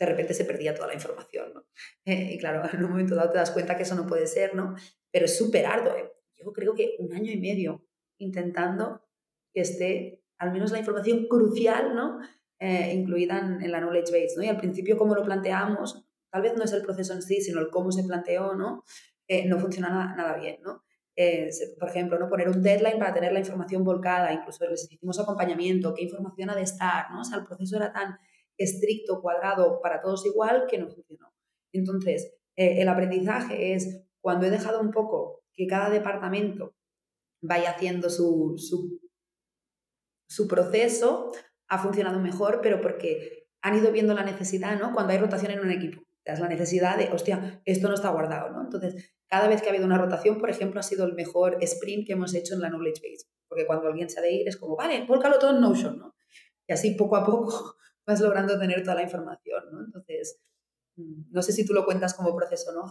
de 0.00 0.06
repente 0.06 0.34
se 0.34 0.44
perdía 0.44 0.74
toda 0.74 0.88
la 0.88 0.94
información, 0.94 1.54
¿no? 1.54 1.64
y 2.04 2.36
claro, 2.38 2.68
en 2.72 2.84
un 2.84 2.90
momento 2.90 3.14
dado 3.14 3.30
te 3.30 3.38
das 3.38 3.52
cuenta 3.52 3.76
que 3.76 3.84
eso 3.84 3.94
no 3.94 4.06
puede 4.06 4.26
ser, 4.26 4.56
¿no? 4.56 4.74
Pero 5.12 5.26
es 5.26 5.38
súper 5.38 5.66
arduo, 5.66 5.94
¿eh? 5.94 6.12
Yo 6.34 6.52
creo 6.52 6.74
que 6.74 6.96
un 6.98 7.14
año 7.14 7.30
y 7.30 7.40
medio 7.40 7.86
intentando 8.18 9.02
que 9.52 9.60
esté 9.60 10.24
al 10.38 10.52
menos 10.52 10.72
la 10.72 10.78
información 10.78 11.28
crucial, 11.28 11.94
¿no? 11.94 12.18
Eh, 12.60 12.92
incluida 12.94 13.38
en, 13.38 13.70
la 13.70 13.80
knowledge 13.80 14.12
base, 14.12 14.34
¿no? 14.36 14.42
Y 14.42 14.48
al 14.48 14.56
principio, 14.56 14.96
como 14.96 15.14
lo 15.14 15.24
planteamos, 15.24 16.06
tal 16.30 16.42
vez 16.42 16.54
no 16.56 16.64
es 16.64 16.72
el 16.72 16.82
proceso 16.82 17.12
en 17.12 17.22
sí, 17.22 17.40
sino 17.40 17.60
el 17.60 17.68
cómo 17.68 17.90
se 17.92 18.04
planteó, 18.04 18.54
¿no? 18.54 18.84
Eh, 19.26 19.46
no 19.46 19.58
funciona 19.58 20.14
nada, 20.16 20.36
bien, 20.38 20.58
¿no? 20.62 20.82
Eh, 21.16 21.48
por 21.78 21.88
ejemplo, 21.88 22.18
¿no? 22.18 22.28
poner 22.28 22.48
un 22.48 22.60
deadline 22.60 22.98
para 22.98 23.14
tener 23.14 23.32
la 23.32 23.38
información 23.38 23.84
volcada, 23.84 24.32
incluso 24.32 24.68
les 24.68 24.90
hicimos 24.90 25.20
acompañamiento, 25.20 25.94
qué 25.94 26.02
información 26.02 26.50
ha 26.50 26.56
de 26.56 26.62
estar, 26.62 27.10
¿no? 27.12 27.20
O 27.20 27.24
sea, 27.24 27.38
el 27.38 27.44
proceso 27.44 27.76
era 27.76 27.92
tan 27.92 28.18
estricto, 28.56 29.20
cuadrado, 29.20 29.80
para 29.80 30.00
todos 30.00 30.26
igual, 30.26 30.66
que 30.68 30.78
no 30.78 30.88
funcionó. 30.88 31.32
Entonces, 31.72 32.34
el 32.56 32.88
aprendizaje 32.88 33.74
es 33.74 34.04
cuando 34.20 34.46
he 34.46 34.50
dejado 34.50 34.80
un 34.80 34.90
poco 34.90 35.44
que 35.52 35.66
cada 35.66 35.90
departamento 35.90 36.74
vaya 37.42 37.70
haciendo 37.70 38.08
su, 38.10 38.54
su, 38.56 39.00
su 40.28 40.48
proceso, 40.48 41.32
ha 41.68 41.78
funcionado 41.78 42.20
mejor, 42.20 42.60
pero 42.62 42.80
porque 42.80 43.48
han 43.62 43.76
ido 43.76 43.92
viendo 43.92 44.14
la 44.14 44.24
necesidad, 44.24 44.78
¿no? 44.78 44.92
Cuando 44.92 45.12
hay 45.12 45.18
rotación 45.18 45.52
en 45.52 45.60
un 45.60 45.70
equipo, 45.70 46.02
es 46.24 46.40
la 46.40 46.48
necesidad 46.48 46.96
de, 46.96 47.10
hostia, 47.12 47.62
esto 47.64 47.88
no 47.88 47.94
está 47.94 48.08
guardado, 48.10 48.50
¿no? 48.50 48.62
Entonces, 48.62 49.14
cada 49.26 49.48
vez 49.48 49.60
que 49.60 49.68
ha 49.68 49.70
habido 49.70 49.86
una 49.86 49.98
rotación, 49.98 50.38
por 50.38 50.50
ejemplo, 50.50 50.80
ha 50.80 50.82
sido 50.82 51.04
el 51.04 51.14
mejor 51.14 51.58
sprint 51.60 52.06
que 52.06 52.12
hemos 52.12 52.34
hecho 52.34 52.54
en 52.54 52.60
la 52.60 52.68
Knowledge 52.68 53.02
Base, 53.02 53.26
porque 53.48 53.66
cuando 53.66 53.88
alguien 53.88 54.08
se 54.08 54.18
ha 54.18 54.22
de 54.22 54.32
ir 54.32 54.48
es 54.48 54.56
como, 54.56 54.76
vale, 54.76 55.04
volcalo 55.06 55.38
todo 55.38 55.50
en 55.50 55.60
Notion, 55.60 55.98
¿no? 55.98 56.14
Y 56.66 56.72
así 56.72 56.94
poco 56.94 57.16
a 57.16 57.24
poco 57.24 57.76
vas 58.06 58.20
logrando 58.20 58.58
tener 58.58 58.82
toda 58.82 58.96
la 58.96 59.02
información, 59.02 59.64
¿no? 59.70 59.84
Entonces, 59.84 60.40
mm, 60.96 61.30
no 61.30 61.42
sé 61.42 61.52
si 61.52 61.64
tú 61.64 61.74
lo 61.74 61.84
cuentas 61.84 62.14
como 62.14 62.34
proceso, 62.34 62.72
¿no, 62.72 62.84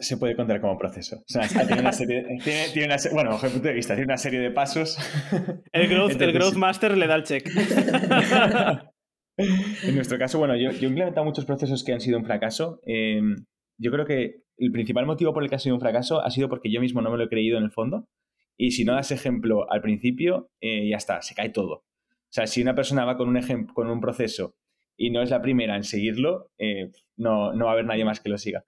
Se 0.00 0.16
puede 0.16 0.34
contar 0.34 0.60
como 0.60 0.76
proceso. 0.76 1.16
O 1.18 1.24
sea, 1.26 1.46
tiene 1.66 1.80
una 1.80 1.92
serie, 1.94 2.24
tiene, 2.42 2.86
una, 2.86 2.96
bueno, 3.12 3.32
desde 3.34 3.50
punto 3.50 3.68
de 3.68 3.74
vista, 3.74 3.94
tiene 3.94 4.06
una 4.06 4.16
serie 4.16 4.40
de 4.40 4.50
pasos. 4.50 4.98
El 5.72 5.88
Growth, 5.88 6.20
el 6.20 6.32
growth 6.32 6.54
Master 6.54 6.96
le 6.96 7.06
da 7.06 7.14
el 7.16 7.22
check. 7.22 7.48
en 9.36 9.94
nuestro 9.94 10.18
caso, 10.18 10.38
bueno, 10.38 10.56
yo, 10.56 10.70
yo, 10.72 10.86
he 10.86 10.90
implementado 10.90 11.24
muchos 11.24 11.44
procesos 11.44 11.84
que 11.84 11.92
han 11.92 12.00
sido 12.00 12.18
un 12.18 12.24
fracaso. 12.24 12.80
Em, 12.84 13.44
yo 13.78 13.92
creo 13.92 14.06
que 14.06 14.42
el 14.56 14.72
principal 14.72 15.06
motivo 15.06 15.32
por 15.34 15.42
el 15.42 15.50
que 15.50 15.56
ha 15.56 15.60
sido 15.60 15.74
un 15.74 15.80
fracaso 15.80 16.20
ha 16.20 16.30
sido 16.30 16.48
porque 16.48 16.72
yo 16.72 16.80
mismo 16.80 17.02
no 17.02 17.10
me 17.10 17.18
lo 17.18 17.24
he 17.24 17.28
creído 17.28 17.58
en 17.58 17.64
el 17.64 17.70
fondo 17.70 18.08
Y 18.56 18.70
si 18.70 18.84
no 18.84 18.94
das 18.94 19.12
ejemplo 19.12 19.70
al 19.70 19.82
principio, 19.82 20.50
eh, 20.60 20.88
ya 20.88 20.96
está, 20.96 21.20
se 21.20 21.34
cae 21.34 21.50
todo. 21.50 21.74
O 21.74 22.32
sea, 22.32 22.46
si 22.46 22.62
una 22.62 22.74
persona 22.74 23.04
va 23.04 23.16
con 23.16 23.28
un, 23.28 23.66
con 23.66 23.90
un 23.90 24.00
proceso 24.00 24.56
y 24.96 25.10
no 25.10 25.22
es 25.22 25.30
la 25.30 25.42
primera 25.42 25.76
en 25.76 25.84
seguirlo, 25.84 26.50
eh, 26.58 26.90
no, 27.16 27.52
no 27.52 27.66
va 27.66 27.72
a 27.72 27.74
haber 27.74 27.84
nadie 27.84 28.04
más 28.04 28.20
que 28.20 28.30
lo 28.30 28.38
siga. 28.38 28.64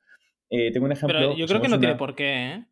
Eh, 0.50 0.72
tengo 0.72 0.87
un 0.87 0.92
ejemplo. 0.92 1.18
Pero 1.18 1.37
yo 1.37 1.46
creo 1.46 1.61
que 1.61 1.68
no 1.68 1.78
tiene 1.78 1.96
por 1.96 2.14
qué, 2.14 2.46
¿eh? 2.46 2.64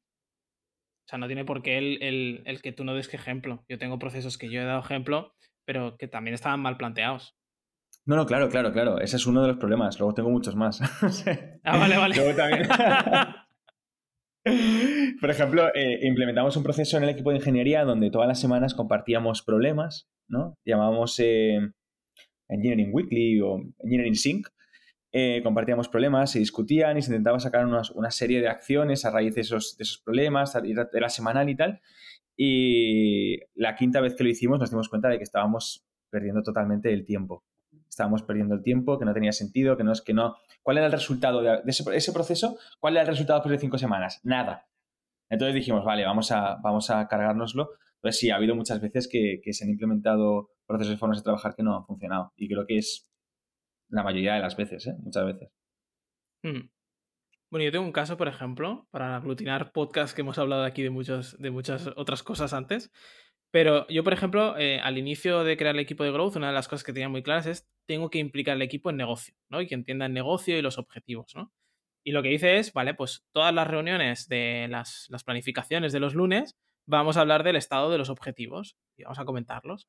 O 1.07 1.09
sea, 1.09 1.19
no 1.19 1.27
tiene 1.27 1.45
por 1.45 1.63
qué 1.63 1.79
el, 1.79 2.43
el, 2.45 2.63
que 2.63 2.73
tú 2.73 2.85
no 2.85 2.95
des 2.95 3.09
que 3.09 3.17
ejemplo. 3.17 3.65
Yo 3.69 3.79
tengo 3.79 3.99
procesos 3.99 4.39
que 4.39 4.51
yo 4.51 4.61
he 4.61 4.65
dado 4.65 4.81
ejemplo, 4.81 5.35
pero 5.65 5.97
que 5.97 6.09
también 6.09 6.35
estaban 6.35 6.61
mal 6.61 6.77
planteados. 6.77 7.37
No, 8.05 8.17
no, 8.17 8.27
claro, 8.27 8.49
claro, 8.49 8.73
claro. 8.73 9.01
Ese 9.01 9.17
es 9.17 9.27
uno 9.27 9.43
de 9.43 9.49
los 9.49 9.57
problemas. 9.57 9.99
Luego 9.99 10.15
tengo 10.15 10.31
muchos 10.31 10.57
más. 10.57 10.81
ah, 11.65 11.79
vale, 11.79 11.97
vale. 11.97 12.17
Luego 12.17 12.35
también... 12.35 12.69
Por 15.21 15.31
ejemplo, 15.31 15.75
eh, 15.75 16.07
implementamos 16.07 16.57
un 16.57 16.63
proceso 16.63 16.97
en 16.97 17.03
el 17.03 17.09
equipo 17.09 17.31
de 17.31 17.37
ingeniería 17.37 17.85
donde 17.85 18.11
todas 18.11 18.29
las 18.29 18.41
semanas 18.41 18.75
compartíamos 18.75 19.43
problemas, 19.43 20.09
¿no? 20.29 20.55
Llamábamos 20.65 21.19
eh, 21.19 21.59
Engineering 22.49 22.91
Weekly 22.93 23.41
o 23.41 23.61
Engineering 23.81 24.15
Sync. 24.15 24.47
Eh, 25.19 25.41
compartíamos 25.43 25.89
problemas, 25.89 26.33
se 26.33 26.39
discutían 26.39 26.99
y 26.99 27.03
se 27.03 27.11
intentaba 27.11 27.41
sacar 27.41 27.65
una 27.67 28.11
serie 28.11 28.43
de 28.43 28.49
acciones 28.49 29.07
a 29.07 29.11
raíz 29.11 29.35
de 29.35 29.41
esos, 29.41 29.77
de 29.79 29.85
esos 29.85 29.99
problemas, 29.99 30.55
era 30.93 31.09
semanal 31.09 31.49
y 31.49 31.57
tal. 31.57 31.81
Y 32.37 33.39
la 33.55 33.77
quinta 33.77 34.03
vez 34.03 34.15
que 34.15 34.25
lo 34.25 34.29
hicimos 34.29 34.61
nos 34.61 34.71
dimos 34.71 34.91
cuenta 34.91 35.09
de 35.09 35.17
que 35.17 35.25
estábamos 35.25 35.87
perdiendo 36.11 36.43
totalmente 36.43 36.93
el 36.93 37.07
tiempo 37.07 37.45
estábamos 37.89 38.23
perdiendo 38.23 38.55
el 38.55 38.63
tiempo, 38.63 38.99
que 38.99 39.07
no 39.07 39.15
tenía 39.15 39.33
sentido, 39.33 39.79
que 39.79 39.85
no 39.85 39.93
es 39.93 40.03
que 40.03 40.13
no. 40.13 40.37
¿Cuál 40.63 40.77
era 40.77 40.87
el 40.87 40.93
resultado 40.93 41.41
de, 41.41 41.63
ese, 41.67 42.13
proceso? 42.13 42.59
¿Cuál 42.79 42.95
era 42.95 43.03
el 43.03 43.09
resultado 43.09 43.39
después 43.39 43.53
de 43.53 43.59
cinco 43.59 43.79
semanas? 43.79 44.21
Nada. 44.23 44.69
Entonces 45.31 45.55
dijimos, 45.55 45.83
vale, 45.83 46.05
vamos 46.05 46.31
a, 46.31 46.57
vamos 46.63 46.91
a 46.91 47.09
cargárnoslo. 47.09 47.71
Entonces 47.95 48.21
sí, 48.21 48.31
ha 48.31 48.37
habido 48.37 48.55
muchas 48.55 48.83
veces 48.83 49.09
que, 49.09 49.41
se 49.51 49.65
han 49.65 49.71
implementado 49.71 50.51
procesos 50.67 50.95
y 50.95 50.99
formas 50.99 51.19
de 51.19 51.25
trabajar 51.25 51.55
que 51.55 51.63
no 51.63 51.75
han 51.75 51.87
funcionado. 51.87 52.35
Y 52.37 52.49
creo 52.49 52.67
que 52.67 52.77
es 52.77 53.09
la 53.89 54.03
mayoría 54.03 54.35
de 54.35 54.41
las 54.41 54.57
veces, 54.57 54.87
¿eh? 54.87 54.95
muchas 54.99 55.27
veces. 55.27 55.51
Hmm. 56.43 56.69
Bueno, 57.51 57.65
yo 57.65 57.73
tengo 57.73 57.85
un 57.85 57.93
caso, 57.93 58.17
por 58.17 58.29
ejemplo, 58.29 58.89
para 58.91 59.17
aglutinar 59.17 59.73
podcast 59.73 60.15
que 60.15 60.23
hemos 60.23 60.39
hablado 60.39 60.65
aquí 60.65 60.83
de, 60.83 60.91
muchos, 60.91 61.39
de 61.39 61.51
muchas 61.51 61.87
otras 61.97 62.23
cosas 62.23 62.53
antes. 62.53 62.91
Pero 63.53 63.87
yo, 63.89 64.03
por 64.05 64.13
ejemplo, 64.13 64.59
eh, 64.59 64.81
al 64.81 64.99
inicio 64.99 65.45
de 65.45 65.57
crear 65.57 65.75
el 65.75 65.81
equipo 65.81 66.05
de 66.05 66.11
Growth, 66.11 66.37
una 66.37 66.49
de 66.49 66.55
las 66.55 66.69
cosas 66.69 66.85
que 66.85 66.93
tenía 66.93 67.09
muy 67.09 67.23
claras 67.23 67.47
es 67.47 67.69
tengo 67.87 68.11
que 68.11 68.19
implicar 68.19 68.55
al 68.55 68.63
equipo 68.63 68.91
en 68.91 68.97
negocio, 68.97 69.35
¿no? 69.49 69.61
Y 69.61 69.69
que 69.69 69.75
entienda 69.75 70.07
el 70.07 70.13
negocio 70.13 70.59
y 70.59 70.63
los 70.63 70.79
objetivos, 70.79 71.35
¿no? 71.35 71.53
Y 72.05 72.13
lo 72.13 72.23
que 72.23 72.33
hice 72.33 72.59
es, 72.59 72.73
vale, 72.73 72.95
pues 72.95 73.25
todas 73.33 73.55
las 73.55 73.67
reuniones 73.67 74.29
de 74.29 74.67
las, 74.69 75.09
planificaciones 75.25 75.93
de 75.93 76.01
los 76.01 76.15
lunes, 76.15 76.57
vamos 76.87 77.17
a 77.17 77.21
hablar 77.21 77.43
del 77.45 77.57
estado 77.57 77.91
de 77.91 77.99
los 77.99 78.11
objetivos 78.11 78.77
y 78.97 79.05
vamos 79.05 79.19
a 79.19 79.25
comentarlos. 79.25 79.89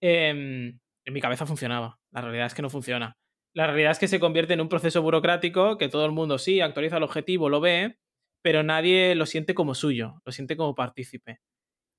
Em, 0.00 0.80
en 1.04 1.14
mi 1.14 1.20
cabeza 1.20 1.46
funcionaba, 1.46 1.98
la 2.10 2.22
realidad 2.22 2.46
es 2.46 2.54
que 2.54 2.62
no 2.62 2.70
funciona. 2.70 3.16
La 3.56 3.66
realidad 3.66 3.92
es 3.92 3.98
que 3.98 4.06
se 4.06 4.20
convierte 4.20 4.52
en 4.52 4.60
un 4.60 4.68
proceso 4.68 5.00
burocrático 5.00 5.78
que 5.78 5.88
todo 5.88 6.04
el 6.04 6.12
mundo 6.12 6.36
sí 6.36 6.60
actualiza 6.60 6.98
el 6.98 7.04
objetivo, 7.04 7.48
lo 7.48 7.58
ve, 7.58 7.96
pero 8.42 8.62
nadie 8.62 9.14
lo 9.14 9.24
siente 9.24 9.54
como 9.54 9.74
suyo, 9.74 10.20
lo 10.26 10.30
siente 10.30 10.58
como 10.58 10.74
partícipe. 10.74 11.40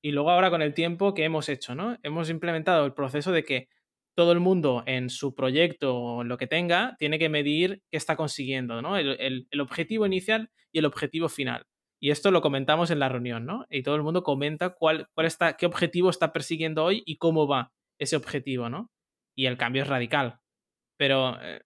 Y 0.04 0.12
luego 0.12 0.30
ahora 0.30 0.52
con 0.52 0.62
el 0.62 0.76
tiempo, 0.76 1.16
¿qué 1.16 1.24
hemos 1.24 1.50
hecho? 1.50 1.74
¿no? 1.74 1.98
Hemos 2.04 2.30
implementado 2.30 2.86
el 2.86 2.94
proceso 2.94 3.32
de 3.32 3.44
que 3.44 3.70
todo 4.16 4.34
el 4.34 4.40
mundo 4.40 4.84
en 4.86 5.10
su 5.10 5.34
proyecto 5.34 5.98
o 5.98 6.24
lo 6.24 6.38
que 6.38 6.46
tenga 6.46 6.96
tiene 7.00 7.18
que 7.18 7.28
medir 7.28 7.82
qué 7.90 7.98
está 7.98 8.16
consiguiendo, 8.16 8.84
¿no? 8.84 8.96
El, 8.96 9.48
objetivo 9.60 10.06
inicial 10.06 10.52
y 10.72 10.78
el 10.78 10.86
objetivo 10.86 11.28
final. 11.28 11.66
Y 12.00 12.12
esto 12.12 12.30
lo 12.30 12.42
comentamos 12.42 12.92
en 12.92 13.00
la 13.00 13.10
reunión, 13.10 13.48
¿no? 13.48 13.66
Y 13.72 13.82
todo 13.82 13.96
el 13.96 14.04
mundo 14.04 14.22
comenta 14.22 14.76
cuál, 14.76 15.08
cuál 15.16 15.26
está, 15.26 15.58
qué 15.58 15.66
objetivo 15.66 16.12
está 16.12 16.34
persiguiendo 16.34 16.84
hoy 16.84 17.02
y 17.08 17.18
cómo 17.18 17.48
va 17.48 17.74
ese 17.98 18.16
objetivo, 18.16 18.70
¿no? 18.70 18.92
Y 19.36 19.48
el 19.48 19.58
cambio 19.58 19.82
es 19.82 19.88
radical. 19.88 20.40
Pero 20.98 21.42
eh, 21.42 21.62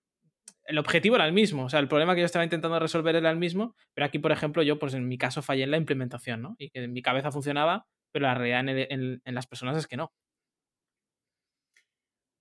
el 0.65 0.77
objetivo 0.77 1.15
era 1.15 1.25
el 1.25 1.33
mismo, 1.33 1.65
o 1.65 1.69
sea, 1.69 1.79
el 1.79 1.87
problema 1.87 2.15
que 2.15 2.21
yo 2.21 2.25
estaba 2.25 2.45
intentando 2.45 2.79
resolver 2.79 3.15
era 3.15 3.29
el 3.29 3.37
mismo, 3.37 3.75
pero 3.93 4.05
aquí, 4.05 4.19
por 4.19 4.31
ejemplo, 4.31 4.63
yo, 4.63 4.79
pues 4.79 4.93
en 4.93 5.07
mi 5.07 5.17
caso 5.17 5.41
fallé 5.41 5.63
en 5.63 5.71
la 5.71 5.77
implementación, 5.77 6.41
¿no? 6.41 6.55
Y 6.57 6.69
que 6.69 6.83
en 6.83 6.93
mi 6.93 7.01
cabeza 7.01 7.31
funcionaba, 7.31 7.87
pero 8.11 8.23
la 8.23 8.35
realidad 8.35 8.87
en, 8.89 9.21
las 9.25 9.47
personas 9.47 9.77
es 9.77 9.87
que 9.87 9.97
no. 9.97 10.11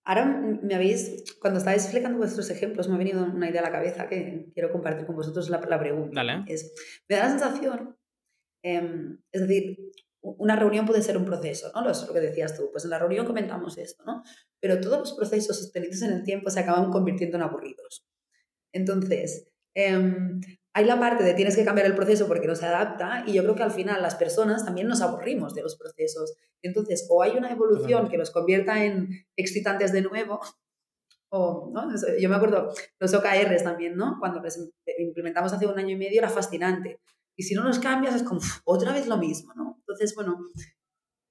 Ahora 0.04 0.26
me 0.26 0.74
habéis, 0.74 1.36
cuando 1.40 1.58
estáis 1.58 1.84
explicando 1.84 2.18
vuestros 2.18 2.50
ejemplos, 2.50 2.88
me 2.88 2.94
ha 2.94 2.98
venido 2.98 3.24
una 3.24 3.48
idea 3.48 3.60
a 3.60 3.64
la 3.64 3.72
cabeza 3.72 4.08
que 4.08 4.50
quiero 4.54 4.72
compartir 4.72 5.06
con 5.06 5.14
vosotros 5.14 5.48
la, 5.50 5.60
pregunta. 5.60 6.12
Dale. 6.14 6.44
Es, 6.46 6.74
me 7.08 7.16
da 7.16 7.24
la 7.24 7.30
sensación, 7.30 7.96
em, 8.62 9.18
es 9.32 9.40
decir, 9.42 9.76
una 10.22 10.56
reunión 10.56 10.86
puede 10.86 11.02
ser 11.02 11.16
un 11.16 11.24
proceso, 11.24 11.70
¿no? 11.74 11.82
Lo, 11.82 11.90
lo 11.90 12.12
que 12.12 12.20
decías 12.20 12.56
tú, 12.56 12.70
pues 12.70 12.84
en 12.84 12.90
la 12.90 12.98
reunión 12.98 13.26
comentamos 13.26 13.78
esto, 13.78 14.04
¿no? 14.04 14.22
Pero 14.60 14.80
todos 14.80 14.98
los 14.98 15.12
procesos 15.14 15.58
sostenidos 15.58 16.02
en 16.02 16.12
el 16.12 16.24
tiempo 16.24 16.50
se 16.50 16.60
acaban 16.60 16.90
convirtiendo 16.90 17.36
en 17.36 17.42
aburridos. 17.42 18.04
Entonces, 18.72 19.48
em, 19.74 20.40
hay 20.72 20.84
la 20.84 21.00
parte 21.00 21.24
de 21.24 21.34
tienes 21.34 21.56
que 21.56 21.64
cambiar 21.64 21.86
el 21.86 21.94
proceso 21.94 22.28
porque 22.28 22.46
no 22.46 22.54
se 22.54 22.66
adapta 22.66 23.24
y 23.26 23.32
yo 23.32 23.42
creo 23.42 23.54
que 23.56 23.62
al 23.62 23.72
final 23.72 24.02
las 24.02 24.14
personas 24.14 24.64
también 24.64 24.86
nos 24.86 25.00
aburrimos 25.00 25.54
de 25.54 25.62
los 25.62 25.76
procesos. 25.76 26.34
Entonces, 26.62 27.06
o 27.10 27.22
hay 27.22 27.36
una 27.36 27.50
evolución 27.50 28.08
que 28.08 28.18
los 28.18 28.30
convierta 28.30 28.84
en 28.84 29.26
excitantes 29.36 29.92
de 29.92 30.02
nuevo, 30.02 30.40
o, 31.30 31.70
¿no? 31.72 31.88
Yo 32.20 32.28
me 32.28 32.36
acuerdo, 32.36 32.72
los 32.98 33.14
OKRs 33.14 33.64
también, 33.64 33.96
¿no? 33.96 34.16
Cuando 34.18 34.40
los 34.40 34.58
implementamos 34.98 35.52
hace 35.52 35.66
un 35.66 35.78
año 35.78 35.90
y 35.90 35.96
medio 35.96 36.18
era 36.18 36.28
fascinante. 36.28 37.00
Y 37.40 37.42
si 37.42 37.54
no 37.54 37.64
los 37.64 37.78
cambias 37.78 38.14
es 38.14 38.22
como 38.22 38.38
otra 38.64 38.92
vez 38.92 39.06
lo 39.06 39.16
mismo, 39.16 39.54
¿no? 39.54 39.76
Entonces, 39.78 40.14
bueno, 40.14 40.36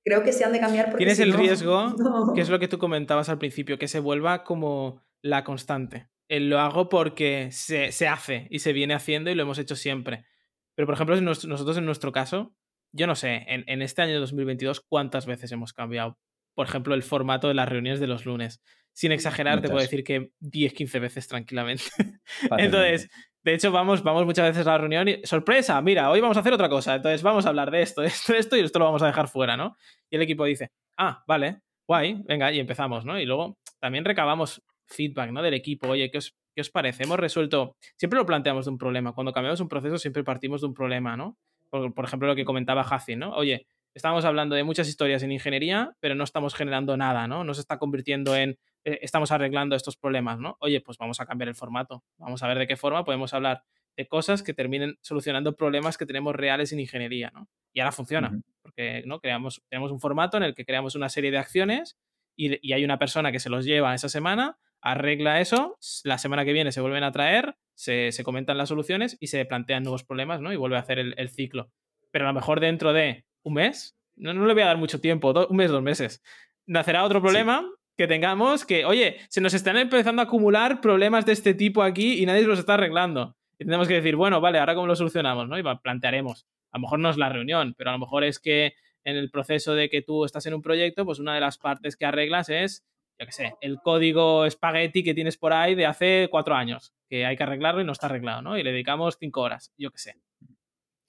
creo 0.03 0.23
que 0.23 0.33
se 0.33 0.43
han 0.43 0.51
de 0.51 0.59
cambiar 0.59 0.85
porque 0.85 1.05
Tienes 1.05 1.19
el 1.19 1.33
riesgo, 1.33 1.93
que 2.33 2.41
es 2.41 2.49
lo 2.49 2.57
que 2.57 2.67
tú 2.67 2.79
comentabas 2.79 3.29
al 3.29 3.37
principio, 3.37 3.77
que 3.77 3.87
se 3.87 3.99
vuelva 3.99 4.43
como 4.43 5.03
la 5.21 5.43
constante. 5.43 6.09
Eh, 6.27 6.39
lo 6.39 6.59
hago 6.59 6.89
porque 6.89 7.49
se, 7.51 8.07
hace 8.07 8.47
y 8.49 8.57
se 8.57 8.73
viene 8.73 8.95
haciendo 8.95 9.29
y 9.29 9.35
lo 9.35 9.43
hemos 9.43 9.59
hecho 9.59 9.75
siempre. 9.75 10.25
Pero, 10.73 10.87
por 10.87 10.95
ejemplo, 10.95 11.21
nosotros 11.21 11.77
en 11.77 11.85
nuestro 11.85 12.11
caso, 12.11 12.55
yo 12.91 13.05
no 13.05 13.13
sé, 13.13 13.45
en, 13.47 13.81
este 13.83 14.01
año 14.01 14.19
2022, 14.19 14.81
¿cuántas 14.81 15.27
veces 15.27 15.51
hemos 15.51 15.73
cambiado, 15.73 16.17
por 16.55 16.65
ejemplo, 16.65 16.95
el 16.95 17.03
formato 17.03 17.49
de 17.49 17.53
las 17.53 17.69
reuniones 17.69 17.99
de 17.99 18.07
los 18.07 18.25
lunes? 18.25 18.63
Sin 18.93 19.11
exagerar, 19.11 19.61
te 19.61 19.67
puedo 19.67 19.81
decir 19.81 20.03
que 20.03 20.31
10, 20.39 20.73
15 20.73 20.99
veces 20.99 21.27
tranquilamente. 21.27 21.83
Entonces, 22.57 23.11
de 23.43 23.53
hecho, 23.53 23.71
vamos, 23.71 24.03
vamos 24.03 24.25
muchas 24.25 24.49
veces 24.49 24.67
a 24.67 24.71
la 24.71 24.77
reunión 24.79 25.07
y, 25.07 25.25
sorpresa, 25.25 25.81
mira, 25.81 26.09
hoy 26.09 26.19
vamos 26.19 26.37
a 26.37 26.41
hacer 26.41 26.53
otra 26.53 26.69
cosa. 26.69 26.95
Entonces, 26.95 27.23
vamos 27.23 27.45
a 27.45 27.49
hablar 27.49 27.71
de 27.71 27.81
esto, 27.81 28.03
esto, 28.03 28.33
esto 28.33 28.57
y 28.57 28.61
esto 28.61 28.79
lo 28.79 28.85
vamos 28.85 29.01
a 29.01 29.07
dejar 29.07 29.27
fuera, 29.27 29.55
¿no? 29.55 29.77
Y 30.09 30.17
el 30.17 30.21
equipo 30.21 30.45
dice, 30.45 30.71
ah, 30.97 31.23
vale, 31.27 31.61
guay, 31.87 32.21
venga, 32.25 32.51
y 32.51 32.59
empezamos, 32.59 33.05
¿no? 33.05 33.19
Y 33.19 33.25
luego 33.25 33.57
también 33.79 34.05
recabamos 34.05 34.61
feedback 34.87 35.31
¿no? 35.31 35.41
del 35.41 35.53
equipo. 35.53 35.87
Oye, 35.87 36.11
¿qué 36.11 36.17
os, 36.17 36.35
¿qué 36.53 36.61
os 36.61 36.69
parece? 36.69 37.03
Hemos 37.03 37.19
resuelto, 37.19 37.75
siempre 37.95 38.19
lo 38.19 38.25
planteamos 38.25 38.65
de 38.65 38.71
un 38.71 38.77
problema. 38.77 39.13
Cuando 39.13 39.31
cambiamos 39.31 39.59
un 39.59 39.69
proceso 39.69 39.97
siempre 39.97 40.23
partimos 40.23 40.61
de 40.61 40.67
un 40.67 40.73
problema, 40.73 41.15
¿no? 41.15 41.37
Por, 41.69 41.93
por 41.93 42.05
ejemplo, 42.05 42.27
lo 42.27 42.35
que 42.35 42.45
comentaba 42.45 42.81
Hazi, 42.81 43.15
¿no? 43.15 43.31
Oye, 43.31 43.67
estamos 43.93 44.25
hablando 44.25 44.55
de 44.55 44.63
muchas 44.63 44.87
historias 44.87 45.23
en 45.23 45.31
ingeniería, 45.31 45.95
pero 45.99 46.15
no 46.15 46.23
estamos 46.23 46.55
generando 46.55 46.97
nada, 46.97 47.27
¿no? 47.27 47.43
No 47.43 47.53
se 47.53 47.61
está 47.61 47.77
convirtiendo 47.77 48.35
en, 48.35 48.57
eh, 48.83 48.99
estamos 49.01 49.31
arreglando 49.31 49.75
estos 49.75 49.97
problemas, 49.97 50.39
¿no? 50.39 50.57
Oye, 50.59 50.81
pues 50.81 50.97
vamos 50.97 51.19
a 51.19 51.25
cambiar 51.25 51.49
el 51.49 51.55
formato. 51.55 52.03
Vamos 52.17 52.43
a 52.43 52.47
ver 52.47 52.57
de 52.57 52.67
qué 52.67 52.75
forma 52.75 53.03
podemos 53.03 53.33
hablar 53.33 53.63
de 53.97 54.07
cosas 54.07 54.43
que 54.43 54.53
terminen 54.53 54.97
solucionando 55.01 55.55
problemas 55.55 55.97
que 55.97 56.05
tenemos 56.05 56.35
reales 56.35 56.71
en 56.71 56.79
ingeniería, 56.79 57.31
¿no? 57.33 57.49
Y 57.73 57.81
ahora 57.81 57.91
funciona, 57.91 58.31
porque 58.61 59.03
¿no? 59.05 59.19
creamos, 59.19 59.61
tenemos 59.69 59.91
un 59.91 59.99
formato 59.99 60.37
en 60.37 60.43
el 60.43 60.55
que 60.55 60.65
creamos 60.65 60.95
una 60.95 61.09
serie 61.09 61.31
de 61.31 61.37
acciones 61.37 61.97
y, 62.35 62.65
y 62.65 62.73
hay 62.73 62.85
una 62.85 62.97
persona 62.97 63.31
que 63.31 63.39
se 63.39 63.49
los 63.49 63.65
lleva 63.65 63.93
esa 63.93 64.09
semana 64.09 64.57
arregla 64.81 65.41
eso, 65.41 65.77
la 66.03 66.17
semana 66.17 66.45
que 66.45 66.53
viene 66.53 66.71
se 66.71 66.81
vuelven 66.81 67.03
a 67.03 67.11
traer, 67.11 67.55
se, 67.75 68.11
comentan 68.23 68.57
las 68.57 68.69
soluciones 68.69 69.17
y 69.19 69.27
se 69.27 69.45
plantean 69.45 69.83
nuevos 69.83 70.03
problemas, 70.03 70.41
¿no? 70.41 70.51
Y 70.53 70.55
vuelve 70.55 70.77
a 70.77 70.81
hacer 70.81 70.99
el, 70.99 71.29
ciclo. 71.29 71.71
Pero 72.11 72.25
a 72.25 72.29
lo 72.29 72.33
mejor 72.33 72.59
dentro 72.59 72.93
de 72.93 73.25
un 73.43 73.55
mes, 73.55 73.97
no, 74.15 74.33
le 74.33 74.53
voy 74.53 74.63
a 74.63 74.67
dar 74.67 74.77
mucho 74.77 74.99
tiempo, 74.99 75.33
un 75.49 75.57
mes, 75.57 75.71
dos 75.71 75.83
meses, 75.83 76.21
nacerá 76.65 77.03
otro 77.03 77.21
problema 77.21 77.65
que 77.99 78.07
tengamos 78.07 78.63
que, 78.63 78.85
oye, 78.85 79.17
se 79.27 79.41
nos 79.41 79.53
están 79.53 79.75
empezando 79.75 80.21
a 80.21 80.25
acumular 80.25 80.79
problemas 80.79 81.25
de 81.25 81.33
este 81.33 81.53
tipo 81.53 81.83
aquí 81.83 82.23
y 82.23 82.25
nadie 82.25 82.43
los 82.43 82.57
está 82.57 82.75
arreglando. 82.75 83.35
Y 83.59 83.65
tenemos 83.65 83.89
que 83.89 83.95
decir, 83.95 84.15
bueno, 84.15 84.39
vale, 84.39 84.57
ahora 84.57 84.73
cómo 84.73 84.87
lo 84.87 84.95
solucionamos, 84.95 85.49
¿no? 85.49 85.59
Y 85.59 85.63
plantearemos. 85.83 86.47
A 86.71 86.77
lo 86.77 86.83
mejor 86.83 86.99
no 86.99 87.09
es 87.09 87.17
la 87.17 87.27
reunión, 87.27 87.75
pero 87.77 87.89
a 87.89 87.93
lo 87.93 87.99
mejor 87.99 88.23
es 88.23 88.39
que 88.39 88.71
en 89.03 89.17
el 89.17 89.29
proceso 89.29 89.75
de 89.75 89.89
que 89.89 90.01
tú 90.01 90.23
estás 90.23 90.45
en 90.45 90.53
un 90.53 90.61
proyecto, 90.61 91.03
pues 91.03 91.19
una 91.19 91.35
de 91.35 91.41
las 91.41 91.57
partes 91.57 91.97
que 91.97 92.05
arreglas 92.05 92.47
es 92.47 92.85
yo 93.19 93.25
qué 93.25 93.33
sé, 93.33 93.55
el 93.59 93.79
código 93.81 94.49
spaghetti 94.49 95.03
que 95.03 95.13
tienes 95.13 95.35
por 95.35 95.51
ahí 95.51 95.75
de 95.75 95.85
hace 95.85 96.29
cuatro 96.31 96.55
años, 96.55 96.93
que 97.09 97.25
hay 97.25 97.35
que 97.35 97.43
arreglarlo 97.43 97.81
y 97.81 97.83
no 97.83 97.91
está 97.91 98.05
arreglado, 98.05 98.41
¿no? 98.41 98.57
Y 98.57 98.63
le 98.63 98.71
dedicamos 98.71 99.17
cinco 99.19 99.41
horas, 99.41 99.73
yo 99.77 99.91
qué 99.91 99.97
sé. 99.97 100.15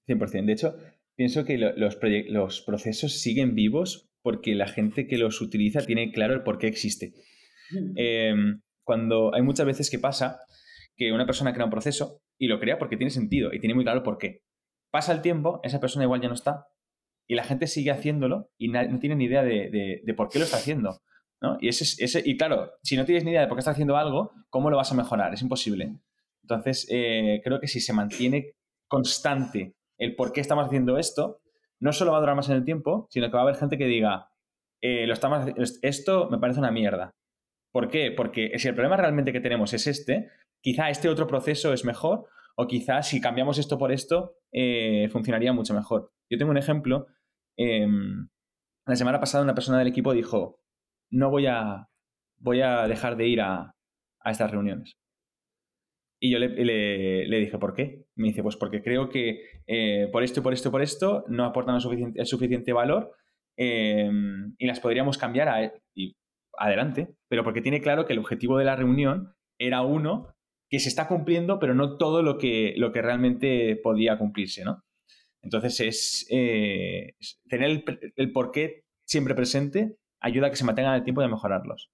100%. 0.09 0.45
De 0.45 0.53
hecho, 0.53 0.77
pienso 1.15 1.45
que 1.45 1.57
los, 1.57 1.99
los 2.03 2.63
procesos 2.63 3.13
siguen 3.13 3.55
vivos 3.55 4.10
porque 4.23 4.55
la 4.55 4.69
gente 4.69 5.07
que 5.07 5.19
los 5.19 5.41
utiliza 5.41 5.81
tiene 5.81 6.13
claro 6.13 6.35
el 6.35 6.43
por 6.43 6.59
qué 6.59 6.67
existe. 6.67 7.13
Em, 7.97 8.61
cuando 8.85 9.35
hay 9.35 9.43
muchas 9.43 9.67
veces 9.67 9.91
que 9.91 9.99
pasa 9.99 10.41
que 10.97 11.13
una 11.13 11.27
persona 11.27 11.53
crea 11.53 11.65
un 11.65 11.71
proceso 11.71 12.21
y 12.39 12.49
lo 12.49 12.59
crea 12.59 12.79
porque 12.79 12.97
tiene 12.97 13.11
sentido 13.11 13.53
y 13.53 13.61
tiene 13.61 13.75
muy 13.75 13.85
claro 13.85 14.03
por 14.03 14.19
qué. 14.19 14.43
Pasa 14.91 15.13
el 15.13 15.23
tiempo, 15.23 15.61
esa 15.63 15.81
persona 15.81 16.05
igual 16.05 16.21
ya 16.21 16.29
no 16.29 16.35
está 16.35 16.67
y 17.27 17.37
la 17.37 17.45
gente 17.45 17.67
sigue 17.69 17.91
haciéndolo 17.91 18.51
y 18.59 18.69
no 18.69 18.99
tiene 18.99 19.15
ni 19.15 19.25
idea 19.25 19.43
de, 19.45 20.03
por 20.17 20.29
qué 20.29 20.41
lo 20.41 20.45
está 20.45 20.57
haciendo. 20.57 21.01
¿no? 21.41 21.57
Y, 21.61 21.69
ese, 21.69 22.05
ese, 22.05 22.23
y 22.25 22.37
claro, 22.37 22.73
si 22.83 22.97
no 22.97 23.05
tienes 23.05 23.25
ni 23.25 23.31
idea 23.31 23.43
de 23.43 23.47
por 23.47 23.57
qué 23.57 23.61
estás 23.61 23.75
haciendo 23.75 23.97
algo, 23.97 24.33
¿cómo 24.51 24.69
lo 24.69 24.77
vas 24.77 24.93
a 24.93 24.97
mejorar? 24.97 25.33
Es 25.33 25.41
imposible. 25.41 25.97
Entonces, 26.43 26.87
eh, 26.91 27.41
creo 27.45 27.61
que 27.61 27.69
si 27.69 27.81
se 27.81 27.93
mantiene 27.93 28.57
constante 28.89 29.77
el 29.97 30.17
por 30.17 30.33
qué 30.33 30.41
estamos 30.41 30.67
haciendo 30.67 30.99
esto, 30.99 31.40
no 31.81 31.93
solo 31.93 32.13
va 32.13 32.19
a 32.19 32.21
durar 32.21 32.37
más 32.37 32.49
en 32.49 32.57
el 32.57 32.65
tiempo, 32.65 33.07
sino 33.11 33.27
que 33.27 33.33
va 33.33 33.41
a 33.41 33.43
haber 33.43 33.57
gente 33.57 33.79
que 33.79 33.87
diga, 33.87 34.31
eh, 34.83 35.07
lo 35.07 35.13
estamos, 35.13 35.47
esto 35.83 36.29
me 36.31 36.39
parece 36.39 36.61
una 36.61 36.71
mierda. 36.71 37.15
¿Por 37.73 37.89
qué? 37.89 38.13
Porque 38.13 38.59
si 38.59 38.69
el 38.69 38.75
problema 38.75 38.97
realmente 38.97 39.33
que 39.33 39.41
tenemos 39.41 39.73
es 39.73 39.87
este, 39.87 40.31
quizá 40.63 40.91
este 40.91 41.09
otro 41.09 41.27
proceso 41.27 41.73
es 41.73 41.85
mejor 41.85 42.27
o 42.57 42.67
quizá 42.67 43.03
si 43.03 43.21
cambiamos 43.21 43.59
esto 43.59 43.79
por 43.79 43.93
esto 43.93 44.35
eh, 44.53 45.09
funcionaría 45.11 45.53
mucho 45.53 45.75
mejor. 45.75 46.13
Yo 46.31 46.39
tengo 46.39 46.51
un 46.51 46.59
ejemplo. 46.59 47.07
Em, 47.57 48.29
la 48.87 48.97
semana 48.97 49.21
pasada 49.21 49.45
una 49.45 49.55
persona 49.55 49.79
del 49.79 49.89
equipo 49.89 50.13
dijo, 50.13 50.61
no 51.11 51.31
voy 51.31 51.47
a, 51.47 51.89
voy 52.39 52.61
a 52.61 52.87
dejar 52.89 53.17
de 53.17 53.29
ir 53.29 53.41
a, 53.41 53.75
estas 54.25 54.51
reuniones. 54.51 55.00
Y 56.23 56.31
yo 56.31 56.39
le, 56.39 57.39
dije, 57.39 57.59
¿por 57.59 57.75
qué? 57.75 58.05
Me 58.15 58.29
dice, 58.29 58.43
pues 58.43 58.57
porque 58.57 58.83
creo 58.83 59.09
que 59.09 59.41
eh, 59.67 60.07
por 60.13 60.23
esto 60.23 60.43
por 60.43 60.53
esto 60.53 60.71
por 60.71 60.83
esto 60.83 61.25
no 61.29 61.47
aportan 61.47 61.77
el 61.77 62.27
suficiente, 62.27 62.73
valor 62.75 63.13
em, 63.57 64.55
y 64.59 64.67
las 64.67 64.81
podríamos 64.81 65.17
cambiar 65.17 65.49
a, 65.49 65.73
y 65.95 66.15
adelante, 66.59 67.09
pero 67.29 67.43
porque 67.43 67.63
tiene 67.63 67.81
claro 67.81 68.05
que 68.05 68.13
el 68.13 68.19
objetivo 68.19 68.59
de 68.59 68.67
la 68.67 68.77
reunión 68.77 69.33
era 69.59 69.81
uno 69.81 70.35
que 70.69 70.79
se 70.79 70.91
está 70.91 71.09
cumpliendo, 71.09 71.59
pero 71.59 71.75
no 71.75 71.97
todo 71.97 72.23
lo 72.23 72.37
que, 72.37 72.75
lo 72.77 72.93
que 72.93 73.01
realmente 73.01 73.77
podía 73.83 74.19
cumplirse, 74.19 74.63
¿no? 74.63 74.85
Entonces 75.43 75.81
es, 75.81 76.27
eh, 76.31 77.15
tener 77.49 77.71
el, 77.71 78.13
el 78.17 78.33
porqué 78.33 78.85
siempre 79.07 79.35
presente 79.35 79.97
ayuda 80.21 80.49
a 80.49 80.51
que 80.51 80.57
se 80.57 80.65
mantengan 80.65 80.95
el 80.95 81.03
tiempo 81.03 81.23
de 81.23 81.29
mejorarlos. 81.29 81.91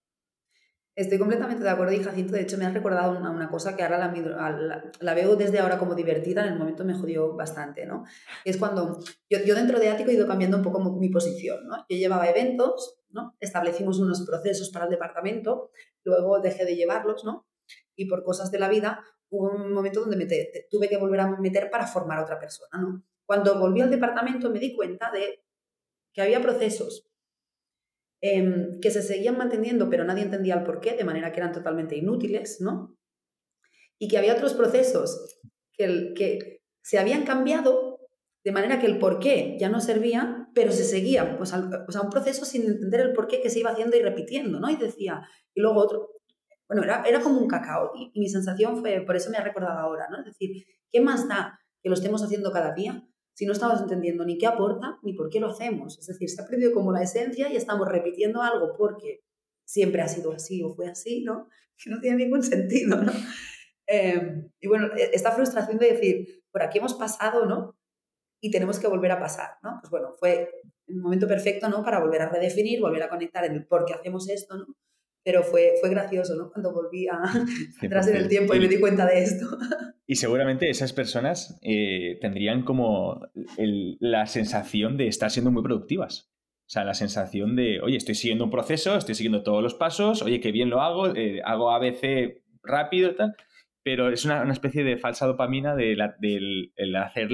Estoy 0.97 1.19
completamente 1.19 1.63
de 1.63 1.69
acuerdo 1.69 1.93
y 1.93 2.03
Jacinto, 2.03 2.33
de 2.33 2.41
hecho 2.41 2.57
me 2.57 2.65
has 2.65 2.73
recordado 2.73 3.19
una, 3.19 3.51
cosa 3.51 3.77
que 3.77 3.83
ahora 3.83 3.99
la, 3.99 4.91
la, 4.99 5.15
veo 5.15 5.37
desde 5.37 5.59
ahora 5.59 5.79
como 5.79 5.95
divertida, 5.95 6.43
en 6.47 6.55
el 6.55 6.59
momento 6.59 6.87
me 6.87 6.95
jodió 6.95 7.35
bastante, 7.35 7.85
¿no? 7.85 8.07
Es 8.47 8.57
cuando 8.57 8.99
yo, 9.29 9.41
yo 9.45 9.55
dentro 9.55 9.79
de 9.79 9.91
Ático 9.91 10.11
he 10.11 10.15
ido 10.15 10.27
cambiando 10.27 10.57
un 10.57 10.63
poco 10.63 10.81
mi 10.81 11.11
posición, 11.11 11.67
¿no? 11.67 11.85
Yo 11.87 11.99
llevaba 11.99 12.31
eventos, 12.31 12.99
¿no? 13.11 13.37
Establecimos 13.41 13.99
unos 13.99 14.23
procesos 14.23 14.71
para 14.71 14.87
el 14.87 14.91
departamento, 14.91 15.71
luego 16.03 16.41
dejé 16.41 16.65
de 16.65 16.77
llevarlos, 16.77 17.27
¿no? 17.27 17.47
Y 17.95 18.07
por 18.07 18.25
cosas 18.25 18.51
de 18.51 18.59
la 18.59 18.71
vida 18.71 19.05
hubo 19.29 19.51
un 19.51 19.73
momento 19.73 20.01
donde 20.01 20.17
me 20.17 20.27
tuve 20.71 20.89
que 20.89 20.97
volver 20.97 21.21
a 21.21 21.37
meter 21.37 21.71
para 21.71 21.87
formar 21.87 22.21
a 22.21 22.23
otra 22.23 22.39
persona, 22.39 22.81
¿no? 22.81 23.05
Cuando 23.27 23.59
volví 23.59 23.83
al 23.83 23.91
departamento 23.91 24.49
me 24.49 24.61
di 24.61 24.75
cuenta 24.75 25.11
de 25.11 25.45
que 26.15 26.23
había 26.23 26.41
procesos 26.41 27.06
Em, 28.23 28.81
que 28.81 28.91
se 28.91 29.03
seguían 29.03 29.37
manteniendo, 29.37 29.91
pero 29.91 30.05
nadie 30.05 30.23
entendía 30.23 30.55
el 30.55 30.65
por 30.65 30.81
qué, 30.81 30.97
de 30.97 31.05
manera 31.05 31.33
que 31.33 31.41
eran 31.41 31.53
totalmente 31.53 31.97
inútiles, 31.97 32.61
¿no? 32.61 32.97
Y 33.99 34.09
que 34.09 34.17
había 34.17 34.33
otros 34.33 34.55
procesos 34.55 35.39
que, 35.75 36.15
que 36.15 36.63
se 36.83 36.99
habían 36.99 37.25
cambiado 37.25 37.99
de 38.43 38.53
manera 38.53 38.79
que 38.79 38.87
el 38.87 38.99
por 38.99 39.19
qué 39.19 39.57
ya 39.61 39.69
no 39.69 39.81
servía, 39.81 40.49
pero 40.55 40.73
se 40.73 40.85
seguía, 40.85 41.37
pues, 41.37 41.53
o 41.53 41.93
sea, 41.93 42.01
un 42.01 42.11
proceso 42.11 42.45
sin 42.45 42.63
entender 42.63 43.01
el 43.01 43.13
por 43.13 43.27
qué 43.27 43.43
que 43.43 43.51
se 43.51 43.59
iba 43.59 43.71
haciendo 43.71 43.97
y 43.97 44.03
repitiendo, 44.03 44.61
¿no? 44.61 44.71
Y 44.71 44.77
decía, 44.77 45.21
y 45.53 45.61
luego 45.61 45.81
otro, 45.81 46.11
bueno, 46.69 46.85
era, 46.85 47.03
era 47.03 47.21
como 47.21 47.39
un 47.39 47.49
cacao, 47.49 47.91
y, 47.95 48.13
y 48.15 48.21
mi 48.21 48.29
sensación 48.29 48.79
fue, 48.79 49.03
por 49.03 49.17
eso 49.17 49.31
me 49.31 49.37
ha 49.37 49.45
recordado 49.45 49.79
ahora, 49.81 50.07
¿no? 50.11 50.21
Es 50.21 50.27
decir, 50.27 50.65
¿qué 50.91 51.01
más 51.01 51.29
da 51.29 51.59
que 51.83 51.91
lo 51.91 51.95
estemos 51.95 52.23
haciendo 52.23 52.51
cada 52.53 52.73
día 52.73 53.07
si 53.37 53.45
no 53.45 53.53
estamos 53.53 53.83
entendiendo 53.83 54.25
ni 54.25 54.39
qué 54.39 54.47
aporta 54.47 54.99
ni 55.03 55.13
por 55.13 55.29
qué 55.29 55.41
lo 55.41 55.49
hacemos. 55.49 55.99
Es 55.99 56.07
decir, 56.07 56.31
se 56.31 56.41
ha 56.41 56.47
perdido 56.47 56.73
como 56.73 56.91
la 56.91 57.03
esencia 57.03 57.53
y 57.53 57.57
estamos 57.57 57.87
repitiendo 57.87 58.41
algo 58.41 58.75
porque 58.79 59.25
siempre 59.67 60.01
ha 60.01 60.09
sido 60.09 60.33
así 60.33 60.63
o 60.63 60.75
fue 60.75 60.89
así, 60.89 61.23
¿no? 61.23 61.49
Que 61.77 61.91
no 61.91 62.01
tiene 62.01 62.25
ningún 62.25 62.43
sentido, 62.43 62.97
¿no? 63.03 63.13
Em, 63.87 64.51
y 64.59 64.67
bueno, 64.67 64.87
e, 64.97 65.11
esta 65.13 65.33
frustración 65.33 65.77
de 65.77 65.93
decir, 65.93 66.45
por 66.51 66.63
aquí 66.63 66.79
hemos 66.79 66.95
pasado, 66.95 67.45
¿no? 67.45 67.77
Y 68.41 68.51
tenemos 68.51 68.79
que 68.79 68.89
volver 68.89 69.13
a 69.13 69.21
pasar, 69.21 69.59
¿no? 69.63 69.81
Pues 69.83 69.91
bueno, 69.91 70.15
fue 70.19 70.51
un 70.89 71.03
momento 71.03 71.29
perfecto, 71.29 71.69
¿no? 71.69 71.85
Para 71.85 72.01
volver 72.01 72.23
a 72.23 72.31
redefinir, 72.31 72.81
volver 72.81 73.03
a 73.03 73.11
conectar 73.11 73.45
en 73.45 73.53
el 73.53 73.67
por 73.67 73.85
qué 73.85 73.93
hacemos 73.93 74.31
esto, 74.31 74.57
¿no? 74.57 74.65
Pero 75.27 75.43
fue, 75.43 75.73
fue 75.81 75.91
gracioso, 75.91 76.37
¿no? 76.37 76.53
Cuando 76.53 76.73
volví 76.73 77.09
a, 77.09 77.19
atrás 77.83 78.07
en 78.07 78.17
el 78.17 78.29
tiempo 78.29 78.55
y 78.55 78.61
me 78.61 78.69
di 78.69 78.79
cuenta 78.79 79.05
de 79.05 79.25
esto. 79.25 79.59
Y 80.07 80.15
seguramente 80.15 80.71
esas 80.71 80.93
personas 80.93 81.59
eh, 81.63 82.17
tendrían 82.21 82.63
como 82.63 83.21
la 83.57 84.27
sensación 84.27 84.97
de 84.97 85.09
estar 85.09 85.33
siendo 85.33 85.51
muy 85.51 85.65
productivas. 85.65 86.31
O 86.61 86.69
sea, 86.69 86.85
la 86.85 86.95
sensación 86.95 87.57
de, 87.57 87.81
oye, 87.81 87.97
estoy 87.97 88.15
siguiendo 88.15 88.45
un 88.45 88.53
proceso, 88.53 88.97
estoy 88.97 89.17
siguiendo 89.17 89.43
todos 89.43 89.65
los 89.65 89.75
pasos, 89.75 90.23
oye, 90.23 90.39
qué 90.41 90.53
bien 90.53 90.71
lo 90.71 90.81
hago, 90.81 91.15
eh, 91.17 91.43
hago 91.45 91.73
ABC 91.73 92.43
rápido 92.63 93.11
y 93.11 93.17
tal, 93.17 93.35
pero 93.83 94.11
es 94.11 94.25
una, 94.25 94.49
especie 94.53 94.85
de 94.85 94.97
falsa 94.97 95.27
dopamina 95.27 95.75
de 95.75 95.97
del 96.21 96.97
hacer, 96.97 97.31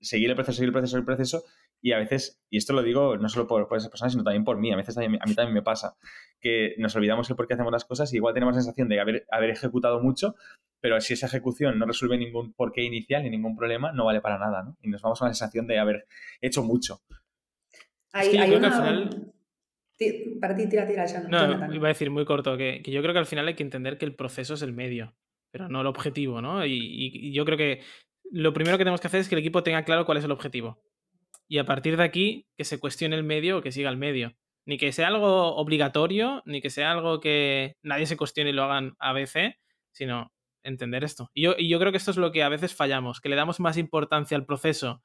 seguir 0.00 0.30
el 0.30 0.36
proceso, 0.36 0.56
seguir 0.56 0.68
el 0.68 0.72
proceso, 0.72 0.90
seguir 0.92 1.00
el 1.00 1.06
proceso, 1.06 1.44
y 1.82 1.92
a 1.92 1.98
veces, 1.98 2.40
y 2.48 2.58
esto 2.58 2.72
lo 2.72 2.82
digo 2.82 3.16
no 3.18 3.28
solo 3.28 3.48
por, 3.48 3.66
esas 3.76 3.90
personas, 3.90 4.12
sino 4.12 4.22
también 4.22 4.44
por 4.44 4.56
mí, 4.56 4.72
a 4.72 4.76
veces 4.76 4.96
a 4.96 5.00
mí, 5.00 5.18
también 5.18 5.52
me 5.52 5.62
pasa, 5.62 5.96
que 6.40 6.76
nos 6.78 6.94
olvidamos 6.94 7.28
el 7.28 7.34
por 7.34 7.48
qué 7.48 7.54
hacemos 7.54 7.72
las 7.72 7.84
cosas 7.84 8.12
y 8.12 8.16
igual 8.16 8.34
tenemos 8.34 8.54
la 8.54 8.62
sensación 8.62 8.88
de 8.88 9.00
haber, 9.00 9.26
haber 9.32 9.50
ejecutado 9.50 10.00
mucho, 10.00 10.36
pero 10.80 11.00
si 11.00 11.14
esa 11.14 11.26
ejecución 11.26 11.78
no 11.80 11.84
resuelve 11.84 12.16
ningún 12.16 12.52
porqué 12.52 12.84
inicial 12.84 13.24
ni 13.24 13.30
ningún 13.30 13.56
problema, 13.56 13.90
no 13.92 14.04
vale 14.04 14.20
para 14.20 14.38
nada, 14.38 14.62
¿no? 14.62 14.76
Y 14.80 14.88
nos 14.88 15.02
vamos 15.02 15.20
a 15.22 15.26
la 15.26 15.34
sensación 15.34 15.66
de 15.66 15.80
haber 15.80 16.06
hecho 16.40 16.62
mucho. 16.62 17.02
Hay, 18.12 18.28
es 18.28 18.32
que 18.32 18.46
creo 18.46 18.60
que 18.60 18.66
al 18.66 18.72
final... 18.72 19.32
Para 20.40 20.56
ti, 20.56 20.68
tira, 20.68 20.86
tira, 20.86 21.06
No, 21.28 21.74
iba 21.74 21.86
a 21.86 21.88
decir 21.88 22.10
muy 22.10 22.24
corto, 22.24 22.56
que, 22.56 22.80
que, 22.82 22.90
yo 22.90 23.02
creo 23.02 23.12
que 23.12 23.20
al 23.20 23.26
final 23.26 23.46
hay 23.46 23.54
que 23.54 23.62
entender 23.62 23.98
que 23.98 24.04
el 24.04 24.14
proceso 24.14 24.54
es 24.54 24.62
el 24.62 24.72
medio, 24.72 25.14
pero 25.52 25.68
no 25.68 25.80
el 25.80 25.86
objetivo, 25.86 26.40
¿no? 26.40 26.64
Y, 26.64 26.72
y 26.74 27.32
yo 27.32 27.44
creo 27.44 27.56
que 27.56 27.80
lo 28.30 28.52
primero 28.52 28.78
que 28.78 28.84
tenemos 28.84 29.00
que 29.00 29.06
hacer 29.06 29.20
es 29.20 29.28
que 29.28 29.36
el 29.36 29.40
equipo 29.40 29.62
tenga 29.62 29.84
claro 29.84 30.04
cuál 30.04 30.18
es 30.18 30.24
el 30.24 30.32
objetivo 30.32 30.80
y 31.52 31.58
a 31.58 31.66
partir 31.66 31.98
de 31.98 32.02
aquí 32.02 32.46
que 32.56 32.64
se 32.64 32.80
cuestione 32.80 33.14
el 33.14 33.24
medio 33.24 33.58
o 33.58 33.60
que 33.60 33.72
siga 33.72 33.90
el 33.90 33.98
medio. 33.98 34.34
Ni 34.64 34.78
que 34.78 34.90
sea 34.90 35.08
algo 35.08 35.54
obligatorio, 35.54 36.42
ni 36.46 36.62
que 36.62 36.70
sea 36.70 36.90
algo 36.90 37.20
que 37.20 37.76
nadie 37.82 38.06
se 38.06 38.16
cuestione 38.16 38.48
y 38.48 38.52
lo 38.54 38.62
hagan 38.62 38.94
a 38.98 39.12
veces, 39.12 39.56
sino 39.90 40.32
entender 40.62 41.04
esto. 41.04 41.30
Y 41.34 41.42
yo, 41.42 41.54
y 41.58 41.68
yo 41.68 41.78
creo 41.78 41.92
que 41.92 41.98
esto 41.98 42.10
es 42.10 42.16
lo 42.16 42.32
que 42.32 42.42
a 42.42 42.48
veces 42.48 42.74
fallamos, 42.74 43.20
que 43.20 43.28
le 43.28 43.36
damos 43.36 43.60
más 43.60 43.76
importancia 43.76 44.34
al 44.34 44.46
proceso 44.46 45.02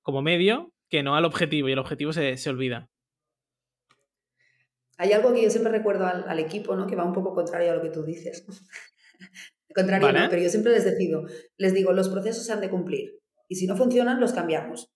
como 0.00 0.22
medio 0.22 0.72
que 0.88 1.02
no 1.02 1.14
al 1.14 1.26
objetivo, 1.26 1.68
y 1.68 1.72
el 1.72 1.78
objetivo 1.78 2.14
se, 2.14 2.38
se 2.38 2.48
olvida. 2.48 2.88
Hay 4.96 5.12
algo 5.12 5.34
que 5.34 5.42
yo 5.42 5.50
siempre 5.50 5.72
recuerdo 5.72 6.06
al, 6.06 6.38
equipo, 6.38 6.74
¿no? 6.74 6.86
Que 6.86 6.96
va 6.96 7.04
un 7.04 7.12
poco 7.12 7.34
contrario 7.34 7.70
a 7.70 7.74
lo 7.74 7.82
que 7.82 7.90
tú 7.90 8.02
dices. 8.02 8.46
contrario, 9.74 10.08
pero 10.30 10.42
yo 10.42 10.48
siempre 10.48 10.72
les 10.72 10.86
decido, 10.86 11.26
les 11.58 11.74
digo, 11.74 11.92
los 11.92 12.08
procesos 12.08 12.46
se 12.46 12.52
han 12.54 12.62
de 12.62 12.70
cumplir. 12.70 13.18
Y 13.46 13.56
si 13.56 13.66
no 13.66 13.76
funcionan, 13.76 14.20
los 14.20 14.32
cambiamos. 14.32 14.91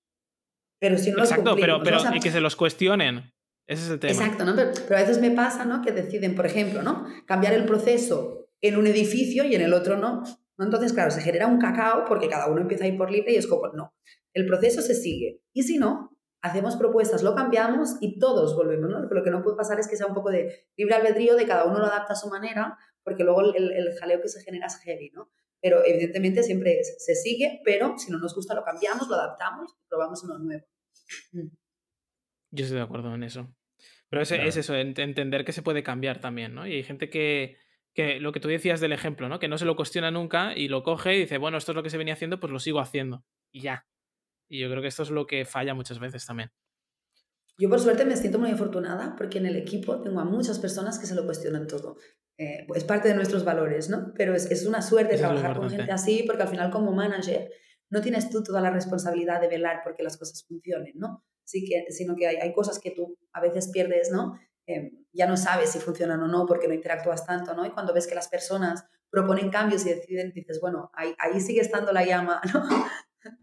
Pero 0.79 0.99
si 0.99 1.11
no 1.11 1.19
Exacto, 1.19 1.57
pero, 1.57 1.83
pero 1.83 1.99
y 2.15 2.21
que 2.21 2.31
se 2.31 2.41
los 2.41 2.57
cuestionen. 2.57 3.33
Ese 3.67 3.85
es 3.85 3.91
el 3.91 3.99
tema. 3.99 4.13
Exacto, 4.13 4.45
¿no? 4.45 4.55
Pero, 4.55 4.97
a 4.97 5.01
veces 5.01 5.21
me 5.21 5.31
pasa, 5.31 5.65
¿no? 5.65 5.83
Que 5.83 5.93
deciden, 5.93 6.35
por 6.37 6.47
ejemplo, 6.47 6.83
¿no? 6.83 7.07
Cambiar 7.27 7.53
el 7.53 7.65
proceso 7.65 8.49
en 8.61 8.77
un 8.77 8.87
edificio 8.87 9.45
y 9.45 9.55
en 9.55 9.63
el 9.63 9.73
otro 9.73 9.97
no. 9.97 10.23
Entonces, 10.59 10.93
claro, 10.93 11.11
se 11.11 11.21
genera 11.21 11.47
un 11.47 11.59
cacao 11.59 12.05
porque 12.07 12.29
cada 12.29 12.47
uno 12.47 12.61
empieza 12.61 12.85
a 12.85 12.87
ir 12.87 12.97
por 12.97 13.11
libre 13.11 13.33
y 13.33 13.37
es 13.37 13.47
como, 13.47 13.69
no, 13.73 13.95
el 14.33 14.47
proceso 14.47 14.81
se 14.83 14.95
sigue. 14.95 15.43
Y 15.53 15.65
si 15.65 15.79
no, 15.79 16.17
hacemos 16.41 16.77
propuestas, 16.77 17.23
lo 17.23 17.35
cambiamos 17.35 17.97
y 18.01 18.19
todos 18.19 18.55
volvemos, 18.55 18.89
¿no? 18.89 19.01
Lo 19.01 19.25
que 19.25 19.31
no 19.31 19.43
puede 19.43 19.57
pasar 19.57 19.81
es 19.81 19.89
que 19.89 19.97
sea 19.97 20.07
un 20.07 20.15
poco 20.15 20.31
de 20.31 20.69
libre 20.77 20.95
albedrío, 20.95 21.35
de 21.35 21.47
cada 21.47 21.65
uno 21.65 21.79
lo 21.79 21.87
adapta 21.87 22.13
a 22.13 22.17
su 22.17 22.29
manera, 22.29 22.79
porque 23.03 23.25
luego 23.25 23.43
el, 23.43 23.73
el 23.73 23.95
jaleo 23.99 24.21
que 24.23 24.29
se 24.29 24.43
genera 24.43 24.67
es 24.67 24.77
heavy, 24.77 25.11
¿no? 25.13 25.31
Pero 25.61 25.85
evidentemente 25.85 26.43
siempre 26.43 26.83
se 26.83 27.15
sigue, 27.15 27.61
pero 27.65 27.99
si 27.99 28.13
no 28.13 28.19
nos 28.19 28.35
gusta 28.35 28.55
lo 28.55 28.65
cambiamos, 28.65 29.09
lo 29.09 29.15
adaptamos 29.15 29.73
y 29.73 29.89
probamos 29.89 30.23
uno 30.25 30.39
nuevo. 30.39 30.67
Mm. 31.33 31.49
Yo 32.51 32.65
estoy 32.65 32.79
de 32.79 32.85
acuerdo 32.85 33.15
en 33.15 33.23
eso. 33.23 33.55
Pero 34.09 34.23
es, 34.23 34.31
es 34.31 34.57
eso, 34.57 34.75
entender 34.77 35.45
que 35.45 35.53
se 35.53 35.63
puede 35.63 35.83
cambiar 35.83 36.21
también, 36.21 36.55
¿no? 36.55 36.67
Y 36.67 36.75
hay 36.75 36.83
gente 36.85 37.11
que, 37.11 37.57
que 37.93 38.21
lo 38.21 38.31
que 38.33 38.41
tú 38.41 38.49
decías 38.49 38.81
del 38.81 38.93
ejemplo, 38.93 39.29
¿no? 39.29 39.39
Que 39.39 39.49
no 39.49 39.59
se 39.59 39.65
lo 39.65 39.75
cuestiona 39.75 40.11
nunca 40.11 40.57
y 40.57 40.69
lo 40.69 40.85
coge 40.85 41.17
y 41.17 41.21
dice, 41.21 41.39
bueno, 41.39 41.59
esto 41.59 41.73
es 41.73 41.77
lo 41.77 41.83
que 41.83 41.91
se 41.91 41.99
venía 41.99 42.15
haciendo, 42.15 42.39
pues 42.39 42.53
lo 42.53 42.61
sigo 42.61 42.79
haciendo. 42.79 43.25
Y 43.51 43.63
ya. 43.63 43.87
Y 44.49 44.61
yo 44.61 44.71
creo 44.71 44.81
que 44.81 44.89
esto 44.89 45.03
es 45.03 45.11
lo 45.11 45.27
que 45.27 45.45
falla 45.45 45.75
muchas 45.75 45.99
veces 45.99 46.25
también. 46.25 46.53
Yo 47.59 47.71
por 47.71 47.81
suerte 47.81 48.05
me 48.05 48.17
siento 48.17 48.39
muy 48.39 48.51
afortunada 48.51 49.17
porque 49.17 49.39
en 49.39 49.47
el 49.47 49.57
equipo 49.57 50.01
tengo 50.03 50.21
a 50.21 50.25
muchas 50.25 50.59
personas 50.59 50.99
que 50.99 51.07
se 51.07 51.15
lo 51.15 51.25
cuestionan 51.25 51.67
todo. 51.67 51.97
Eh, 52.39 52.67
es 52.75 52.85
parte 52.85 53.09
de 53.09 53.15
nuestros 53.15 53.45
valores, 53.45 53.89
¿no? 53.89 54.13
Pero 54.15 54.35
es, 54.35 54.51
es 54.51 54.67
una 54.67 54.83
suerte 54.83 55.17
trabajar 55.17 55.57
con 55.57 55.71
gente 55.71 55.91
así 55.91 56.23
porque 56.27 56.43
al 56.43 56.49
final 56.49 56.71
como 56.71 56.93
manager 56.93 57.51
no 57.89 58.01
tienes 58.01 58.29
tú 58.29 58.43
toda 58.43 58.61
la 58.61 58.71
responsabilidad 58.71 59.41
de 59.41 59.49
velar 59.49 59.81
porque 59.83 60.03
las 60.03 60.17
cosas 60.17 60.45
funcionen, 60.47 60.93
¿no? 60.97 61.25
Sí 61.45 61.65
que, 61.65 61.91
sino 61.93 62.17
que 62.17 62.27
hay, 62.27 62.37
hay 62.37 62.53
cosas 62.53 62.79
que 62.79 62.91
tú 62.91 63.17
a 63.33 63.41
veces 63.41 63.71
pierdes, 63.73 64.11
¿no? 64.11 64.39
Eh, 64.67 64.93
ya 65.13 65.27
no 65.27 65.37
sabes 65.37 65.71
si 65.71 65.79
funcionan 65.79 66.21
o 66.21 66.27
no 66.27 66.45
porque 66.45 66.69
no 66.69 66.75
interactúas 66.75 67.25
tanto, 67.25 67.55
¿no? 67.55 67.65
Y 67.65 67.71
cuando 67.71 67.95
ves 67.95 68.07
que 68.07 68.17
las 68.17 68.29
personas 68.29 68.85
proponen 69.11 69.51
cambios 69.51 69.87
y 69.87 69.91
deciden, 69.91 70.33
dices, 70.33 70.61
bueno, 70.61 70.91
ahí, 70.93 71.15
ahí 71.19 71.41
sigue 71.41 71.61
estando 71.61 71.93
la 71.93 72.05
llama, 72.05 72.41
¿no? 72.53 72.67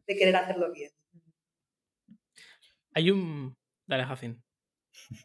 de 0.05 0.15
querer 0.15 0.35
hacerlo 0.35 0.71
bien. 0.71 0.91
Hay 2.93 3.09
un... 3.09 3.55
Dale, 3.87 4.05
Jacin. 4.05 4.43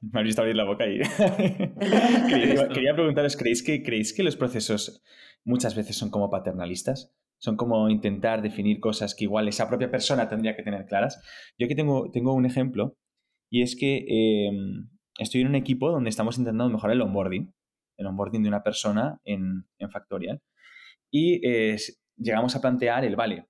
Me 0.01 0.21
has 0.21 0.25
visto 0.25 0.43
abrir 0.43 0.57
la 0.57 0.65
boca 0.65 0.85
ahí. 0.85 0.99
quería, 2.75 2.95
preguntaros, 2.95 3.37
¿creéis 3.37 3.63
que, 3.63 3.83
¿creéis 3.83 4.13
que 4.13 4.23
los 4.23 4.37
procesos 4.37 5.03
muchas 5.45 5.75
veces 5.75 5.97
son 5.97 6.11
como 6.11 6.31
paternalistas? 6.31 7.13
Son 7.41 7.57
como 7.57 7.89
intentar 7.89 8.43
definir 8.43 8.81
cosas 8.81 9.15
que 9.15 9.25
igual 9.25 9.49
esa 9.49 9.69
propia 9.69 9.91
persona 9.91 10.29
tendría 10.29 10.57
que 10.57 10.63
tener 10.63 10.87
claras. 10.87 11.23
Yo 11.59 11.67
aquí 11.67 11.75
tengo, 11.75 12.11
tengo 12.11 12.35
un 12.35 12.47
ejemplo 12.47 12.97
y 13.51 13.63
es 13.63 13.77
que 13.77 14.05
em, 14.09 14.89
estoy 15.19 15.43
en 15.43 15.49
un 15.49 15.55
equipo 15.55 15.91
donde 15.91 16.11
estamos 16.11 16.39
intentando 16.39 16.73
mejorar 16.73 16.97
el 16.97 17.03
onboarding, 17.03 17.53
el 17.97 18.07
onboarding 18.07 18.43
de 18.43 18.49
una 18.49 18.63
persona 18.63 19.21
en, 19.25 19.65
Factorial. 19.91 20.41
Y 21.11 21.47
eh, 21.47 21.77
llegamos 22.17 22.55
a 22.57 22.61
plantear 22.61 23.05
el, 23.05 23.17
vale, 23.17 23.47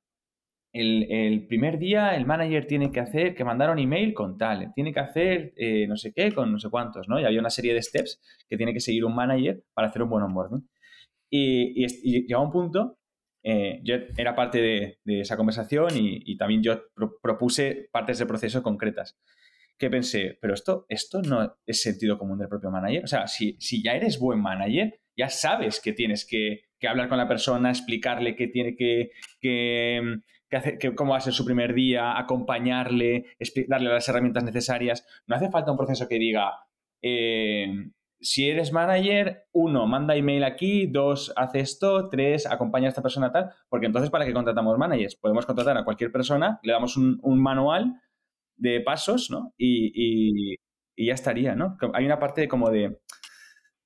el, 0.80 1.46
primer 1.46 1.78
día 1.78 2.14
el 2.14 2.26
manager 2.26 2.66
tiene 2.66 2.90
que 2.92 3.00
hacer, 3.00 3.34
que 3.34 3.44
mandar 3.44 3.70
un 3.70 3.78
email 3.78 4.14
con 4.14 4.38
tal, 4.38 4.72
tiene 4.74 4.92
que 4.92 5.00
hacer 5.00 5.52
eh, 5.56 5.86
no 5.88 5.96
sé 5.96 6.12
qué 6.14 6.32
con 6.32 6.52
no 6.52 6.58
sé 6.58 6.70
cuántos, 6.70 7.08
¿no? 7.08 7.20
Y 7.20 7.24
había 7.24 7.40
una 7.40 7.50
serie 7.50 7.74
de 7.74 7.82
steps 7.82 8.20
que 8.48 8.56
tiene 8.56 8.72
que 8.72 8.80
seguir 8.80 9.04
un 9.04 9.14
manager 9.14 9.62
para 9.74 9.88
hacer 9.88 10.02
un 10.02 10.10
buen 10.10 10.24
onboarding. 10.24 10.68
Y, 11.30 11.84
y, 11.84 12.26
llegó 12.26 12.42
un 12.42 12.52
punto, 12.52 12.98
eh, 13.42 13.80
yo 13.82 13.96
era 14.16 14.34
parte 14.34 14.60
de, 15.04 15.20
esa 15.20 15.36
conversación 15.36 15.90
y, 15.94 16.36
también 16.36 16.62
yo 16.62 16.82
propuse 17.22 17.88
partes 17.92 18.18
del 18.18 18.28
proceso 18.28 18.62
concretas. 18.62 19.18
Que 19.78 19.90
pensé, 19.90 20.38
pero 20.40 20.54
esto, 20.54 20.86
esto 20.88 21.22
no 21.22 21.56
es 21.64 21.82
sentido 21.82 22.18
común 22.18 22.38
del 22.38 22.48
propio 22.48 22.70
manager. 22.70 23.04
O 23.04 23.06
sea, 23.06 23.26
si, 23.26 23.56
si 23.60 23.82
ya 23.82 23.94
eres 23.94 24.18
buen 24.18 24.40
manager, 24.40 25.00
ya 25.16 25.28
sabes 25.28 25.80
que 25.80 25.92
tienes 25.92 26.26
que, 26.26 26.62
hablar 26.88 27.08
con 27.08 27.18
la 27.18 27.28
persona, 27.28 27.70
explicarle 27.70 28.36
que 28.36 28.48
tiene 28.48 28.76
que 28.76 29.10
cómo 30.96 31.12
va 31.12 31.18
a 31.18 31.20
ser 31.20 31.32
su 31.32 31.44
primer 31.44 31.74
día, 31.74 32.18
acompañarle, 32.18 33.26
darle 33.68 33.90
las 33.90 34.08
herramientas 34.08 34.44
necesarias. 34.44 35.06
No 35.26 35.36
hace 35.36 35.50
falta 35.50 35.70
un 35.70 35.76
proceso 35.76 36.08
que 36.08 36.18
diga, 36.18 36.52
eh, 37.02 37.90
si 38.20 38.48
eres 38.48 38.72
manager, 38.72 39.46
uno, 39.52 39.86
manda 39.86 40.16
email 40.16 40.44
aquí, 40.44 40.86
dos, 40.86 41.32
hace 41.36 41.60
esto, 41.60 42.08
tres, 42.08 42.46
acompaña 42.46 42.86
a 42.86 42.88
esta 42.88 43.02
persona 43.02 43.30
tal, 43.30 43.50
porque 43.68 43.86
entonces 43.86 44.10
para 44.10 44.24
qué 44.24 44.32
contratamos 44.32 44.76
managers? 44.76 45.16
Podemos 45.16 45.46
contratar 45.46 45.76
a 45.76 45.84
cualquier 45.84 46.10
persona, 46.10 46.58
le 46.62 46.72
damos 46.72 46.96
un, 46.96 47.20
manual 47.40 48.00
de 48.56 48.80
pasos, 48.80 49.30
¿no? 49.30 49.54
Y, 49.56 50.56
ya 50.96 51.14
estaría, 51.14 51.54
¿no? 51.54 51.76
Hay 51.94 52.04
una 52.06 52.18
parte 52.18 52.48
como 52.48 52.70
de, 52.70 52.98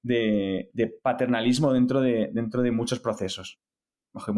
de, 0.03 0.71
de 0.73 0.87
paternalismo 1.03 1.73
dentro 1.73 2.01
de, 2.01 2.31
dentro 2.33 2.63
de 2.63 2.71
muchos 2.71 3.01
procesos. 3.01 3.61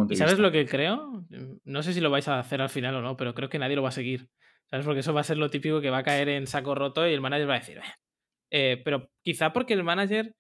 ¿Y 0.09 0.16
sabes 0.16 0.39
lo 0.39 0.53
que 0.53 0.66
creo? 0.66 1.25
No 1.64 1.83
sé 1.83 1.93
si 1.93 2.01
lo 2.01 2.11
vais 2.11 2.29
a 2.29 2.39
hacer 2.39 2.61
al 2.61 2.68
final 2.68 2.95
o 2.97 3.03
no, 3.03 3.16
pero 3.16 3.35
creo 3.35 3.49
que 3.49 3.59
nadie 3.59 3.77
lo 3.77 3.83
va 3.83 3.89
a 3.89 3.93
seguir. 3.93 4.29
¿Sabes? 4.70 4.87
Porque 4.87 5.01
eso 5.01 5.12
va 5.12 5.20
a 5.20 5.25
ser 5.25 5.37
lo 5.37 5.51
típico 5.51 5.81
que 5.81 5.91
va 5.91 5.99
a 5.99 6.03
caer 6.03 6.29
en 6.29 6.47
saco 6.47 6.75
roto 6.75 7.07
y 7.07 7.12
el 7.12 7.20
manager 7.20 7.49
va 7.49 7.55
a 7.55 7.59
decir, 7.59 7.81
eh, 8.51 8.81
pero 8.85 9.11
quizá 9.22 9.53
porque 9.53 9.75
el 9.75 9.85
manager, 9.85 10.35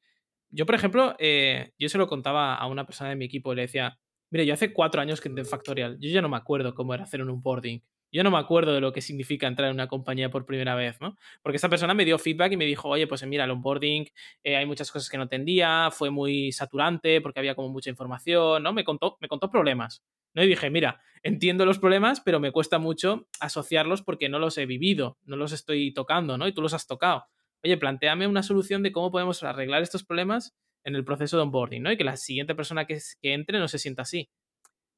yo 0.50 0.66
por 0.66 0.74
ejemplo, 0.74 1.14
eh, 1.18 1.72
yo 1.78 1.88
se 1.88 1.98
lo 1.98 2.06
contaba 2.06 2.54
a 2.54 2.66
una 2.66 2.86
persona 2.86 3.10
de 3.10 3.16
mi 3.16 3.26
equipo 3.26 3.52
y 3.52 3.56
le 3.56 3.62
decía, 3.62 3.98
mire, 4.30 4.46
yo 4.46 4.54
hace 4.54 4.72
cuatro 4.72 5.00
años 5.00 5.20
que 5.20 5.28
entré 5.28 5.42
en 5.42 5.48
Factorial, 5.48 5.98
yo 6.00 6.10
ya 6.10 6.22
no 6.22 6.28
me 6.28 6.36
acuerdo 6.36 6.74
cómo 6.74 6.94
era 6.94 7.04
hacer 7.04 7.22
un 7.22 7.30
onboarding. 7.30 7.82
Yo 8.14 8.22
no 8.22 8.30
me 8.30 8.38
acuerdo 8.38 8.72
de 8.72 8.80
lo 8.80 8.92
que 8.92 9.00
significa 9.00 9.48
entrar 9.48 9.68
en 9.70 9.74
una 9.74 9.88
compañía 9.88 10.30
por 10.30 10.46
primera 10.46 10.76
vez, 10.76 11.00
¿no? 11.00 11.18
Porque 11.42 11.56
esta 11.56 11.68
persona 11.68 11.94
me 11.94 12.04
dio 12.04 12.16
feedback 12.16 12.52
y 12.52 12.56
me 12.56 12.64
dijo, 12.64 12.88
oye, 12.88 13.08
pues 13.08 13.26
mira, 13.26 13.42
el 13.42 13.50
onboarding, 13.50 14.06
eh, 14.44 14.54
hay 14.54 14.66
muchas 14.66 14.92
cosas 14.92 15.10
que 15.10 15.16
no 15.16 15.24
entendía, 15.24 15.90
fue 15.90 16.10
muy 16.10 16.52
saturante 16.52 17.20
porque 17.20 17.40
había 17.40 17.56
como 17.56 17.70
mucha 17.70 17.90
información, 17.90 18.62
¿no? 18.62 18.72
Me 18.72 18.84
contó, 18.84 19.18
me 19.20 19.26
contó 19.26 19.50
problemas, 19.50 20.04
¿no? 20.32 20.44
Y 20.44 20.46
dije, 20.46 20.70
mira, 20.70 21.00
entiendo 21.24 21.66
los 21.66 21.80
problemas, 21.80 22.20
pero 22.20 22.38
me 22.38 22.52
cuesta 22.52 22.78
mucho 22.78 23.26
asociarlos 23.40 24.02
porque 24.02 24.28
no 24.28 24.38
los 24.38 24.58
he 24.58 24.66
vivido, 24.66 25.18
no 25.24 25.34
los 25.34 25.50
estoy 25.50 25.92
tocando, 25.92 26.38
¿no? 26.38 26.46
Y 26.46 26.52
tú 26.52 26.62
los 26.62 26.72
has 26.72 26.86
tocado. 26.86 27.26
Oye, 27.64 27.76
planteame 27.78 28.28
una 28.28 28.44
solución 28.44 28.84
de 28.84 28.92
cómo 28.92 29.10
podemos 29.10 29.42
arreglar 29.42 29.82
estos 29.82 30.04
problemas 30.04 30.54
en 30.84 30.94
el 30.94 31.04
proceso 31.04 31.36
de 31.36 31.42
onboarding, 31.42 31.82
¿no? 31.82 31.90
Y 31.90 31.96
que 31.96 32.04
la 32.04 32.16
siguiente 32.16 32.54
persona 32.54 32.86
que 32.86 33.00
entre 33.22 33.58
no 33.58 33.66
se 33.66 33.80
sienta 33.80 34.02
así. 34.02 34.30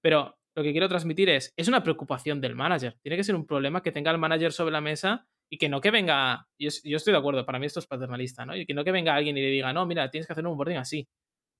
Pero 0.02 0.36
lo 0.56 0.62
que 0.62 0.72
quiero 0.72 0.88
transmitir 0.88 1.28
es, 1.28 1.52
es 1.54 1.68
una 1.68 1.82
preocupación 1.82 2.40
del 2.40 2.56
manager. 2.56 2.96
Tiene 3.02 3.16
que 3.16 3.24
ser 3.24 3.34
un 3.34 3.46
problema 3.46 3.82
que 3.82 3.92
tenga 3.92 4.10
el 4.10 4.16
manager 4.16 4.52
sobre 4.52 4.72
la 4.72 4.80
mesa 4.80 5.28
y 5.50 5.58
que 5.58 5.68
no 5.68 5.82
que 5.82 5.90
venga, 5.90 6.48
yo, 6.58 6.68
estoy 6.68 7.12
de 7.12 7.18
acuerdo, 7.18 7.44
para 7.44 7.58
mí 7.58 7.66
esto 7.66 7.78
es 7.78 7.86
paternalista, 7.86 8.46
¿no? 8.46 8.56
Y 8.56 8.64
que 8.64 8.72
no 8.72 8.82
que 8.82 8.90
venga 8.90 9.14
alguien 9.14 9.36
y 9.36 9.42
le 9.42 9.48
diga, 9.48 9.74
no, 9.74 9.84
mira, 9.84 10.10
tienes 10.10 10.26
que 10.26 10.32
hacer 10.32 10.44
un 10.44 10.52
onboarding 10.52 10.78
así. 10.78 11.06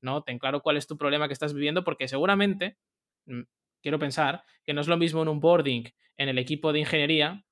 No, 0.03 0.23
ten 0.23 0.39
claro 0.39 0.63
cuál 0.63 0.79
es 0.79 0.87
tu 0.87 0.97
problema 0.97 1.29
que 1.29 1.35
estás 1.35 1.53
viviendo 1.53 1.85
porque 1.85 2.09
seguramente, 2.09 2.79
mm, 3.27 3.43
quiero 3.83 3.99
pensar, 3.99 4.45
que 4.65 4.73
no 4.73 4.81
es 4.81 4.89
lo 4.89 4.97
mismo 4.97 5.21
un 5.21 5.29
onboarding 5.29 5.85
en 6.17 6.29
el 6.31 6.39
equipo 6.39 6.73
de 6.73 6.81
ingeniería 6.81 7.45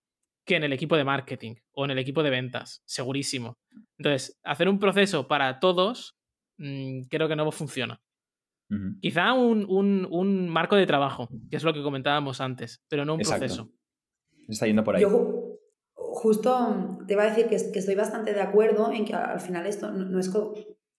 que 0.46 0.56
en 0.56 0.64
el 0.64 0.72
equipo 0.72 0.96
de 0.96 1.04
marketing 1.04 1.56
o 1.72 1.84
en 1.84 1.90
el 1.90 1.98
equipo 1.98 2.22
de 2.22 2.30
ventas, 2.30 2.82
segurísimo. 2.86 3.58
Entonces, 3.98 4.40
hacer 4.44 4.68
un 4.70 4.78
proceso 4.78 5.28
para 5.28 5.60
todos 5.60 6.16
mm, 6.56 7.02
creo 7.10 7.28
que 7.28 7.36
no 7.36 7.52
funciona. 7.52 8.00
Quizá 9.00 9.34
un, 9.34 10.48
marco 10.48 10.76
de 10.76 10.86
trabajo, 10.86 11.28
que 11.50 11.56
es 11.56 11.64
lo 11.64 11.72
que 11.72 11.82
comentábamos 11.82 12.40
antes, 12.40 12.82
pero 12.88 13.04
no 13.04 13.14
un 13.14 13.20
proceso. 13.20 13.70
Está 14.48 14.66
yendo 14.66 14.84
por 14.84 14.96
ahí. 14.96 15.02
Yo 15.02 15.58
justo 15.94 16.98
te 17.06 17.14
iba 17.14 17.22
a 17.22 17.30
decir 17.30 17.46
que, 17.46 17.56
estoy 17.56 17.94
bastante 17.94 18.32
de 18.32 18.40
acuerdo 18.40 18.90
en 18.90 19.04
que 19.04 19.14
al 19.14 19.40
final 19.40 19.66
esto 19.66 19.90
no, 19.90 20.18
es... 20.18 20.32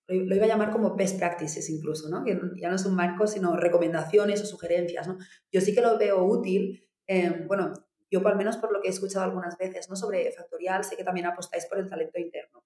Lo 0.08 0.36
iba 0.36 0.46
a 0.46 0.48
llamar 0.48 0.72
como 0.72 0.96
best 0.96 1.18
practices 1.18 1.70
incluso, 1.70 2.10
¿no? 2.10 2.24
Que 2.24 2.40
ya 2.62 2.70
no 2.70 2.76
es 2.76 2.86
un 2.86 2.96
marco, 2.96 3.26
sino 3.26 3.58
recomendaciones 3.58 4.42
o 4.44 4.46
sugerencias, 4.46 5.08
¿no? 5.08 5.18
Yo 5.52 5.62
sí 5.62 5.74
que 5.74 5.82
lo 5.82 5.98
veo 5.98 6.24
útil, 6.24 6.88
em, 7.08 7.48
bueno, 7.48 7.74
yo 8.12 8.26
al 8.28 8.38
menos 8.38 8.58
por 8.58 8.72
lo 8.72 8.82
que 8.82 8.88
he 8.88 8.92
escuchado 8.92 9.26
algunas 9.26 9.58
veces, 9.58 9.90
¿no? 9.90 9.96
Sobre 9.96 10.32
Factorial, 10.32 10.84
sé 10.84 10.96
que 10.96 11.04
también 11.04 11.26
apostáis 11.26 11.66
por 11.66 11.80
el 11.80 11.90
talento 11.90 12.20
interno 12.20 12.64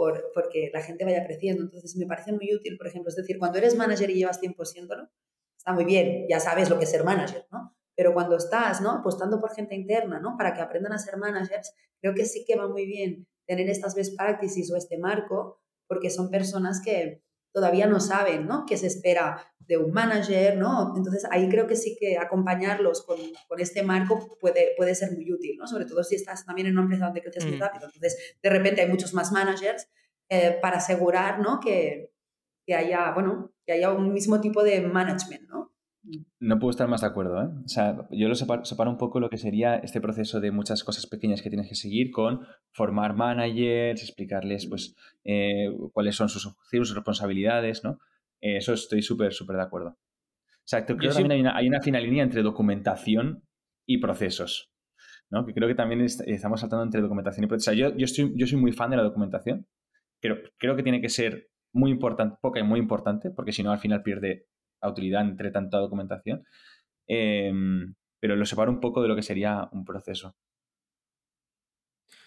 por, 0.00 0.30
porque 0.32 0.70
la 0.72 0.80
gente 0.80 1.04
vaya 1.04 1.26
creciendo. 1.26 1.62
Entonces, 1.62 1.94
me 1.94 2.06
parece 2.06 2.32
muy 2.32 2.54
útil, 2.54 2.78
por 2.78 2.86
ejemplo, 2.86 3.10
es 3.10 3.16
decir, 3.16 3.38
cuando 3.38 3.58
eres 3.58 3.76
manager 3.76 4.08
y 4.08 4.14
llevas 4.14 4.40
tiempo 4.40 4.64
siéndolo, 4.64 5.10
está 5.54 5.74
muy 5.74 5.84
bien, 5.84 6.24
ya 6.26 6.40
sabes 6.40 6.70
lo 6.70 6.78
que 6.78 6.84
es 6.84 6.90
ser 6.90 7.04
manager, 7.04 7.46
¿no? 7.52 7.76
Pero 7.94 8.14
cuando 8.14 8.38
estás, 8.38 8.80
¿no? 8.80 8.92
Apostando 8.92 9.42
por 9.42 9.54
gente 9.54 9.74
interna, 9.74 10.18
¿no? 10.18 10.38
Para 10.38 10.54
que 10.54 10.62
aprendan 10.62 10.94
a 10.94 10.98
ser 10.98 11.18
managers, 11.18 11.74
creo 12.00 12.14
que 12.14 12.24
sí 12.24 12.46
que 12.46 12.56
va 12.56 12.66
muy 12.66 12.86
bien 12.86 13.26
tener 13.46 13.68
estas 13.68 13.94
best 13.94 14.16
practices 14.16 14.72
o 14.72 14.76
este 14.78 14.96
marco, 14.96 15.60
porque 15.86 16.08
son 16.08 16.30
personas 16.30 16.80
que, 16.82 17.22
todavía 17.52 17.86
no 17.86 18.00
saben, 18.00 18.46
¿no? 18.46 18.64
¿Qué 18.66 18.76
se 18.76 18.86
espera 18.86 19.46
de 19.58 19.76
un 19.76 19.92
manager, 19.92 20.56
¿no? 20.56 20.94
Entonces 20.96 21.24
ahí 21.30 21.48
creo 21.48 21.66
que 21.66 21.76
sí 21.76 21.96
que 21.98 22.18
acompañarlos 22.18 23.04
con, 23.06 23.18
con, 23.46 23.60
este 23.60 23.82
marco 23.84 24.36
puede, 24.40 24.74
puede 24.76 24.96
ser 24.96 25.12
muy 25.12 25.32
útil, 25.32 25.56
¿no? 25.58 25.66
Sobre 25.66 25.84
todo 25.84 26.02
si 26.02 26.16
estás 26.16 26.44
también 26.44 26.66
en 26.66 26.72
una 26.72 26.82
empresa 26.82 27.04
donde 27.04 27.22
creces 27.22 27.44
muy 27.44 27.56
mm. 27.56 27.60
rápido. 27.60 27.86
Entonces, 27.86 28.36
de 28.42 28.50
repente 28.50 28.80
hay 28.80 28.88
muchos 28.88 29.14
más 29.14 29.30
managers 29.30 29.88
eh, 30.28 30.58
para 30.60 30.78
asegurar, 30.78 31.38
¿no? 31.38 31.60
Que, 31.60 32.12
que, 32.66 32.74
haya, 32.74 33.12
bueno, 33.12 33.52
que 33.64 33.72
haya 33.72 33.92
un 33.92 34.12
mismo 34.12 34.40
tipo 34.40 34.62
de 34.64 34.80
management, 34.80 35.48
¿no? 35.48 35.69
No 36.38 36.58
puedo 36.58 36.70
estar 36.70 36.88
más 36.88 37.02
de 37.02 37.08
acuerdo. 37.08 37.42
¿eh? 37.42 37.48
O 37.64 37.68
sea, 37.68 38.08
yo 38.10 38.28
lo 38.28 38.34
separo, 38.34 38.90
un 38.90 38.96
poco 38.96 39.20
lo 39.20 39.28
que 39.28 39.36
sería 39.36 39.76
este 39.76 40.00
proceso 40.00 40.40
de 40.40 40.50
muchas 40.50 40.82
cosas 40.82 41.06
pequeñas 41.06 41.42
que 41.42 41.50
tienes 41.50 41.68
que 41.68 41.74
seguir 41.74 42.10
con 42.10 42.46
formar 42.72 43.14
managers, 43.14 44.02
explicarles 44.02 44.66
pues, 44.66 44.96
eh, 45.24 45.68
cuáles 45.92 46.16
son 46.16 46.28
sus 46.28 46.46
objetivos, 46.46 46.88
sus 46.88 46.96
responsabilidades, 46.96 47.84
¿no? 47.84 47.98
Eh, 48.40 48.56
eso 48.56 48.72
estoy 48.72 49.02
súper, 49.02 49.32
súper 49.32 49.56
de 49.56 49.62
acuerdo. 49.62 49.90
O 49.90 50.68
sea, 50.70 50.86
creo 50.86 50.96
que 50.98 51.08
también 51.08 51.32
hay 51.32 51.40
una, 51.40 51.56
hay 51.56 51.68
una 51.68 51.80
fina 51.80 52.00
línea 52.00 52.22
entre 52.22 52.42
documentación 52.42 53.42
y 53.86 53.98
procesos, 53.98 54.72
¿no? 55.28 55.44
Que 55.44 55.52
creo 55.52 55.68
que 55.68 55.74
también 55.74 56.00
estamos 56.00 56.60
saltando 56.60 56.84
entre 56.84 57.02
documentación 57.02 57.44
y 57.44 57.48
procesos. 57.48 57.72
O 57.72 57.76
sea, 57.76 57.88
yo, 57.90 57.96
yo, 57.96 58.04
estoy, 58.04 58.32
yo 58.36 58.46
soy 58.46 58.58
muy 58.58 58.72
fan 58.72 58.90
de 58.90 58.96
la 58.96 59.02
documentación. 59.02 59.66
Creo, 60.20 60.36
creo 60.58 60.76
que 60.76 60.82
tiene 60.82 61.00
que 61.00 61.08
ser 61.08 61.50
muy 61.72 61.90
importante, 61.90 62.36
poca 62.40 62.60
y 62.60 62.62
muy 62.62 62.80
importante, 62.80 63.30
porque 63.30 63.52
si 63.52 63.62
no 63.62 63.72
al 63.72 63.78
final 63.78 64.02
pierde 64.02 64.46
utilidad 64.88 65.22
entre 65.22 65.50
tanta 65.50 65.78
documentación, 65.78 66.44
em, 67.06 67.94
pero 68.20 68.36
lo 68.36 68.46
separo 68.46 68.70
un 68.70 68.80
poco 68.80 69.02
de 69.02 69.08
lo 69.08 69.16
que 69.16 69.22
sería 69.22 69.68
un 69.72 69.84
proceso. 69.84 70.34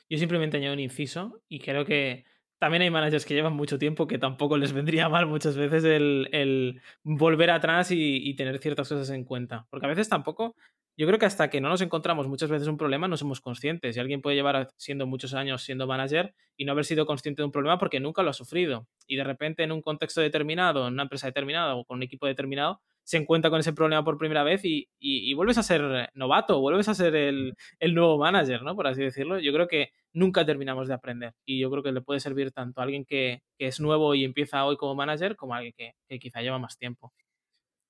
Yo 0.10 0.18
simplemente 0.18 0.58
añado 0.58 0.74
un 0.74 0.80
inciso 0.80 1.41
y 1.47 1.60
creo 1.60 1.86
que 1.86 2.26
también 2.60 2.84
hay 2.84 2.89
managers 2.89 3.26
que 3.26 3.34
llevan 3.34 3.56
mucho 3.56 3.78
tiempo 3.78 4.08
que 4.08 4.18
tampoco 4.18 4.58
les 4.58 4.72
vendría 4.74 5.10
mal 5.10 5.26
muchas 5.26 5.58
veces 5.58 5.84
el, 5.84 6.82
volver 7.04 7.49
atrás 7.49 7.91
y, 7.91 8.34
tener 8.36 8.60
ciertas 8.60 8.88
cosas 8.88 9.10
en 9.10 9.26
cuenta. 9.26 9.68
Porque 9.70 9.86
a 9.86 9.89
veces 9.89 10.08
tampoco 10.10 10.56
yo 10.96 11.08
creo 11.08 11.18
que 11.18 11.26
hasta 11.26 11.50
que 11.50 11.60
no 11.60 11.70
nos 11.70 11.82
encontramos 11.82 12.28
muchas 12.28 12.50
veces 12.50 12.68
un 12.68 12.78
problema 12.78 13.08
no 13.08 13.18
somos 13.18 13.41
conscientes. 13.41 13.98
Y 13.98 14.00
alguien 14.00 14.22
puede 14.22 14.36
llevar 14.36 14.70
siendo 14.78 15.08
muchos 15.08 15.34
años 15.34 15.64
siendo 15.64 15.88
manager 15.88 16.36
y 16.56 16.66
no 16.66 16.72
haber 16.74 16.86
sido 16.86 17.06
consciente 17.06 17.41
de 17.41 17.46
un 17.46 17.52
problema 17.52 17.80
porque 17.80 18.00
nunca 18.00 18.22
lo 18.22 18.30
ha 18.30 18.34
sufrido. 18.34 18.88
Y 19.08 19.16
de 19.16 19.24
repente 19.24 19.64
en 19.64 19.72
un 19.72 19.82
contexto 19.82 20.22
determinado, 20.22 20.88
en 20.88 20.94
una 20.94 21.04
empresa 21.04 21.28
determinada 21.28 21.76
o 21.76 21.86
con 21.86 21.98
un 21.98 22.04
equipo 22.04 22.28
determinado, 22.28 22.82
se 23.04 23.18
encuentra 23.18 23.50
con 23.50 23.60
ese 23.60 23.74
problema 23.74 24.04
por 24.04 24.18
primera 24.18 24.44
vez 24.44 24.62
y, 24.64 24.88
vuelves 25.34 25.58
a 25.58 25.64
ser 25.64 26.10
novato, 26.14 26.62
vuelves 26.62 26.88
a 26.88 26.94
ser 26.94 27.16
el, 27.16 27.56
nuevo 27.94 28.18
manager, 28.18 28.62
¿no? 28.62 28.76
Por 28.76 28.88
así 28.88 29.02
decirlo. 29.02 29.39
Yo 29.39 29.52
creo 29.52 29.68
que 29.68 29.91
nunca 30.14 30.46
terminamos 30.46 30.88
de 30.88 30.94
aprender. 30.94 31.34
Y 31.46 31.60
yo 31.60 31.70
creo 31.72 31.84
que 31.84 31.91
le 31.91 32.02
puede 32.02 32.20
servir 32.20 32.52
tanto 32.52 32.82
a 32.82 32.84
alguien 32.84 33.04
que, 33.06 33.41
es 33.58 33.80
nuevo 33.80 34.14
y 34.14 34.26
empieza 34.26 34.66
hoy 34.66 34.76
como 34.78 34.94
manager 34.94 35.36
como 35.38 35.54
a 35.54 35.58
alguien 35.58 35.74
que, 35.78 35.94
que 36.08 36.20
quizá 36.20 36.41
lleva 36.41 36.60
más 36.60 36.78
tiempo. 36.78 37.14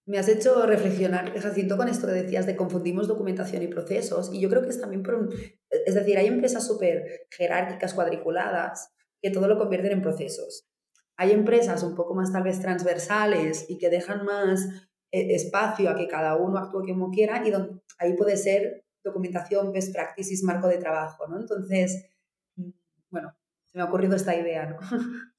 Me 0.06 0.18
has 0.20 0.28
hecho 0.28 0.66
reflexionar, 0.66 1.32
Jacinto, 1.40 1.78
con 1.78 1.88
esto 1.88 2.08
que 2.08 2.14
decías 2.14 2.46
de 2.46 2.58
confundimos 2.58 3.08
documentación 3.08 3.64
y 3.64 3.68
procesos. 3.68 4.30
Y 4.34 4.42
yo 4.42 4.50
creo 4.50 4.62
que 4.62 4.70
es 4.70 4.82
también 4.82 5.02
por 5.02 5.16
un... 5.16 5.30
Es 5.70 5.96
decir, 5.96 6.18
hay 6.18 6.28
empresas 6.28 6.68
súper 6.68 7.28
jerárquicas, 7.32 7.94
cuadriculadas, 7.94 8.92
que 9.22 9.32
todo 9.32 9.48
lo 9.48 9.58
convierten 9.58 9.94
en 9.94 10.02
procesos. 10.02 10.68
Hay 11.16 11.32
empresas 11.32 11.84
un 11.84 11.96
poco 11.96 12.16
más 12.16 12.34
tal 12.34 12.44
vez 12.44 12.60
transversales 12.60 13.66
y 13.70 13.78
que 13.78 13.90
dejan 13.90 14.26
más 14.26 14.66
eh, 15.12 15.36
espacio 15.36 15.90
a 15.90 15.96
que 15.96 16.08
cada 16.08 16.36
uno 16.36 16.58
actúe 16.58 16.86
como 16.88 17.12
quiera 17.12 17.48
y 17.48 17.52
donde, 17.52 17.80
ahí 17.98 18.14
puede 18.18 18.36
ser 18.36 18.84
documentación, 19.04 19.72
best 19.72 19.94
practices, 19.94 20.44
marco 20.44 20.68
de 20.68 20.80
trabajo, 20.80 21.28
¿no? 21.28 21.40
Entonces, 21.40 22.10
mm, 22.56 22.72
bueno, 23.10 23.34
se 23.66 23.78
me 23.78 23.84
ha 23.84 23.86
ocurrido 23.86 24.16
esta 24.16 24.36
idea. 24.36 24.78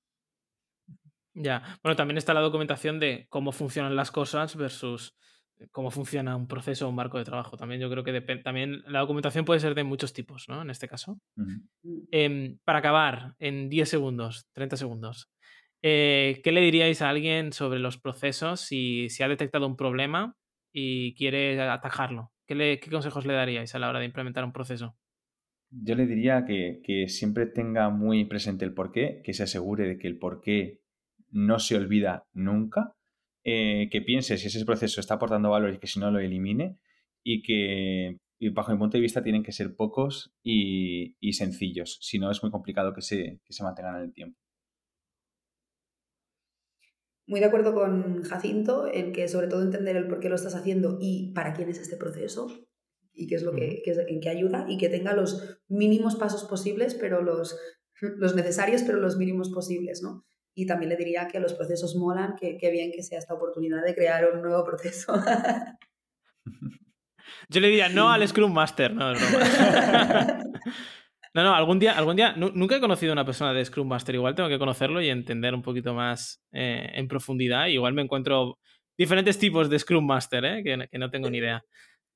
Ya, 1.34 1.78
bueno, 1.82 1.96
también 1.96 2.16
está 2.16 2.32
la 2.32 2.40
documentación 2.40 3.00
de 3.00 3.26
cómo 3.28 3.50
funcionan 3.50 3.96
las 3.96 4.12
cosas 4.12 4.56
versus 4.56 5.16
eh, 5.58 5.68
cómo 5.72 5.90
funciona 5.90 6.36
un 6.36 6.46
proceso 6.46 6.86
o 6.86 6.90
un 6.90 6.94
marco 6.94 7.18
de 7.18 7.24
trabajo. 7.24 7.56
También 7.56 7.80
yo 7.80 7.90
creo 7.90 8.04
que 8.04 8.20
también 8.38 8.82
la 8.86 9.00
documentación 9.00 9.44
puede 9.44 9.60
ser 9.60 9.74
de 9.74 9.84
muchos 9.84 10.12
tipos, 10.12 10.48
¿no? 10.48 10.62
En 10.62 10.70
este 10.70 10.88
caso. 10.88 11.18
Mm. 11.36 11.56
Em, 12.10 12.58
para 12.64 12.78
acabar, 12.78 13.34
en 13.38 13.68
10 13.68 13.88
segundos, 13.88 14.46
30 14.52 14.76
segundos, 14.76 15.30
eh, 15.82 16.40
¿qué 16.44 16.52
le 16.52 16.60
diríais 16.60 17.02
a 17.02 17.10
alguien 17.10 17.52
sobre 17.52 17.78
los 17.78 17.98
procesos 17.98 18.60
si, 18.60 19.08
si 19.10 19.22
ha 19.22 19.28
detectado 19.28 19.66
un 19.66 19.76
problema 19.76 20.36
y 20.72 21.14
quiere 21.14 21.60
atajarlo? 21.60 22.32
¿Qué, 22.46 22.78
¿Qué 22.80 22.90
consejos 22.90 23.26
le 23.26 23.34
daríais 23.34 23.74
a 23.74 23.78
la 23.78 23.88
hora 23.88 23.98
de 23.98 24.06
implementar 24.06 24.44
un 24.44 24.52
proceso? 24.52 24.96
Yo 25.70 25.96
le 25.96 26.06
diría 26.06 26.44
que, 26.46 26.80
que 26.84 27.08
siempre 27.08 27.46
tenga 27.46 27.90
muy 27.90 28.24
presente 28.26 28.64
el 28.64 28.74
porqué, 28.74 29.20
que 29.24 29.32
se 29.32 29.42
asegure 29.42 29.88
de 29.88 29.98
que 29.98 30.06
el 30.06 30.18
porqué 30.18 30.83
no 31.34 31.58
se 31.58 31.76
olvida 31.76 32.26
nunca, 32.32 32.94
eh, 33.42 33.88
que 33.90 34.00
piense 34.00 34.38
si 34.38 34.46
ese 34.46 34.64
proceso 34.64 35.00
está 35.00 35.14
aportando 35.14 35.50
valor 35.50 35.74
y 35.74 35.78
que 35.78 35.88
si 35.88 35.98
no 35.98 36.10
lo 36.10 36.20
elimine 36.20 36.78
y 37.22 37.42
que 37.42 38.18
bajo 38.52 38.72
mi 38.72 38.78
punto 38.78 38.96
de 38.96 39.02
vista 39.02 39.22
tienen 39.22 39.42
que 39.42 39.52
ser 39.52 39.74
pocos 39.74 40.32
y, 40.42 41.16
sencillos, 41.32 41.98
si 42.00 42.18
no 42.18 42.30
es 42.30 42.42
muy 42.42 42.52
complicado 42.52 42.94
que 42.94 43.02
se, 43.02 43.40
que 43.44 43.52
se 43.52 43.64
mantengan 43.64 43.96
en 43.96 44.02
el 44.02 44.12
tiempo. 44.12 44.38
Muy 47.26 47.40
de 47.40 47.46
acuerdo 47.46 47.74
con 47.74 48.22
Jacinto 48.22 48.86
en 48.92 49.12
que 49.12 49.28
sobre 49.28 49.48
todo 49.48 49.62
entender 49.62 49.96
el 49.96 50.06
por 50.06 50.20
qué 50.20 50.28
lo 50.28 50.34
estás 50.36 50.54
haciendo 50.54 50.98
y 51.00 51.32
para 51.32 51.54
quién 51.54 51.70
es 51.70 51.78
este 51.78 51.96
proceso 51.96 52.46
y 53.12 53.26
qué 53.26 53.36
es 53.36 53.42
lo 53.42 53.52
que, 53.52 53.82
en 54.08 54.20
qué 54.20 54.28
ayuda 54.28 54.66
y 54.68 54.76
que 54.76 54.90
tenga 54.90 55.14
los 55.14 55.58
mínimos 55.68 56.16
pasos 56.16 56.44
posibles, 56.44 56.94
pero 56.94 57.22
los, 57.22 57.58
los 58.00 58.36
necesarios, 58.36 58.82
pero 58.82 59.00
los 59.00 59.16
mínimos 59.16 59.50
posibles, 59.50 60.02
¿no? 60.02 60.24
Y 60.54 60.66
también 60.66 60.90
le 60.90 60.96
diría 60.96 61.26
que 61.26 61.40
los 61.40 61.54
procesos 61.54 61.96
molan, 61.96 62.36
que, 62.36 62.58
bien 62.70 62.92
que 62.92 63.02
sea 63.02 63.18
esta 63.18 63.34
oportunidad 63.34 63.82
de 63.84 63.94
crear 63.94 64.30
un 64.32 64.42
nuevo 64.42 64.64
proceso. 64.64 65.14
Yo 67.48 67.60
le 67.60 67.68
diría 67.68 67.88
no 67.88 68.10
al 68.10 68.26
Scrum 68.26 68.52
Master, 68.52 68.94
no, 68.94 69.12
No, 71.34 71.42
no, 71.42 71.52
algún 71.52 71.80
día, 71.80 71.98
algún 71.98 72.14
día, 72.14 72.32
nunca 72.36 72.76
he 72.76 72.80
conocido 72.80 73.10
a 73.10 73.14
una 73.14 73.24
persona 73.24 73.52
de 73.52 73.64
Scrum 73.64 73.88
Master, 73.88 74.14
igual 74.14 74.36
tengo 74.36 74.48
que 74.48 74.58
conocerlo 74.58 75.02
y 75.02 75.08
entender 75.08 75.52
un 75.52 75.62
poquito 75.62 75.92
más 75.92 76.40
eh, 76.52 76.88
en 76.94 77.08
profundidad. 77.08 77.66
Igual 77.66 77.92
me 77.92 78.02
encuentro 78.02 78.60
diferentes 78.96 79.36
tipos 79.36 79.68
de 79.68 79.80
Scrum 79.80 80.06
Master, 80.06 80.44
¿eh? 80.44 80.62
que, 80.62 80.98
no 80.98 81.10
tengo 81.10 81.28
ni 81.30 81.38
idea. 81.38 81.64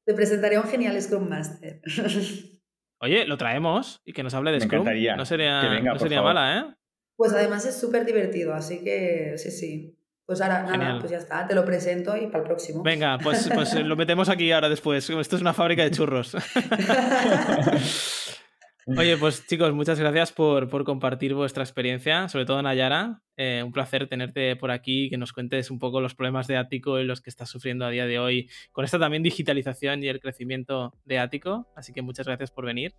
Te 0.07 0.15
presentaré 0.15 0.57
un 0.57 0.69
genial 0.69 1.03
Scrum 1.03 1.29
Master. 1.29 1.81
Oye, 3.01 3.27
lo 3.27 3.37
traemos 3.37 4.01
y 4.05 4.13
que 4.13 4.23
nos 4.23 4.35
hable 4.35 4.53
de 4.53 4.61
Scrum. 4.61 4.85
No 4.85 5.25
sería, 5.25 5.81
no 5.81 5.99
sería 5.99 6.23
mala, 6.23 6.59
¿eh? 6.61 6.78
Pues 7.19 7.33
además 7.33 7.67
es 7.67 7.77
súper 7.77 8.07
divertido, 8.07 8.55
así 8.55 8.79
que 8.85 9.35
sí, 9.39 9.51
sí. 9.51 9.99
Pues 10.25 10.41
ahora, 10.41 10.63
nada, 10.63 11.01
pues 11.01 11.11
ya 11.11 11.19
está, 11.19 11.49
te 11.49 11.55
lo 11.57 11.65
presento 11.65 12.17
y 12.17 12.29
para 12.29 12.39
el 12.39 12.45
próximo. 12.45 12.85
Venga, 12.85 13.19
pues, 13.19 13.51
pues 13.53 13.75
lo 13.75 13.97
metemos 13.97 14.29
aquí 14.29 14.53
ahora 14.53 14.69
después. 14.69 15.11
Esto 15.11 15.35
es 15.35 15.43
una 15.43 15.53
fábrica 15.53 15.83
de 15.83 15.91
churros. 15.91 16.37
Oye, 18.97 19.17
pues 19.17 19.45
chicos, 19.49 19.75
muchas 19.75 19.99
gracias 19.99 20.31
por, 20.31 20.85
compartir 20.85 21.35
vuestra 21.35 21.65
experiencia, 21.65 22.29
sobre 22.29 22.47
todo 22.47 22.63
Nayara. 22.63 23.21
Eh, 23.37 23.65
un 23.65 23.73
placer 23.73 24.09
tenerte 24.09 24.55
por 24.55 24.71
aquí, 24.71 25.11
que 25.11 25.19
nos 25.19 25.33
cuentes 25.33 25.73
un 25.73 25.81
poco 25.81 26.01
los 26.01 26.15
problemas 26.15 26.47
de 26.47 26.57
Ático 26.57 27.01
y 27.01 27.05
los 27.05 27.21
que 27.21 27.31
estás 27.31 27.51
sufriendo 27.51 27.85
a 27.85 27.91
día 27.91 28.07
de 28.07 28.21
hoy 28.21 28.49
con 28.71 28.85
esta 28.85 29.01
también 29.01 29.25
digitalización 29.25 30.05
y 30.05 30.09
el 30.09 30.21
crecimiento 30.21 30.95
de 31.05 31.19
Ático. 31.19 31.67
Así 31.75 31.93
que 31.93 32.01
muchas 32.01 32.27
gracias 32.27 32.53
por 32.53 32.65
venir. 32.65 32.95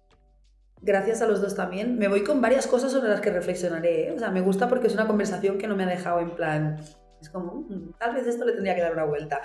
Gracias 0.81 1.21
a 1.21 1.27
los 1.27 1.41
dos 1.41 1.55
también. 1.55 1.97
Me 1.97 2.07
voy 2.07 2.23
con 2.23 2.41
varias 2.41 2.67
cosas 2.67 2.91
sobre 2.91 3.09
las 3.09 3.21
que 3.21 3.31
reflexionaré. 3.31 4.07
¿eh? 4.07 4.11
O 4.15 4.19
sea, 4.19 4.31
me 4.31 4.41
gusta 4.41 4.69
porque 4.69 4.87
es 4.87 4.93
una 4.93 5.07
conversación 5.07 5.57
que 5.57 5.67
no 5.67 5.75
me 5.75 5.83
ha 5.83 5.87
dejado 5.87 6.19
en 6.19 6.31
plan. 6.31 6.77
Es 7.21 7.29
como, 7.29 7.65
mm, 7.67 7.93
tal 7.99 8.15
vez 8.15 8.27
esto 8.27 8.45
le 8.45 8.53
tendría 8.53 8.75
que 8.75 8.81
dar 8.81 8.93
una 8.93 9.03
vuelta. 9.03 9.41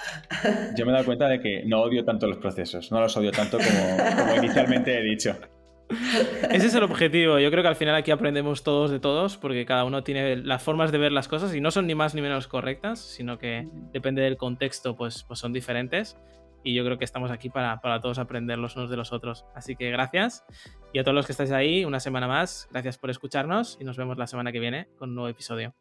Yo 0.76 0.86
me 0.86 0.92
he 0.92 0.94
dado 0.94 1.04
cuenta 1.04 1.28
de 1.28 1.40
que 1.40 1.64
no 1.66 1.82
odio 1.82 2.04
tanto 2.04 2.26
los 2.28 2.38
procesos, 2.38 2.92
no 2.92 3.00
los 3.00 3.16
odio 3.16 3.32
tanto 3.32 3.58
como, 3.58 4.16
como 4.16 4.36
inicialmente 4.36 4.96
he 4.96 5.02
dicho. 5.02 5.36
Ese 6.50 6.66
es 6.68 6.74
el 6.74 6.84
objetivo. 6.84 7.38
Yo 7.38 7.50
creo 7.50 7.62
que 7.62 7.68
al 7.68 7.76
final 7.76 7.96
aquí 7.96 8.10
aprendemos 8.10 8.62
todos 8.62 8.90
de 8.90 9.00
todos, 9.00 9.36
porque 9.36 9.66
cada 9.66 9.84
uno 9.84 10.02
tiene 10.04 10.36
las 10.36 10.62
formas 10.62 10.92
de 10.92 10.98
ver 10.98 11.12
las 11.12 11.26
cosas 11.26 11.54
y 11.54 11.60
no 11.60 11.70
son 11.70 11.86
ni 11.86 11.94
más 11.94 12.14
ni 12.14 12.22
menos 12.22 12.46
correctas, 12.46 13.00
sino 13.00 13.38
que 13.38 13.68
depende 13.92 14.22
del 14.22 14.36
contexto, 14.36 14.96
pues, 14.96 15.24
pues 15.24 15.40
son 15.40 15.52
diferentes 15.52 16.16
y 16.64 16.74
yo 16.74 16.84
creo 16.84 16.98
que 16.98 17.04
estamos 17.04 17.30
aquí 17.30 17.50
para, 17.50 17.80
para 17.80 18.00
todos 18.00 18.18
aprender 18.18 18.58
los 18.58 18.74
unos 18.74 18.90
de 18.90 18.96
los 18.96 19.12
otros. 19.12 19.44
Así 19.54 19.76
que 19.76 19.90
gracias 19.90 20.44
y 20.92 20.98
a 20.98 21.04
todos 21.04 21.14
los 21.14 21.26
que 21.26 21.32
estáis 21.32 21.52
ahí 21.52 21.84
una 21.84 22.00
semana 22.00 22.26
más, 22.26 22.68
gracias 22.72 22.98
por 22.98 23.10
escucharnos 23.10 23.76
y 23.80 23.84
nos 23.84 23.96
vemos 23.96 24.18
la 24.18 24.26
semana 24.26 24.50
que 24.50 24.60
viene 24.60 24.88
con 24.98 25.10
un 25.10 25.14
nuevo 25.16 25.28
episodio. 25.28 25.74